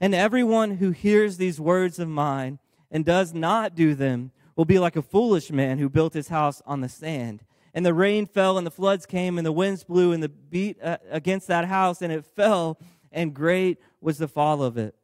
And 0.00 0.14
everyone 0.14 0.72
who 0.72 0.90
hears 0.90 1.36
these 1.36 1.60
words 1.60 1.98
of 1.98 2.08
mine 2.08 2.58
and 2.90 3.04
does 3.04 3.34
not 3.34 3.74
do 3.74 3.94
them 3.94 4.30
will 4.54 4.64
be 4.64 4.78
like 4.78 4.96
a 4.96 5.02
foolish 5.02 5.50
man 5.50 5.78
who 5.78 5.88
built 5.88 6.14
his 6.14 6.28
house 6.28 6.62
on 6.66 6.80
the 6.80 6.88
sand. 6.88 7.44
And 7.74 7.84
the 7.84 7.92
rain 7.92 8.26
fell, 8.26 8.56
and 8.56 8.66
the 8.66 8.70
floods 8.70 9.04
came, 9.04 9.36
and 9.36 9.46
the 9.46 9.52
winds 9.52 9.84
blew, 9.84 10.12
and 10.12 10.22
the 10.22 10.30
beat 10.30 10.82
uh, 10.82 10.96
against 11.10 11.46
that 11.48 11.66
house, 11.66 12.00
and 12.00 12.10
it 12.10 12.24
fell, 12.24 12.78
and 13.12 13.34
great 13.34 13.78
was 14.00 14.16
the 14.16 14.28
fall 14.28 14.62
of 14.62 14.78
it. 14.78 14.94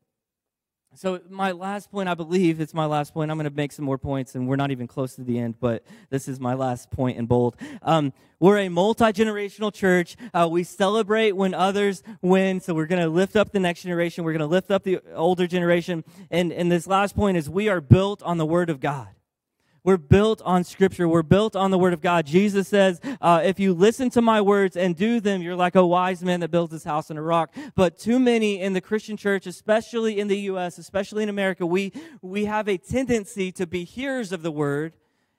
So, 0.94 1.20
my 1.30 1.52
last 1.52 1.90
point, 1.90 2.08
I 2.08 2.14
believe 2.14 2.60
it's 2.60 2.74
my 2.74 2.84
last 2.84 3.14
point. 3.14 3.30
I'm 3.30 3.38
going 3.38 3.48
to 3.48 3.56
make 3.56 3.72
some 3.72 3.84
more 3.86 3.96
points, 3.96 4.34
and 4.34 4.46
we're 4.46 4.56
not 4.56 4.70
even 4.70 4.86
close 4.86 5.14
to 5.14 5.24
the 5.24 5.38
end, 5.38 5.54
but 5.58 5.84
this 6.10 6.28
is 6.28 6.38
my 6.38 6.52
last 6.52 6.90
point 6.90 7.16
in 7.16 7.24
bold. 7.24 7.56
Um, 7.80 8.12
we're 8.38 8.58
a 8.58 8.68
multi 8.68 9.06
generational 9.06 9.72
church. 9.72 10.16
Uh, 10.34 10.48
we 10.50 10.64
celebrate 10.64 11.32
when 11.32 11.54
others 11.54 12.02
win, 12.20 12.60
so 12.60 12.74
we're 12.74 12.86
going 12.86 13.00
to 13.00 13.08
lift 13.08 13.36
up 13.36 13.52
the 13.52 13.60
next 13.60 13.82
generation. 13.82 14.22
We're 14.22 14.32
going 14.32 14.40
to 14.40 14.46
lift 14.46 14.70
up 14.70 14.82
the 14.82 15.00
older 15.14 15.46
generation. 15.46 16.04
And, 16.30 16.52
and 16.52 16.70
this 16.70 16.86
last 16.86 17.16
point 17.16 17.38
is 17.38 17.48
we 17.48 17.70
are 17.70 17.80
built 17.80 18.22
on 18.22 18.36
the 18.36 18.46
Word 18.46 18.68
of 18.68 18.78
God. 18.78 19.08
We're 19.84 19.96
built 19.96 20.40
on 20.42 20.62
Scripture. 20.62 21.08
We're 21.08 21.24
built 21.24 21.56
on 21.56 21.72
the 21.72 21.78
Word 21.78 21.92
of 21.92 22.00
God. 22.00 22.24
Jesus 22.24 22.68
says, 22.68 23.00
uh, 23.20 23.42
if 23.44 23.58
you 23.58 23.74
listen 23.74 24.10
to 24.10 24.22
my 24.22 24.40
words 24.40 24.76
and 24.76 24.94
do 24.94 25.18
them, 25.18 25.42
you're 25.42 25.56
like 25.56 25.74
a 25.74 25.84
wise 25.84 26.22
man 26.22 26.38
that 26.40 26.52
builds 26.52 26.72
his 26.72 26.84
house 26.84 27.10
on 27.10 27.16
a 27.16 27.22
rock. 27.22 27.52
But 27.74 27.98
too 27.98 28.20
many 28.20 28.60
in 28.60 28.74
the 28.74 28.80
Christian 28.80 29.16
church, 29.16 29.44
especially 29.44 30.20
in 30.20 30.28
the 30.28 30.38
U.S., 30.38 30.78
especially 30.78 31.24
in 31.24 31.28
America, 31.28 31.66
we, 31.66 31.92
we 32.20 32.44
have 32.44 32.68
a 32.68 32.78
tendency 32.78 33.50
to 33.52 33.66
be 33.66 33.82
hearers 33.82 34.30
of 34.30 34.42
the 34.42 34.52
Word 34.52 34.94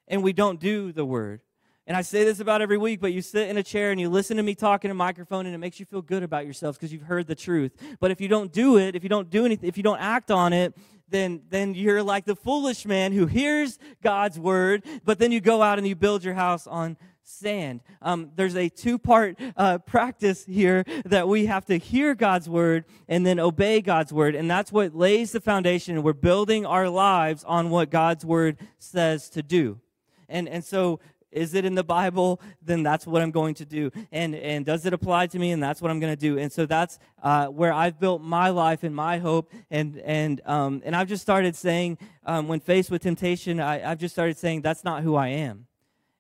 and 0.10 0.22
we 0.22 0.34
don't 0.34 0.60
do 0.60 0.92
the 0.92 1.06
Word. 1.06 1.40
And 1.88 1.96
I 1.96 2.02
say 2.02 2.26
this 2.26 2.42
about 2.42 2.62
every 2.62 2.78
week, 2.78 3.00
but 3.00 3.14
you 3.14 3.22
sit 3.22 3.50
in 3.50 3.58
a 3.58 3.64
chair 3.64 3.92
and 3.92 4.00
you 4.00 4.10
listen 4.10 4.38
to 4.38 4.44
me 4.44 4.56
talk 4.56 4.84
in 4.84 4.92
a 4.92 4.94
microphone 4.94 5.46
and 5.46 5.56
it 5.56 5.58
makes 5.58 5.80
you 5.80 5.86
feel 5.86 6.02
good 6.02 6.24
about 6.24 6.44
yourselves 6.44 6.78
because 6.78 6.92
you've 6.92 7.04
heard 7.04 7.28
the 7.28 7.36
truth. 7.36 7.72
But 8.02 8.12
if 8.12 8.20
you 8.20 8.28
don't 8.28 8.52
do 8.52 8.78
it, 8.78 8.96
if 8.96 9.04
you 9.04 9.10
don't 9.10 9.30
do 9.30 9.46
anything, 9.46 9.70
if 9.70 9.78
you 9.78 9.84
don't 9.84 10.00
act 10.00 10.32
on 10.32 10.52
it, 10.52 10.74
then, 11.14 11.44
then 11.50 11.76
you're 11.76 12.04
like 12.04 12.26
the 12.26 12.36
foolish 12.36 12.86
man 12.86 13.14
who 13.14 13.28
hears 13.28 13.78
God's 14.02 14.40
word, 14.40 14.84
but 15.06 15.20
then 15.20 15.32
you 15.32 15.40
go 15.40 15.62
out 15.62 15.78
and 15.78 15.88
you 15.88 15.96
build 15.96 16.24
your 16.24 16.34
house 16.34 16.66
on 16.66 16.98
sand. 17.24 17.82
Um, 18.02 18.32
there's 18.36 18.58
a 18.58 18.68
two 18.68 18.98
part 18.98 19.40
uh, 19.56 19.78
practice 19.78 20.44
here 20.44 20.84
that 21.06 21.28
we 21.28 21.46
have 21.46 21.66
to 21.66 21.78
hear 21.78 22.16
God's 22.16 22.50
word 22.50 22.86
and 23.08 23.26
then 23.26 23.40
obey 23.40 23.80
God's 23.80 24.12
word. 24.12 24.34
And 24.34 24.50
that's 24.50 24.72
what 24.72 24.96
lays 24.96 25.32
the 25.32 25.40
foundation. 25.40 26.02
We're 26.02 26.14
building 26.14 26.66
our 26.66 26.90
lives 26.90 27.44
on 27.44 27.70
what 27.70 27.92
God's 27.92 28.26
word 28.26 28.58
says 28.80 29.30
to 29.30 29.44
do. 29.44 29.80
And, 30.28 30.50
and 30.50 30.66
so 30.66 31.00
is 31.34 31.54
it 31.54 31.66
in 31.66 31.76
the 31.76 31.84
Bible? 31.84 32.42
Then 32.62 32.84
that's 32.84 33.06
what 33.06 33.22
I'm 33.22 33.32
going 33.32 33.56
to 33.56 33.66
do. 33.66 33.92
And 34.12 34.36
and 34.36 34.66
does 34.66 34.86
it 34.86 34.94
apply 34.94 35.28
to 35.28 35.40
me? 35.40 35.52
And 35.52 35.62
that's 35.62 35.82
what 35.82 35.92
I'm 35.92 36.00
going 36.00 36.14
to 36.14 36.20
do. 36.20 36.38
And 36.38 36.52
so 36.52 36.66
that's 36.66 37.00
uh, 37.22 37.48
where 37.48 37.74
I've 37.74 38.00
built 38.00 38.22
my 38.22 38.50
life 38.50 38.84
and 38.84 38.96
my 38.96 39.18
hope. 39.18 39.52
And 39.70 39.98
and 40.00 40.42
um, 40.46 40.82
and 40.86 40.96
I've 40.96 41.08
just 41.08 41.22
started 41.22 41.56
saying 41.56 41.98
um, 42.26 42.48
when 42.48 42.60
faced 42.60 42.92
with 42.92 43.02
temptation, 43.02 43.60
I, 43.60 43.92
I've 43.92 44.00
just 44.00 44.16
started 44.16 44.38
saying 44.38 44.62
that's 44.62 44.84
not 44.84 45.04
who 45.04 45.16
I 45.16 45.28
am. 45.30 45.68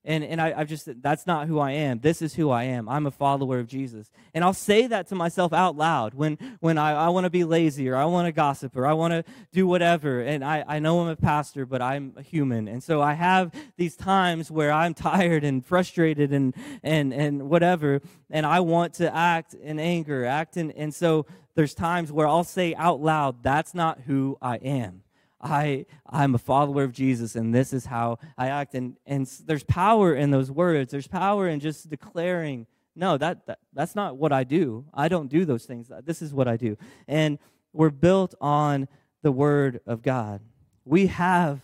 And, 0.06 0.24
and 0.24 0.42
I, 0.42 0.54
I've 0.58 0.68
just, 0.68 1.02
that's 1.02 1.26
not 1.26 1.48
who 1.48 1.60
I 1.60 1.72
am. 1.72 2.00
This 2.00 2.22
is 2.22 2.36
who 2.36 2.50
I 2.50 2.66
am. 2.66 2.90
I'm 2.90 3.06
a 3.06 3.12
follower 3.12 3.60
of 3.60 3.68
Jesus. 3.68 4.12
And 4.34 4.44
I'll 4.44 4.54
say 4.54 4.86
that 4.88 5.08
to 5.08 5.16
myself 5.16 5.54
out 5.54 5.78
loud 5.78 6.14
when, 6.14 6.38
when 6.60 6.78
I, 6.78 6.92
I 6.92 7.10
want 7.10 7.24
to 7.24 7.30
be 7.30 7.46
lazy 7.46 7.88
or 7.88 7.96
I 7.96 8.04
want 8.06 8.26
to 8.26 8.34
gossip 8.34 8.76
or 8.76 8.86
I 8.86 8.92
want 8.94 9.14
to 9.14 9.24
do 9.54 9.66
whatever. 9.66 10.20
And 10.20 10.44
I, 10.44 10.66
I 10.68 10.80
know 10.80 11.00
I'm 11.00 11.08
a 11.08 11.16
pastor, 11.16 11.66
but 11.66 11.82
I'm 11.82 12.14
a 12.18 12.22
human. 12.22 12.68
And 12.68 12.84
so 12.84 13.02
I 13.02 13.14
have 13.14 13.54
these 13.78 13.96
times 13.96 14.52
where 14.52 14.74
I'm 14.74 14.94
tired 14.94 15.46
and 15.46 15.66
frustrated 15.66 16.34
and, 16.34 16.54
and, 16.84 17.14
and 17.14 17.50
whatever. 17.50 18.02
And 18.30 18.46
I 18.46 18.60
want 18.60 18.96
to 18.96 19.16
act 19.16 19.54
in 19.54 19.80
anger, 19.80 20.26
act 20.26 20.58
in, 20.58 20.72
and 20.72 20.94
so 20.94 21.26
there's 21.56 21.74
times 21.74 22.12
where 22.12 22.28
I'll 22.28 22.44
say 22.44 22.76
out 22.76 23.00
loud, 23.02 23.42
that's 23.42 23.74
not 23.74 24.02
who 24.02 24.38
I 24.42 24.58
am. 24.58 25.04
I, 25.44 25.86
I'm 26.10 26.34
a 26.34 26.38
follower 26.38 26.84
of 26.84 26.94
Jesus 26.94 27.36
and 27.36 27.54
this 27.54 27.74
is 27.74 27.86
how 27.86 28.18
I 28.38 28.48
act. 28.48 28.74
And, 28.74 28.96
and 29.06 29.28
there's 29.46 29.64
power 29.64 30.16
in 30.16 30.32
those 30.32 30.50
words. 30.50 30.92
There's 30.92 31.08
power 31.08 31.48
in 31.48 31.60
just 31.60 31.90
declaring, 31.90 32.66
no, 32.96 33.18
that, 33.18 33.46
that, 33.48 33.60
that's 33.74 33.96
not 33.96 34.18
what 34.18 34.32
I 34.32 34.44
do. 34.44 34.86
I 34.94 35.10
don't 35.10 35.28
do 35.28 35.46
those 35.46 35.66
things. 35.66 35.92
This 36.04 36.22
is 36.22 36.34
what 36.34 36.48
I 36.48 36.58
do. 36.58 36.78
And 37.08 37.40
we're 37.74 37.90
built 37.90 38.36
on 38.40 38.88
the 39.22 39.32
word 39.32 39.82
of 39.86 40.02
God. 40.02 40.42
We 40.86 41.08
have 41.08 41.62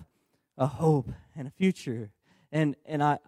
a 0.58 0.68
hope 0.68 1.12
and 1.36 1.48
a 1.48 1.52
future. 1.52 2.12
And, 2.52 2.76
and 2.86 3.02
I, 3.02 3.20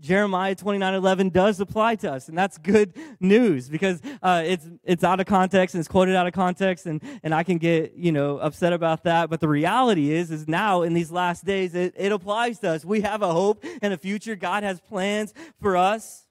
Jeremiah 0.00 0.54
29 0.54 0.94
11 0.94 1.28
does 1.30 1.60
apply 1.60 1.96
to 1.96 2.12
us, 2.12 2.28
and 2.28 2.36
that's 2.36 2.58
good 2.58 2.94
news 3.20 3.68
because 3.68 4.00
uh, 4.22 4.42
it's, 4.44 4.66
it's 4.84 5.04
out 5.04 5.20
of 5.20 5.26
context 5.26 5.74
and 5.74 5.80
it's 5.80 5.88
quoted 5.88 6.14
out 6.14 6.26
of 6.26 6.32
context, 6.32 6.86
and, 6.86 7.02
and 7.22 7.34
I 7.34 7.42
can 7.42 7.58
get 7.58 7.94
you 7.94 8.12
know 8.12 8.38
upset 8.38 8.72
about 8.72 9.04
that. 9.04 9.30
But 9.30 9.40
the 9.40 9.48
reality 9.48 10.12
is, 10.12 10.30
is 10.30 10.46
now 10.48 10.82
in 10.82 10.94
these 10.94 11.10
last 11.10 11.44
days, 11.44 11.74
it, 11.74 11.94
it 11.96 12.12
applies 12.12 12.58
to 12.60 12.70
us. 12.70 12.84
We 12.84 13.00
have 13.02 13.22
a 13.22 13.32
hope 13.32 13.64
and 13.82 13.92
a 13.92 13.96
future. 13.96 14.36
God 14.36 14.62
has 14.62 14.80
plans 14.80 15.32
for 15.60 15.76
us. 15.76 16.25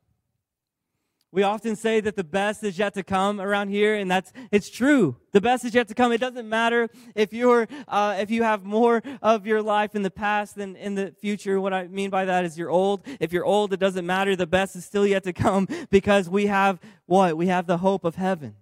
We 1.36 1.44
often 1.44 1.76
say 1.76 2.00
that 2.00 2.16
the 2.16 2.24
best 2.24 2.64
is 2.64 2.80
yet 2.80 2.94
to 2.94 3.04
come 3.04 3.42
around 3.42 3.68
here, 3.68 3.94
and 3.94 4.10
that's 4.10 4.32
it's 4.54 4.70
true. 4.70 5.18
The 5.34 5.42
best 5.42 5.66
is 5.66 5.74
yet 5.74 5.90
to 5.90 5.94
come. 5.94 6.14
It 6.14 6.22
doesn't 6.22 6.48
matter 6.48 6.88
if 7.14 7.34
you're 7.34 7.68
uh, 7.90 8.16
if 8.20 8.32
you 8.32 8.44
have 8.44 8.64
more 8.64 9.04
of 9.22 9.46
your 9.46 9.62
life 9.62 9.96
in 9.96 10.02
the 10.02 10.10
past 10.10 10.56
than 10.56 10.78
in 10.78 10.96
the 10.96 11.14
future. 11.20 11.60
What 11.60 11.74
I 11.74 11.88
mean 11.88 12.10
by 12.10 12.24
that 12.24 12.46
is 12.46 12.58
you're 12.58 12.70
old. 12.70 13.02
If 13.20 13.34
you're 13.34 13.44
old, 13.44 13.74
it 13.74 13.82
doesn't 13.82 14.06
matter. 14.06 14.38
The 14.38 14.48
best 14.48 14.78
is 14.78 14.86
still 14.86 15.06
yet 15.06 15.26
to 15.26 15.34
come 15.34 15.68
because 15.90 16.30
we 16.30 16.46
have 16.46 16.80
what 17.06 17.36
we 17.36 17.48
have 17.48 17.68
the 17.68 17.80
hope 17.80 18.06
of 18.06 18.16
heaven. 18.16 18.56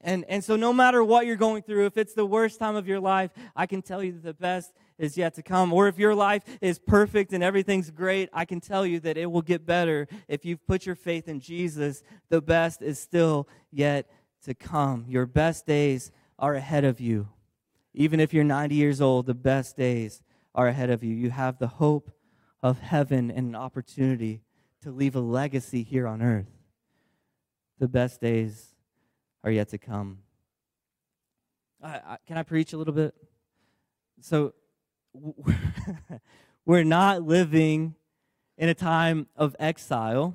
And 0.00 0.24
and 0.28 0.42
so 0.42 0.56
no 0.56 0.72
matter 0.72 1.04
what 1.04 1.26
you're 1.26 1.36
going 1.36 1.62
through, 1.62 1.86
if 1.86 1.96
it's 1.96 2.14
the 2.14 2.26
worst 2.26 2.58
time 2.58 2.74
of 2.74 2.88
your 2.88 2.98
life, 2.98 3.30
I 3.54 3.66
can 3.66 3.82
tell 3.82 4.02
you 4.02 4.10
that 4.10 4.24
the 4.24 4.34
best 4.34 4.72
is 4.98 5.16
yet 5.16 5.34
to 5.34 5.42
come. 5.42 5.72
Or 5.72 5.88
if 5.88 5.98
your 5.98 6.14
life 6.14 6.42
is 6.60 6.78
perfect 6.78 7.32
and 7.32 7.42
everything's 7.42 7.90
great, 7.90 8.28
I 8.32 8.44
can 8.44 8.60
tell 8.60 8.86
you 8.86 9.00
that 9.00 9.16
it 9.16 9.30
will 9.30 9.42
get 9.42 9.66
better 9.66 10.08
if 10.28 10.44
you've 10.44 10.66
put 10.66 10.86
your 10.86 10.94
faith 10.94 11.28
in 11.28 11.40
Jesus. 11.40 12.02
The 12.28 12.40
best 12.40 12.82
is 12.82 12.98
still 12.98 13.48
yet 13.70 14.10
to 14.44 14.54
come. 14.54 15.04
Your 15.08 15.26
best 15.26 15.66
days 15.66 16.10
are 16.38 16.54
ahead 16.54 16.84
of 16.84 17.00
you. 17.00 17.28
Even 17.94 18.20
if 18.20 18.34
you're 18.34 18.44
90 18.44 18.74
years 18.74 19.00
old, 19.00 19.26
the 19.26 19.34
best 19.34 19.76
days 19.76 20.22
are 20.54 20.68
ahead 20.68 20.90
of 20.90 21.02
you. 21.02 21.14
You 21.14 21.30
have 21.30 21.58
the 21.58 21.66
hope 21.66 22.10
of 22.62 22.80
heaven 22.80 23.30
and 23.30 23.48
an 23.48 23.54
opportunity 23.54 24.42
to 24.82 24.90
leave 24.90 25.16
a 25.16 25.20
legacy 25.20 25.82
here 25.82 26.06
on 26.06 26.22
earth. 26.22 26.50
The 27.78 27.88
best 27.88 28.20
days 28.20 28.74
are 29.44 29.50
yet 29.50 29.68
to 29.70 29.78
come. 29.78 30.18
I, 31.82 31.88
I, 31.88 32.16
can 32.26 32.38
I 32.38 32.42
preach 32.42 32.72
a 32.72 32.78
little 32.78 32.94
bit? 32.94 33.14
So, 34.20 34.54
we're 36.66 36.84
not 36.84 37.22
living 37.22 37.94
in 38.58 38.68
a 38.68 38.74
time 38.74 39.26
of 39.36 39.54
exile 39.58 40.34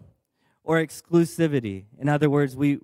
or 0.64 0.78
exclusivity. 0.78 1.86
In 2.00 2.10
other 2.10 2.30
words, 2.30 2.56
we, 2.56 2.80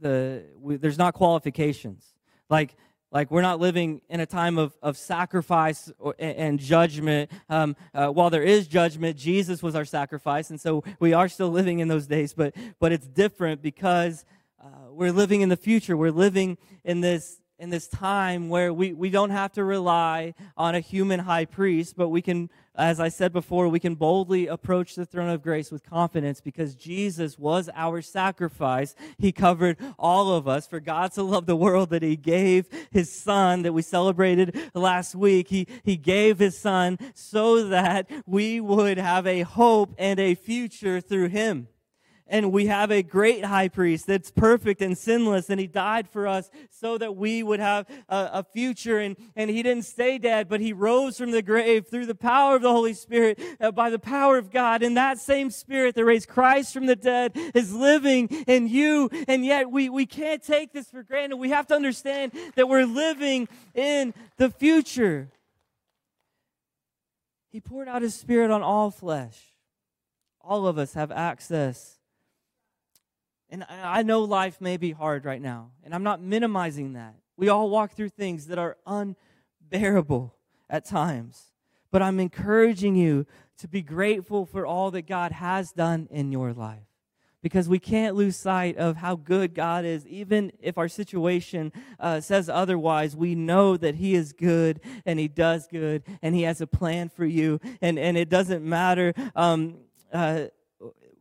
the, 0.00 0.44
we, 0.58 0.76
there's 0.76 0.98
not 0.98 1.14
qualifications. 1.14 2.14
Like, 2.50 2.76
like 3.10 3.30
we're 3.30 3.42
not 3.42 3.60
living 3.60 4.00
in 4.08 4.20
a 4.20 4.26
time 4.26 4.58
of, 4.58 4.76
of 4.82 4.96
sacrifice 4.96 5.90
or, 5.98 6.14
and 6.18 6.58
judgment. 6.58 7.30
Um, 7.48 7.76
uh, 7.94 8.08
while 8.08 8.28
there 8.28 8.42
is 8.42 8.66
judgment, 8.66 9.16
Jesus 9.16 9.62
was 9.62 9.74
our 9.74 9.84
sacrifice, 9.84 10.50
and 10.50 10.60
so 10.60 10.82
we 10.98 11.12
are 11.12 11.28
still 11.28 11.50
living 11.50 11.78
in 11.78 11.86
those 11.86 12.08
days. 12.08 12.34
But 12.34 12.54
but 12.80 12.90
it's 12.90 13.06
different 13.06 13.62
because 13.62 14.24
uh, 14.60 14.66
we're 14.90 15.12
living 15.12 15.42
in 15.42 15.48
the 15.48 15.56
future. 15.56 15.96
We're 15.96 16.10
living 16.10 16.58
in 16.82 17.02
this 17.02 17.40
in 17.58 17.70
this 17.70 17.86
time 17.86 18.48
where 18.48 18.72
we, 18.72 18.92
we 18.92 19.10
don't 19.10 19.30
have 19.30 19.52
to 19.52 19.62
rely 19.62 20.34
on 20.56 20.74
a 20.74 20.80
human 20.80 21.20
high 21.20 21.44
priest, 21.44 21.94
but 21.96 22.08
we 22.08 22.20
can, 22.20 22.50
as 22.74 22.98
I 22.98 23.08
said 23.08 23.32
before, 23.32 23.68
we 23.68 23.78
can 23.78 23.94
boldly 23.94 24.48
approach 24.48 24.96
the 24.96 25.06
throne 25.06 25.30
of 25.30 25.42
grace 25.42 25.70
with 25.70 25.88
confidence 25.88 26.40
because 26.40 26.74
Jesus 26.74 27.38
was 27.38 27.70
our 27.74 28.02
sacrifice. 28.02 28.96
He 29.18 29.30
covered 29.30 29.78
all 29.98 30.32
of 30.32 30.48
us. 30.48 30.66
For 30.66 30.80
God 30.80 31.12
to 31.12 31.22
love 31.22 31.46
the 31.46 31.56
world 31.56 31.90
that 31.90 32.02
He 32.02 32.16
gave 32.16 32.66
His 32.90 33.12
Son 33.12 33.62
that 33.62 33.72
we 33.72 33.82
celebrated 33.82 34.56
last 34.74 35.14
week. 35.14 35.48
He, 35.48 35.68
he 35.84 35.96
gave 35.96 36.38
His 36.40 36.58
Son 36.58 36.98
so 37.14 37.68
that 37.68 38.10
we 38.26 38.60
would 38.60 38.98
have 38.98 39.26
a 39.26 39.42
hope 39.42 39.94
and 39.96 40.18
a 40.18 40.34
future 40.34 41.00
through 41.00 41.28
Him 41.28 41.68
and 42.26 42.52
we 42.52 42.66
have 42.66 42.90
a 42.90 43.02
great 43.02 43.44
high 43.44 43.68
priest 43.68 44.06
that's 44.06 44.30
perfect 44.30 44.80
and 44.80 44.96
sinless 44.96 45.50
and 45.50 45.60
he 45.60 45.66
died 45.66 46.08
for 46.08 46.26
us 46.26 46.50
so 46.70 46.96
that 46.96 47.16
we 47.16 47.42
would 47.42 47.60
have 47.60 47.86
a, 48.08 48.30
a, 48.32 48.44
future. 48.44 48.98
And, 48.98 49.16
and 49.36 49.50
he 49.50 49.62
didn't 49.62 49.84
stay 49.84 50.18
dead 50.18 50.48
but 50.48 50.60
he 50.60 50.72
rose 50.72 51.18
from 51.18 51.32
the 51.32 51.42
grave 51.42 51.86
through 51.86 52.06
the 52.06 52.14
power 52.14 52.56
of 52.56 52.62
the 52.62 52.70
holy 52.70 52.94
spirit 52.94 53.38
uh, 53.60 53.72
by 53.72 53.90
the 53.90 53.98
power 53.98 54.38
of 54.38 54.50
god. 54.50 54.82
And 54.82 54.96
that 54.96 55.18
same 55.18 55.50
spirit 55.50 55.94
that 55.96 56.04
raised 56.04 56.28
christ 56.28 56.72
from 56.72 56.86
the 56.86 56.96
dead 56.96 57.32
is 57.54 57.74
living 57.74 58.28
in 58.46 58.68
you. 58.68 59.10
And 59.28 59.44
yet 59.44 59.70
we, 59.70 59.88
we 59.90 60.06
can't 60.06 60.42
take 60.42 60.72
this 60.72 60.90
for 60.90 61.02
granted. 61.02 61.36
We 61.36 61.50
have 61.50 61.66
to 61.68 61.74
understand 61.74 62.32
that 62.56 62.68
we're 62.68 62.86
living 62.86 63.48
in 63.74 64.14
the 64.38 64.50
future. 64.50 65.30
He 67.50 67.60
poured 67.60 67.86
out 67.86 68.02
his 68.02 68.14
spirit 68.14 68.50
on 68.50 68.62
all 68.62 68.90
flesh. 68.90 69.38
All 70.40 70.66
of 70.66 70.78
us 70.78 70.94
have 70.94 71.12
access 71.12 71.98
and 73.54 73.64
I 73.70 74.02
know 74.02 74.22
life 74.22 74.60
may 74.60 74.76
be 74.76 74.90
hard 74.90 75.24
right 75.24 75.40
now, 75.40 75.70
and 75.84 75.94
I'm 75.94 76.02
not 76.02 76.20
minimizing 76.20 76.94
that. 76.94 77.14
We 77.36 77.48
all 77.48 77.70
walk 77.70 77.92
through 77.92 78.08
things 78.08 78.48
that 78.48 78.58
are 78.58 78.76
unbearable 78.84 80.34
at 80.68 80.84
times. 80.84 81.52
But 81.92 82.02
I'm 82.02 82.18
encouraging 82.18 82.96
you 82.96 83.26
to 83.58 83.68
be 83.68 83.80
grateful 83.80 84.44
for 84.44 84.66
all 84.66 84.90
that 84.90 85.06
God 85.06 85.30
has 85.30 85.70
done 85.70 86.08
in 86.10 86.32
your 86.32 86.52
life. 86.52 86.82
Because 87.42 87.68
we 87.68 87.78
can't 87.78 88.16
lose 88.16 88.34
sight 88.34 88.76
of 88.76 88.96
how 88.96 89.14
good 89.14 89.54
God 89.54 89.84
is. 89.84 90.04
Even 90.08 90.50
if 90.58 90.76
our 90.76 90.88
situation 90.88 91.72
uh, 92.00 92.20
says 92.20 92.48
otherwise, 92.48 93.14
we 93.14 93.36
know 93.36 93.76
that 93.76 93.94
He 93.94 94.16
is 94.16 94.32
good 94.32 94.80
and 95.06 95.20
He 95.20 95.28
does 95.28 95.68
good 95.68 96.02
and 96.22 96.34
He 96.34 96.42
has 96.42 96.60
a 96.60 96.66
plan 96.66 97.08
for 97.08 97.24
you. 97.24 97.60
And, 97.80 98.00
and 98.00 98.16
it 98.16 98.28
doesn't 98.28 98.64
matter. 98.64 99.14
Um, 99.36 99.76
uh, 100.12 100.46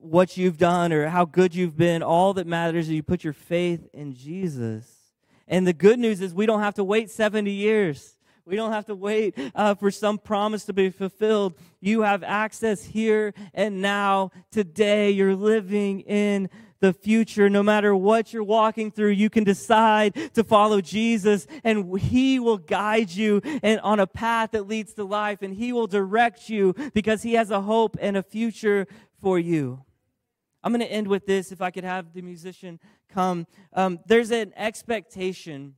what 0.03 0.35
you've 0.37 0.57
done 0.57 0.91
or 0.91 1.07
how 1.07 1.25
good 1.25 1.55
you've 1.55 1.77
been. 1.77 2.03
All 2.03 2.33
that 2.33 2.45
matters 2.45 2.87
is 2.87 2.91
you 2.91 3.03
put 3.03 3.23
your 3.23 3.33
faith 3.33 3.87
in 3.93 4.13
Jesus. 4.13 4.91
And 5.47 5.65
the 5.65 5.73
good 5.73 5.99
news 5.99 6.21
is 6.21 6.33
we 6.33 6.45
don't 6.45 6.61
have 6.61 6.75
to 6.75 6.83
wait 6.83 7.09
70 7.09 7.51
years. 7.51 8.15
We 8.45 8.57
don't 8.57 8.73
have 8.73 8.85
to 8.87 8.95
wait 8.95 9.37
uh, 9.55 9.75
for 9.75 9.89
some 9.89 10.17
promise 10.17 10.65
to 10.65 10.73
be 10.73 10.89
fulfilled. 10.89 11.53
You 11.79 12.01
have 12.01 12.23
access 12.23 12.83
here 12.83 13.33
and 13.53 13.81
now, 13.81 14.31
today. 14.51 15.11
You're 15.11 15.35
living 15.35 16.01
in 16.01 16.49
the 16.81 16.91
future. 16.91 17.49
No 17.49 17.63
matter 17.63 17.95
what 17.95 18.33
you're 18.33 18.43
walking 18.43 18.91
through, 18.91 19.11
you 19.11 19.29
can 19.29 19.45
decide 19.45 20.33
to 20.33 20.43
follow 20.43 20.81
Jesus 20.81 21.47
and 21.63 21.97
he 21.97 22.39
will 22.39 22.57
guide 22.57 23.11
you 23.11 23.41
and 23.63 23.79
on 23.79 24.01
a 24.01 24.07
path 24.07 24.51
that 24.51 24.67
leads 24.67 24.93
to 24.95 25.05
life 25.05 25.41
and 25.41 25.53
he 25.53 25.71
will 25.71 25.87
direct 25.87 26.49
you 26.49 26.75
because 26.93 27.23
he 27.23 27.35
has 27.35 27.51
a 27.51 27.61
hope 27.61 27.95
and 28.01 28.17
a 28.17 28.23
future 28.23 28.85
for 29.21 29.39
you. 29.39 29.85
I'm 30.63 30.71
going 30.71 30.85
to 30.85 30.91
end 30.91 31.07
with 31.07 31.25
this. 31.25 31.51
If 31.51 31.61
I 31.61 31.71
could 31.71 31.83
have 31.83 32.13
the 32.13 32.21
musician 32.21 32.79
come, 33.09 33.47
um, 33.73 33.99
there's 34.05 34.31
an 34.31 34.53
expectation. 34.55 35.75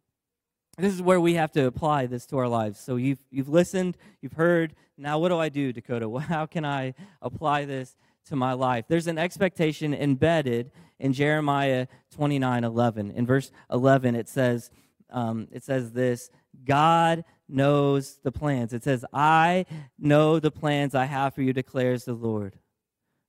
This 0.78 0.94
is 0.94 1.02
where 1.02 1.20
we 1.20 1.34
have 1.36 1.52
to 1.54 1.66
apply 1.66 2.06
this 2.06 2.26
to 2.28 2.38
our 2.38 2.48
lives. 2.48 2.80
So 2.80 2.98
you've 2.98 3.26
you've 3.32 3.50
listened, 3.50 3.98
you've 4.22 4.34
heard. 4.34 4.76
Now, 4.98 5.20
what 5.20 5.30
do 5.30 5.40
I 5.40 5.50
do, 5.50 5.74
Dakota? 5.74 6.10
How 6.20 6.46
can 6.46 6.66
I 6.66 6.94
apply 7.22 7.66
this 7.66 7.96
to 8.28 8.36
my 8.36 8.54
life? 8.54 8.86
There's 8.88 9.08
an 9.08 9.18
expectation 9.18 9.94
embedded 9.94 10.72
in 11.00 11.14
Jeremiah 11.14 11.88
29, 12.14 12.64
11. 12.64 13.12
In 13.12 13.26
verse 13.26 13.52
11, 13.72 14.16
it 14.16 14.30
says, 14.30 14.70
um, 15.10 15.48
it 15.52 15.64
says 15.64 15.94
this: 15.94 16.30
God 16.64 17.24
knows 17.48 18.20
the 18.24 18.32
plans. 18.32 18.74
It 18.74 18.84
says, 18.84 19.06
"I 19.14 19.66
know 19.98 20.40
the 20.40 20.52
plans 20.52 20.94
I 20.94 21.06
have 21.06 21.34
for 21.34 21.42
you," 21.42 21.54
declares 21.54 22.06
the 22.06 22.14
Lord 22.14 22.60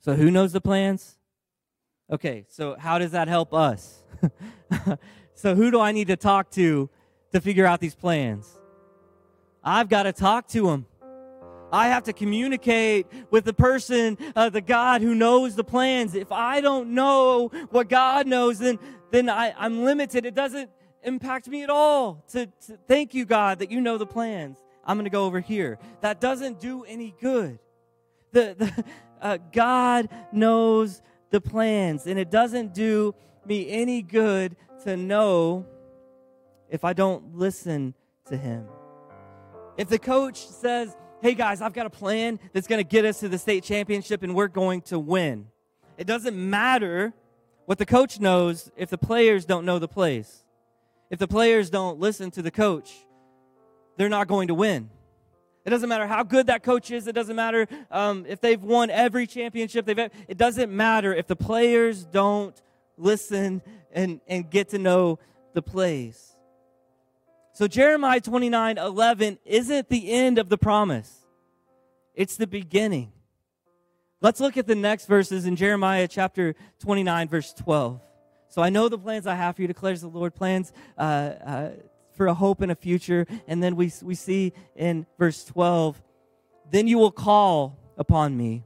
So 0.00 0.14
who 0.14 0.30
knows 0.30 0.52
the 0.52 0.61
plans? 0.61 1.16
Okay, 2.11 2.44
so 2.48 2.76
how 2.78 2.98
does 2.98 3.11
that 3.12 3.26
help 3.26 3.52
us? 3.52 4.04
so 5.34 5.54
who 5.57 5.70
do 5.72 5.80
I 5.80 5.90
need 5.90 6.07
to 6.07 6.16
talk 6.16 6.50
to 6.52 6.88
to 7.32 7.40
figure 7.40 7.66
out 7.66 7.80
these 7.80 7.96
plans? 7.96 8.61
I've 9.64 9.88
got 9.88 10.04
to 10.04 10.12
talk 10.12 10.46
to 10.48 10.70
him. 10.70 10.86
I 11.72 11.88
have 11.88 12.04
to 12.04 12.12
communicate 12.12 13.07
with 13.32 13.44
the 13.44 13.52
person, 13.52 14.16
uh, 14.36 14.50
the 14.50 14.61
God 14.61 15.02
who 15.02 15.16
knows 15.16 15.57
the 15.57 15.64
plans. 15.64 16.14
If 16.14 16.30
I 16.30 16.61
don't 16.61 16.94
know 16.94 17.48
what 17.70 17.88
God 17.88 18.28
knows, 18.28 18.61
then 18.61 18.78
then 19.11 19.28
I, 19.28 19.52
I'm 19.59 19.84
limited. 19.84 20.26
It 20.26 20.34
doesn't 20.34 20.70
impact 21.02 21.48
me 21.48 21.62
at 21.62 21.70
all. 21.70 22.24
To, 22.28 22.46
to 22.46 22.78
thank 22.86 23.14
you, 23.14 23.24
God, 23.24 23.59
that 23.59 23.70
you 23.70 23.80
know 23.80 23.98
the 23.98 24.07
plans. 24.07 24.59
I'm 24.84 24.96
going 24.96 25.04
to 25.04 25.11
go 25.11 25.24
over 25.24 25.40
here. 25.40 25.78
That 26.02 26.20
doesn't 26.20 26.61
do 26.61 26.84
any 26.84 27.14
good. 27.20 27.59
The, 28.32 28.54
the 28.57 28.84
uh, 29.20 29.38
God 29.52 30.09
knows 30.32 31.02
the 31.31 31.41
plans, 31.41 32.07
and 32.07 32.18
it 32.18 32.31
doesn't 32.31 32.74
do 32.74 33.14
me 33.45 33.68
any 33.70 34.03
good 34.03 34.57
to 34.85 34.97
know 34.97 35.66
if 36.68 36.85
I 36.85 36.93
don't 36.93 37.37
listen 37.37 37.95
to 38.27 38.37
Him. 38.37 38.66
If 39.77 39.89
the 39.89 39.99
coach 39.99 40.47
says, 40.47 40.97
hey 41.22 41.35
guys, 41.35 41.61
I've 41.61 41.72
got 41.72 41.87
a 41.87 41.91
plan 41.91 42.39
that's 42.53 42.66
going 42.66 42.83
to 42.83 42.89
get 42.89 43.05
us 43.05 43.20
to 43.20 43.29
the 43.29 43.39
state 43.39 43.64
championship 43.64 44.22
and 44.22 44.35
we're 44.35 44.49
going 44.49 44.81
to 44.83 44.99
win, 44.99 45.47
it 45.99 46.07
doesn't 46.07 46.37
matter 46.37 47.12
what 47.66 47.79
the 47.79 47.87
coach 47.87 48.20
knows 48.20 48.70
if 48.77 48.91
the 48.91 48.99
players 48.99 49.45
don't 49.45 49.64
know 49.64 49.79
the 49.79 49.89
plays. 49.89 50.45
If 51.11 51.18
the 51.18 51.29
players 51.29 51.70
don't 51.70 52.01
listen 52.01 52.31
to 52.33 52.43
the 52.43 52.51
coach, 52.51 52.93
they're 53.97 54.09
not 54.09 54.29
going 54.29 54.49
to 54.49 54.55
win. 54.55 54.91
It 55.67 55.71
doesn't 55.71 55.89
matter 55.89 56.07
how 56.07 56.23
good 56.23 56.47
that 56.47 56.62
coach 56.62 56.93
is. 56.93 57.09
It 57.09 57.14
doesn't 57.17 57.35
matter 57.35 57.67
um, 57.91 58.25
if 58.29 58.41
they've 58.41 58.62
won 58.62 58.89
every 58.89 59.27
championship. 59.27 59.85
They've. 59.85 59.99
It 59.99 60.39
doesn't 60.39 60.71
matter 60.71 61.12
if 61.12 61.27
the 61.27 61.35
players 61.35 62.05
don't 62.05 62.55
listen 62.97 63.62
and, 63.93 64.21
and 64.29 64.49
get 64.49 64.69
to 64.71 64.79
know 64.79 65.19
the 65.55 65.62
plays. 65.62 66.37
So 67.53 67.67
Jeremiah 67.67 68.21
29 68.21 68.79
11 68.79 69.39
isn't 69.45 69.89
the 69.89 70.12
end 70.12 70.39
of 70.39 70.49
the 70.51 70.59
promise, 70.59 71.27
it's 72.14 72.37
the 72.37 72.47
beginning. 72.47 73.11
Let's 74.21 74.41
look 74.41 74.57
at 74.57 74.69
the 74.69 74.77
next 74.77 75.07
verses 75.07 75.47
in 75.47 75.57
Jeremiah 75.57 76.07
chapter 76.09 76.55
29, 76.79 77.29
verse 77.29 77.53
12. 77.53 78.01
So 78.49 78.62
I 78.62 78.71
know 78.71 78.89
the 78.89 78.99
plans 78.99 79.27
I 79.27 79.35
have 79.35 79.57
for 79.57 79.62
you, 79.62 79.69
declares 79.69 80.01
the 80.01 80.09
Lord, 80.09 80.35
plans 80.35 80.73
uh, 80.97 81.01
uh, 81.01 81.71
for 82.17 82.27
a 82.27 82.35
hope 82.35 82.61
and 82.61 82.73
a 82.73 82.75
future. 82.75 83.27
And 83.47 83.62
then 83.62 83.77
we, 83.77 83.93
we 84.03 84.14
see 84.14 84.53
in 84.75 85.07
verse 85.19 85.45
12, 85.45 86.03
then 86.71 86.89
you 86.89 86.99
will 86.99 87.12
call 87.12 87.79
upon 87.97 88.37
me 88.37 88.64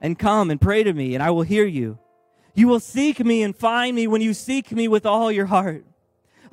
and 0.00 0.18
come 0.18 0.50
and 0.50 0.60
pray 0.60 0.82
to 0.82 0.92
me, 0.92 1.14
and 1.14 1.22
I 1.22 1.30
will 1.30 1.42
hear 1.42 1.64
you. 1.64 1.98
You 2.54 2.68
will 2.68 2.80
seek 2.80 3.24
me 3.24 3.42
and 3.42 3.56
find 3.56 3.96
me 3.96 4.06
when 4.06 4.20
you 4.20 4.34
seek 4.34 4.70
me 4.70 4.86
with 4.86 5.06
all 5.06 5.32
your 5.32 5.46
heart. 5.46 5.84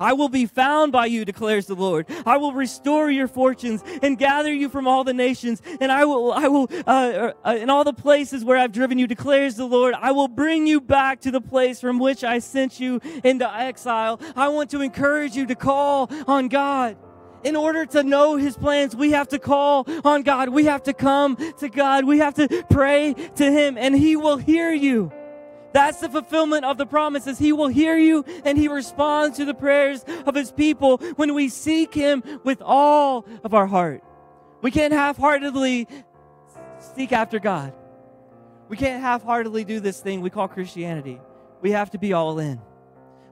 I 0.02 0.12
will 0.14 0.28
be 0.28 0.46
found 0.46 0.90
by 0.90 1.06
you, 1.06 1.24
declares 1.24 1.66
the 1.66 1.76
Lord. 1.76 2.06
I 2.26 2.36
will 2.36 2.52
restore 2.52 3.10
your 3.10 3.28
fortunes 3.28 3.82
and 4.02 4.18
gather 4.18 4.52
you 4.52 4.68
from 4.68 4.88
all 4.88 5.04
the 5.04 5.14
nations, 5.14 5.62
and 5.80 5.92
I 5.92 6.04
will, 6.04 6.32
I 6.32 6.48
will, 6.48 6.68
uh, 6.86 6.90
uh, 6.90 7.32
uh, 7.44 7.56
in 7.56 7.70
all 7.70 7.84
the 7.84 7.92
places 7.92 8.44
where 8.44 8.56
I've 8.56 8.72
driven 8.72 8.98
you, 8.98 9.06
declares 9.06 9.56
the 9.56 9.64
Lord. 9.64 9.94
I 9.94 10.10
will 10.12 10.28
bring 10.28 10.66
you 10.66 10.80
back 10.80 11.20
to 11.20 11.30
the 11.30 11.40
place 11.40 11.80
from 11.80 11.98
which 11.98 12.24
I 12.24 12.40
sent 12.40 12.80
you 12.80 13.00
into 13.22 13.48
exile. 13.48 14.20
I 14.34 14.48
want 14.48 14.70
to 14.70 14.80
encourage 14.80 15.36
you 15.36 15.46
to 15.46 15.54
call 15.54 16.10
on 16.26 16.48
God. 16.48 16.96
In 17.44 17.56
order 17.56 17.86
to 17.86 18.02
know 18.02 18.36
his 18.36 18.56
plans, 18.56 18.94
we 18.94 19.12
have 19.12 19.28
to 19.28 19.38
call 19.38 19.86
on 20.04 20.22
God. 20.22 20.48
We 20.48 20.66
have 20.66 20.84
to 20.84 20.92
come 20.92 21.36
to 21.58 21.68
God. 21.68 22.04
We 22.04 22.18
have 22.18 22.34
to 22.34 22.64
pray 22.70 23.14
to 23.36 23.50
him, 23.50 23.76
and 23.76 23.96
he 23.96 24.16
will 24.16 24.36
hear 24.36 24.72
you. 24.72 25.12
That's 25.72 26.00
the 26.00 26.08
fulfillment 26.08 26.64
of 26.64 26.78
the 26.78 26.86
promises. 26.86 27.38
He 27.38 27.52
will 27.52 27.68
hear 27.68 27.96
you 27.96 28.24
and 28.44 28.58
he 28.58 28.68
responds 28.68 29.38
to 29.38 29.44
the 29.44 29.54
prayers 29.54 30.04
of 30.26 30.34
his 30.34 30.52
people 30.52 30.98
when 31.16 31.34
we 31.34 31.48
seek 31.48 31.94
him 31.94 32.22
with 32.44 32.60
all 32.62 33.26
of 33.42 33.54
our 33.54 33.66
heart. 33.66 34.02
We 34.60 34.70
can't 34.70 34.92
half 34.92 35.16
heartedly 35.16 35.88
seek 36.94 37.12
after 37.12 37.38
God. 37.38 37.72
We 38.68 38.76
can't 38.76 39.02
half 39.02 39.22
heartedly 39.22 39.64
do 39.64 39.80
this 39.80 40.00
thing 40.00 40.20
we 40.20 40.30
call 40.30 40.48
Christianity. 40.48 41.20
We 41.60 41.72
have 41.72 41.90
to 41.90 41.98
be 41.98 42.12
all 42.12 42.38
in. 42.38 42.60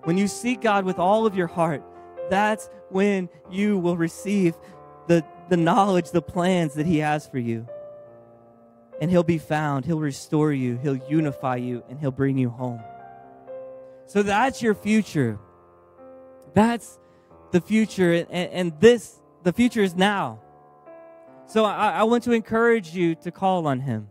When 0.05 0.17
you 0.19 0.29
seek 0.29 0.61
God 0.61 0.85
with 0.85 0.99
all 0.99 1.27
of 1.27 1.37
your 1.37 1.47
heart, 1.47 1.83
that's 2.31 2.69
when 2.89 3.29
you 3.51 3.79
will 3.79 3.97
receive 3.97 4.55
the, 5.09 5.25
the 5.49 5.57
knowledge, 5.57 6.11
the 6.11 6.23
plans 6.23 6.75
that 6.75 6.87
He 6.87 6.99
has 6.99 7.27
for 7.27 7.39
you 7.39 7.67
and 9.01 9.11
he'll 9.11 9.23
be 9.23 9.39
found. 9.39 9.85
He'll 9.85 10.01
restore 10.01 10.53
you, 10.53 10.79
he'll 10.83 10.97
unify 11.09 11.57
you, 11.57 11.83
and 11.89 11.99
he'll 11.99 12.11
bring 12.11 12.37
you 12.37 12.51
home. 12.51 12.81
So 14.07 14.23
that's 14.23 14.61
your 14.61 14.75
future. 14.75 15.39
That's 16.55 16.99
the 17.53 17.61
future, 17.61 18.13
and, 18.13 18.51
and 18.53 18.81
this, 18.81 19.21
the 19.43 19.53
future 19.53 19.83
is 19.83 19.95
now. 19.95 20.41
So 21.47 21.65
I, 21.65 21.91
I 21.91 22.03
want 22.05 22.25
to 22.25 22.33
encourage 22.33 22.95
you 22.95 23.15
to 23.17 23.31
call 23.31 23.67
on 23.67 23.81
him. 23.81 24.09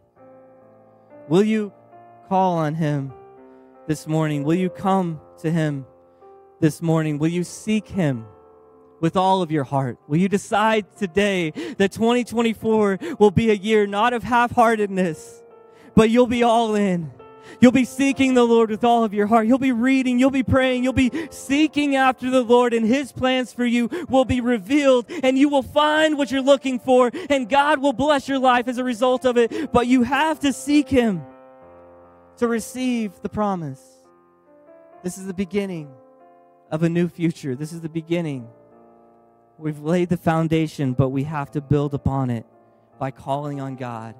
Will 1.29 1.43
you 1.43 1.71
call 2.27 2.57
on 2.57 2.75
him 2.75 3.13
this 3.87 4.07
morning? 4.07 4.43
Will 4.43 4.55
you 4.55 4.69
come 4.69 5.21
to 5.39 5.51
him 5.51 5.85
this 6.59 6.81
morning? 6.81 7.17
Will 7.17 7.29
you 7.29 7.43
seek 7.43 7.87
him? 7.87 8.25
With 8.99 9.15
all 9.15 9.41
of 9.41 9.51
your 9.51 9.63
heart? 9.63 9.97
Will 10.07 10.17
you 10.17 10.29
decide 10.29 10.85
today 10.97 11.51
that 11.77 11.91
2024 11.91 12.99
will 13.19 13.31
be 13.31 13.49
a 13.49 13.53
year 13.53 13.87
not 13.87 14.13
of 14.13 14.23
half 14.23 14.51
heartedness, 14.51 15.41
but 15.95 16.09
you'll 16.09 16.27
be 16.27 16.43
all 16.43 16.75
in? 16.75 17.11
You'll 17.59 17.71
be 17.71 17.85
seeking 17.85 18.35
the 18.35 18.43
Lord 18.43 18.69
with 18.69 18.83
all 18.83 19.03
of 19.03 19.13
your 19.13 19.27
heart. 19.27 19.47
You'll 19.47 19.57
be 19.57 19.71
reading, 19.71 20.19
you'll 20.19 20.31
be 20.31 20.43
praying, 20.43 20.83
you'll 20.83 20.93
be 20.93 21.11
seeking 21.31 21.95
after 21.95 22.29
the 22.29 22.43
Lord, 22.43 22.73
and 22.73 22.85
His 22.85 23.11
plans 23.11 23.51
for 23.51 23.65
you 23.65 23.89
will 24.07 24.25
be 24.25 24.39
revealed, 24.39 25.05
and 25.23 25.37
you 25.37 25.49
will 25.49 25.63
find 25.63 26.17
what 26.17 26.31
you're 26.31 26.41
looking 26.41 26.79
for, 26.79 27.11
and 27.29 27.49
God 27.49 27.79
will 27.79 27.93
bless 27.93 28.27
your 28.27 28.39
life 28.39 28.67
as 28.67 28.77
a 28.77 28.83
result 28.83 29.25
of 29.25 29.37
it. 29.37 29.71
But 29.71 29.87
you 29.87 30.03
have 30.03 30.39
to 30.41 30.53
seek 30.53 30.89
Him 30.89 31.21
to 32.37 32.47
receive 32.47 33.19
the 33.21 33.29
promise. 33.29 33.81
This 35.03 35.17
is 35.17 35.25
the 35.25 35.33
beginning 35.33 35.89
of 36.71 36.83
a 36.83 36.89
new 36.89 37.07
future. 37.07 37.55
This 37.55 37.73
is 37.73 37.81
the 37.81 37.89
beginning 37.89 38.47
We've 39.59 39.81
laid 39.81 40.07
the 40.07 40.15
foundation, 40.15 40.93
but 40.93 41.09
we 41.09 41.23
have 41.23 41.51
to 41.51 41.59
build 41.59 41.93
upon 41.93 42.29
it 42.29 42.45
by 42.97 43.11
calling 43.11 43.59
on 43.59 43.75
God, 43.75 44.15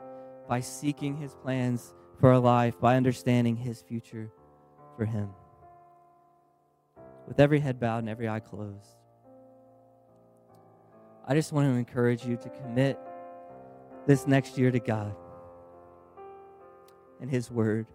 by 0.50 0.60
seeking 0.60 1.16
His 1.16 1.34
plans 1.34 1.94
for 2.20 2.34
our 2.34 2.40
life, 2.40 2.78
by 2.78 2.98
understanding 2.98 3.56
His 3.56 3.82
future 3.82 4.30
for 4.98 5.06
Him. 5.06 5.30
With 7.26 7.40
every 7.40 7.62
head 7.62 7.80
bowed 7.80 8.00
and 8.00 8.10
every 8.10 8.28
eye 8.28 8.42
closed, 8.42 8.98
I 11.26 11.36
just 11.36 11.54
want 11.54 11.72
to 11.72 11.78
encourage 11.78 12.26
you 12.26 12.36
to 12.36 12.50
commit 12.50 13.00
this 14.06 14.28
next 14.28 14.58
year 14.58 14.72
to 14.72 14.80
God 14.80 15.16
and 17.22 17.32
His 17.32 17.50
Word 17.50 17.88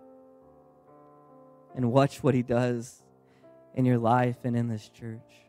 and 1.76 1.92
watch 1.92 2.22
what 2.22 2.34
He 2.34 2.42
does 2.42 3.03
in 3.74 3.84
your 3.84 3.99
life 3.99 4.38
and 4.45 4.57
in 4.57 4.66
this 4.66 4.88
church. 4.88 5.43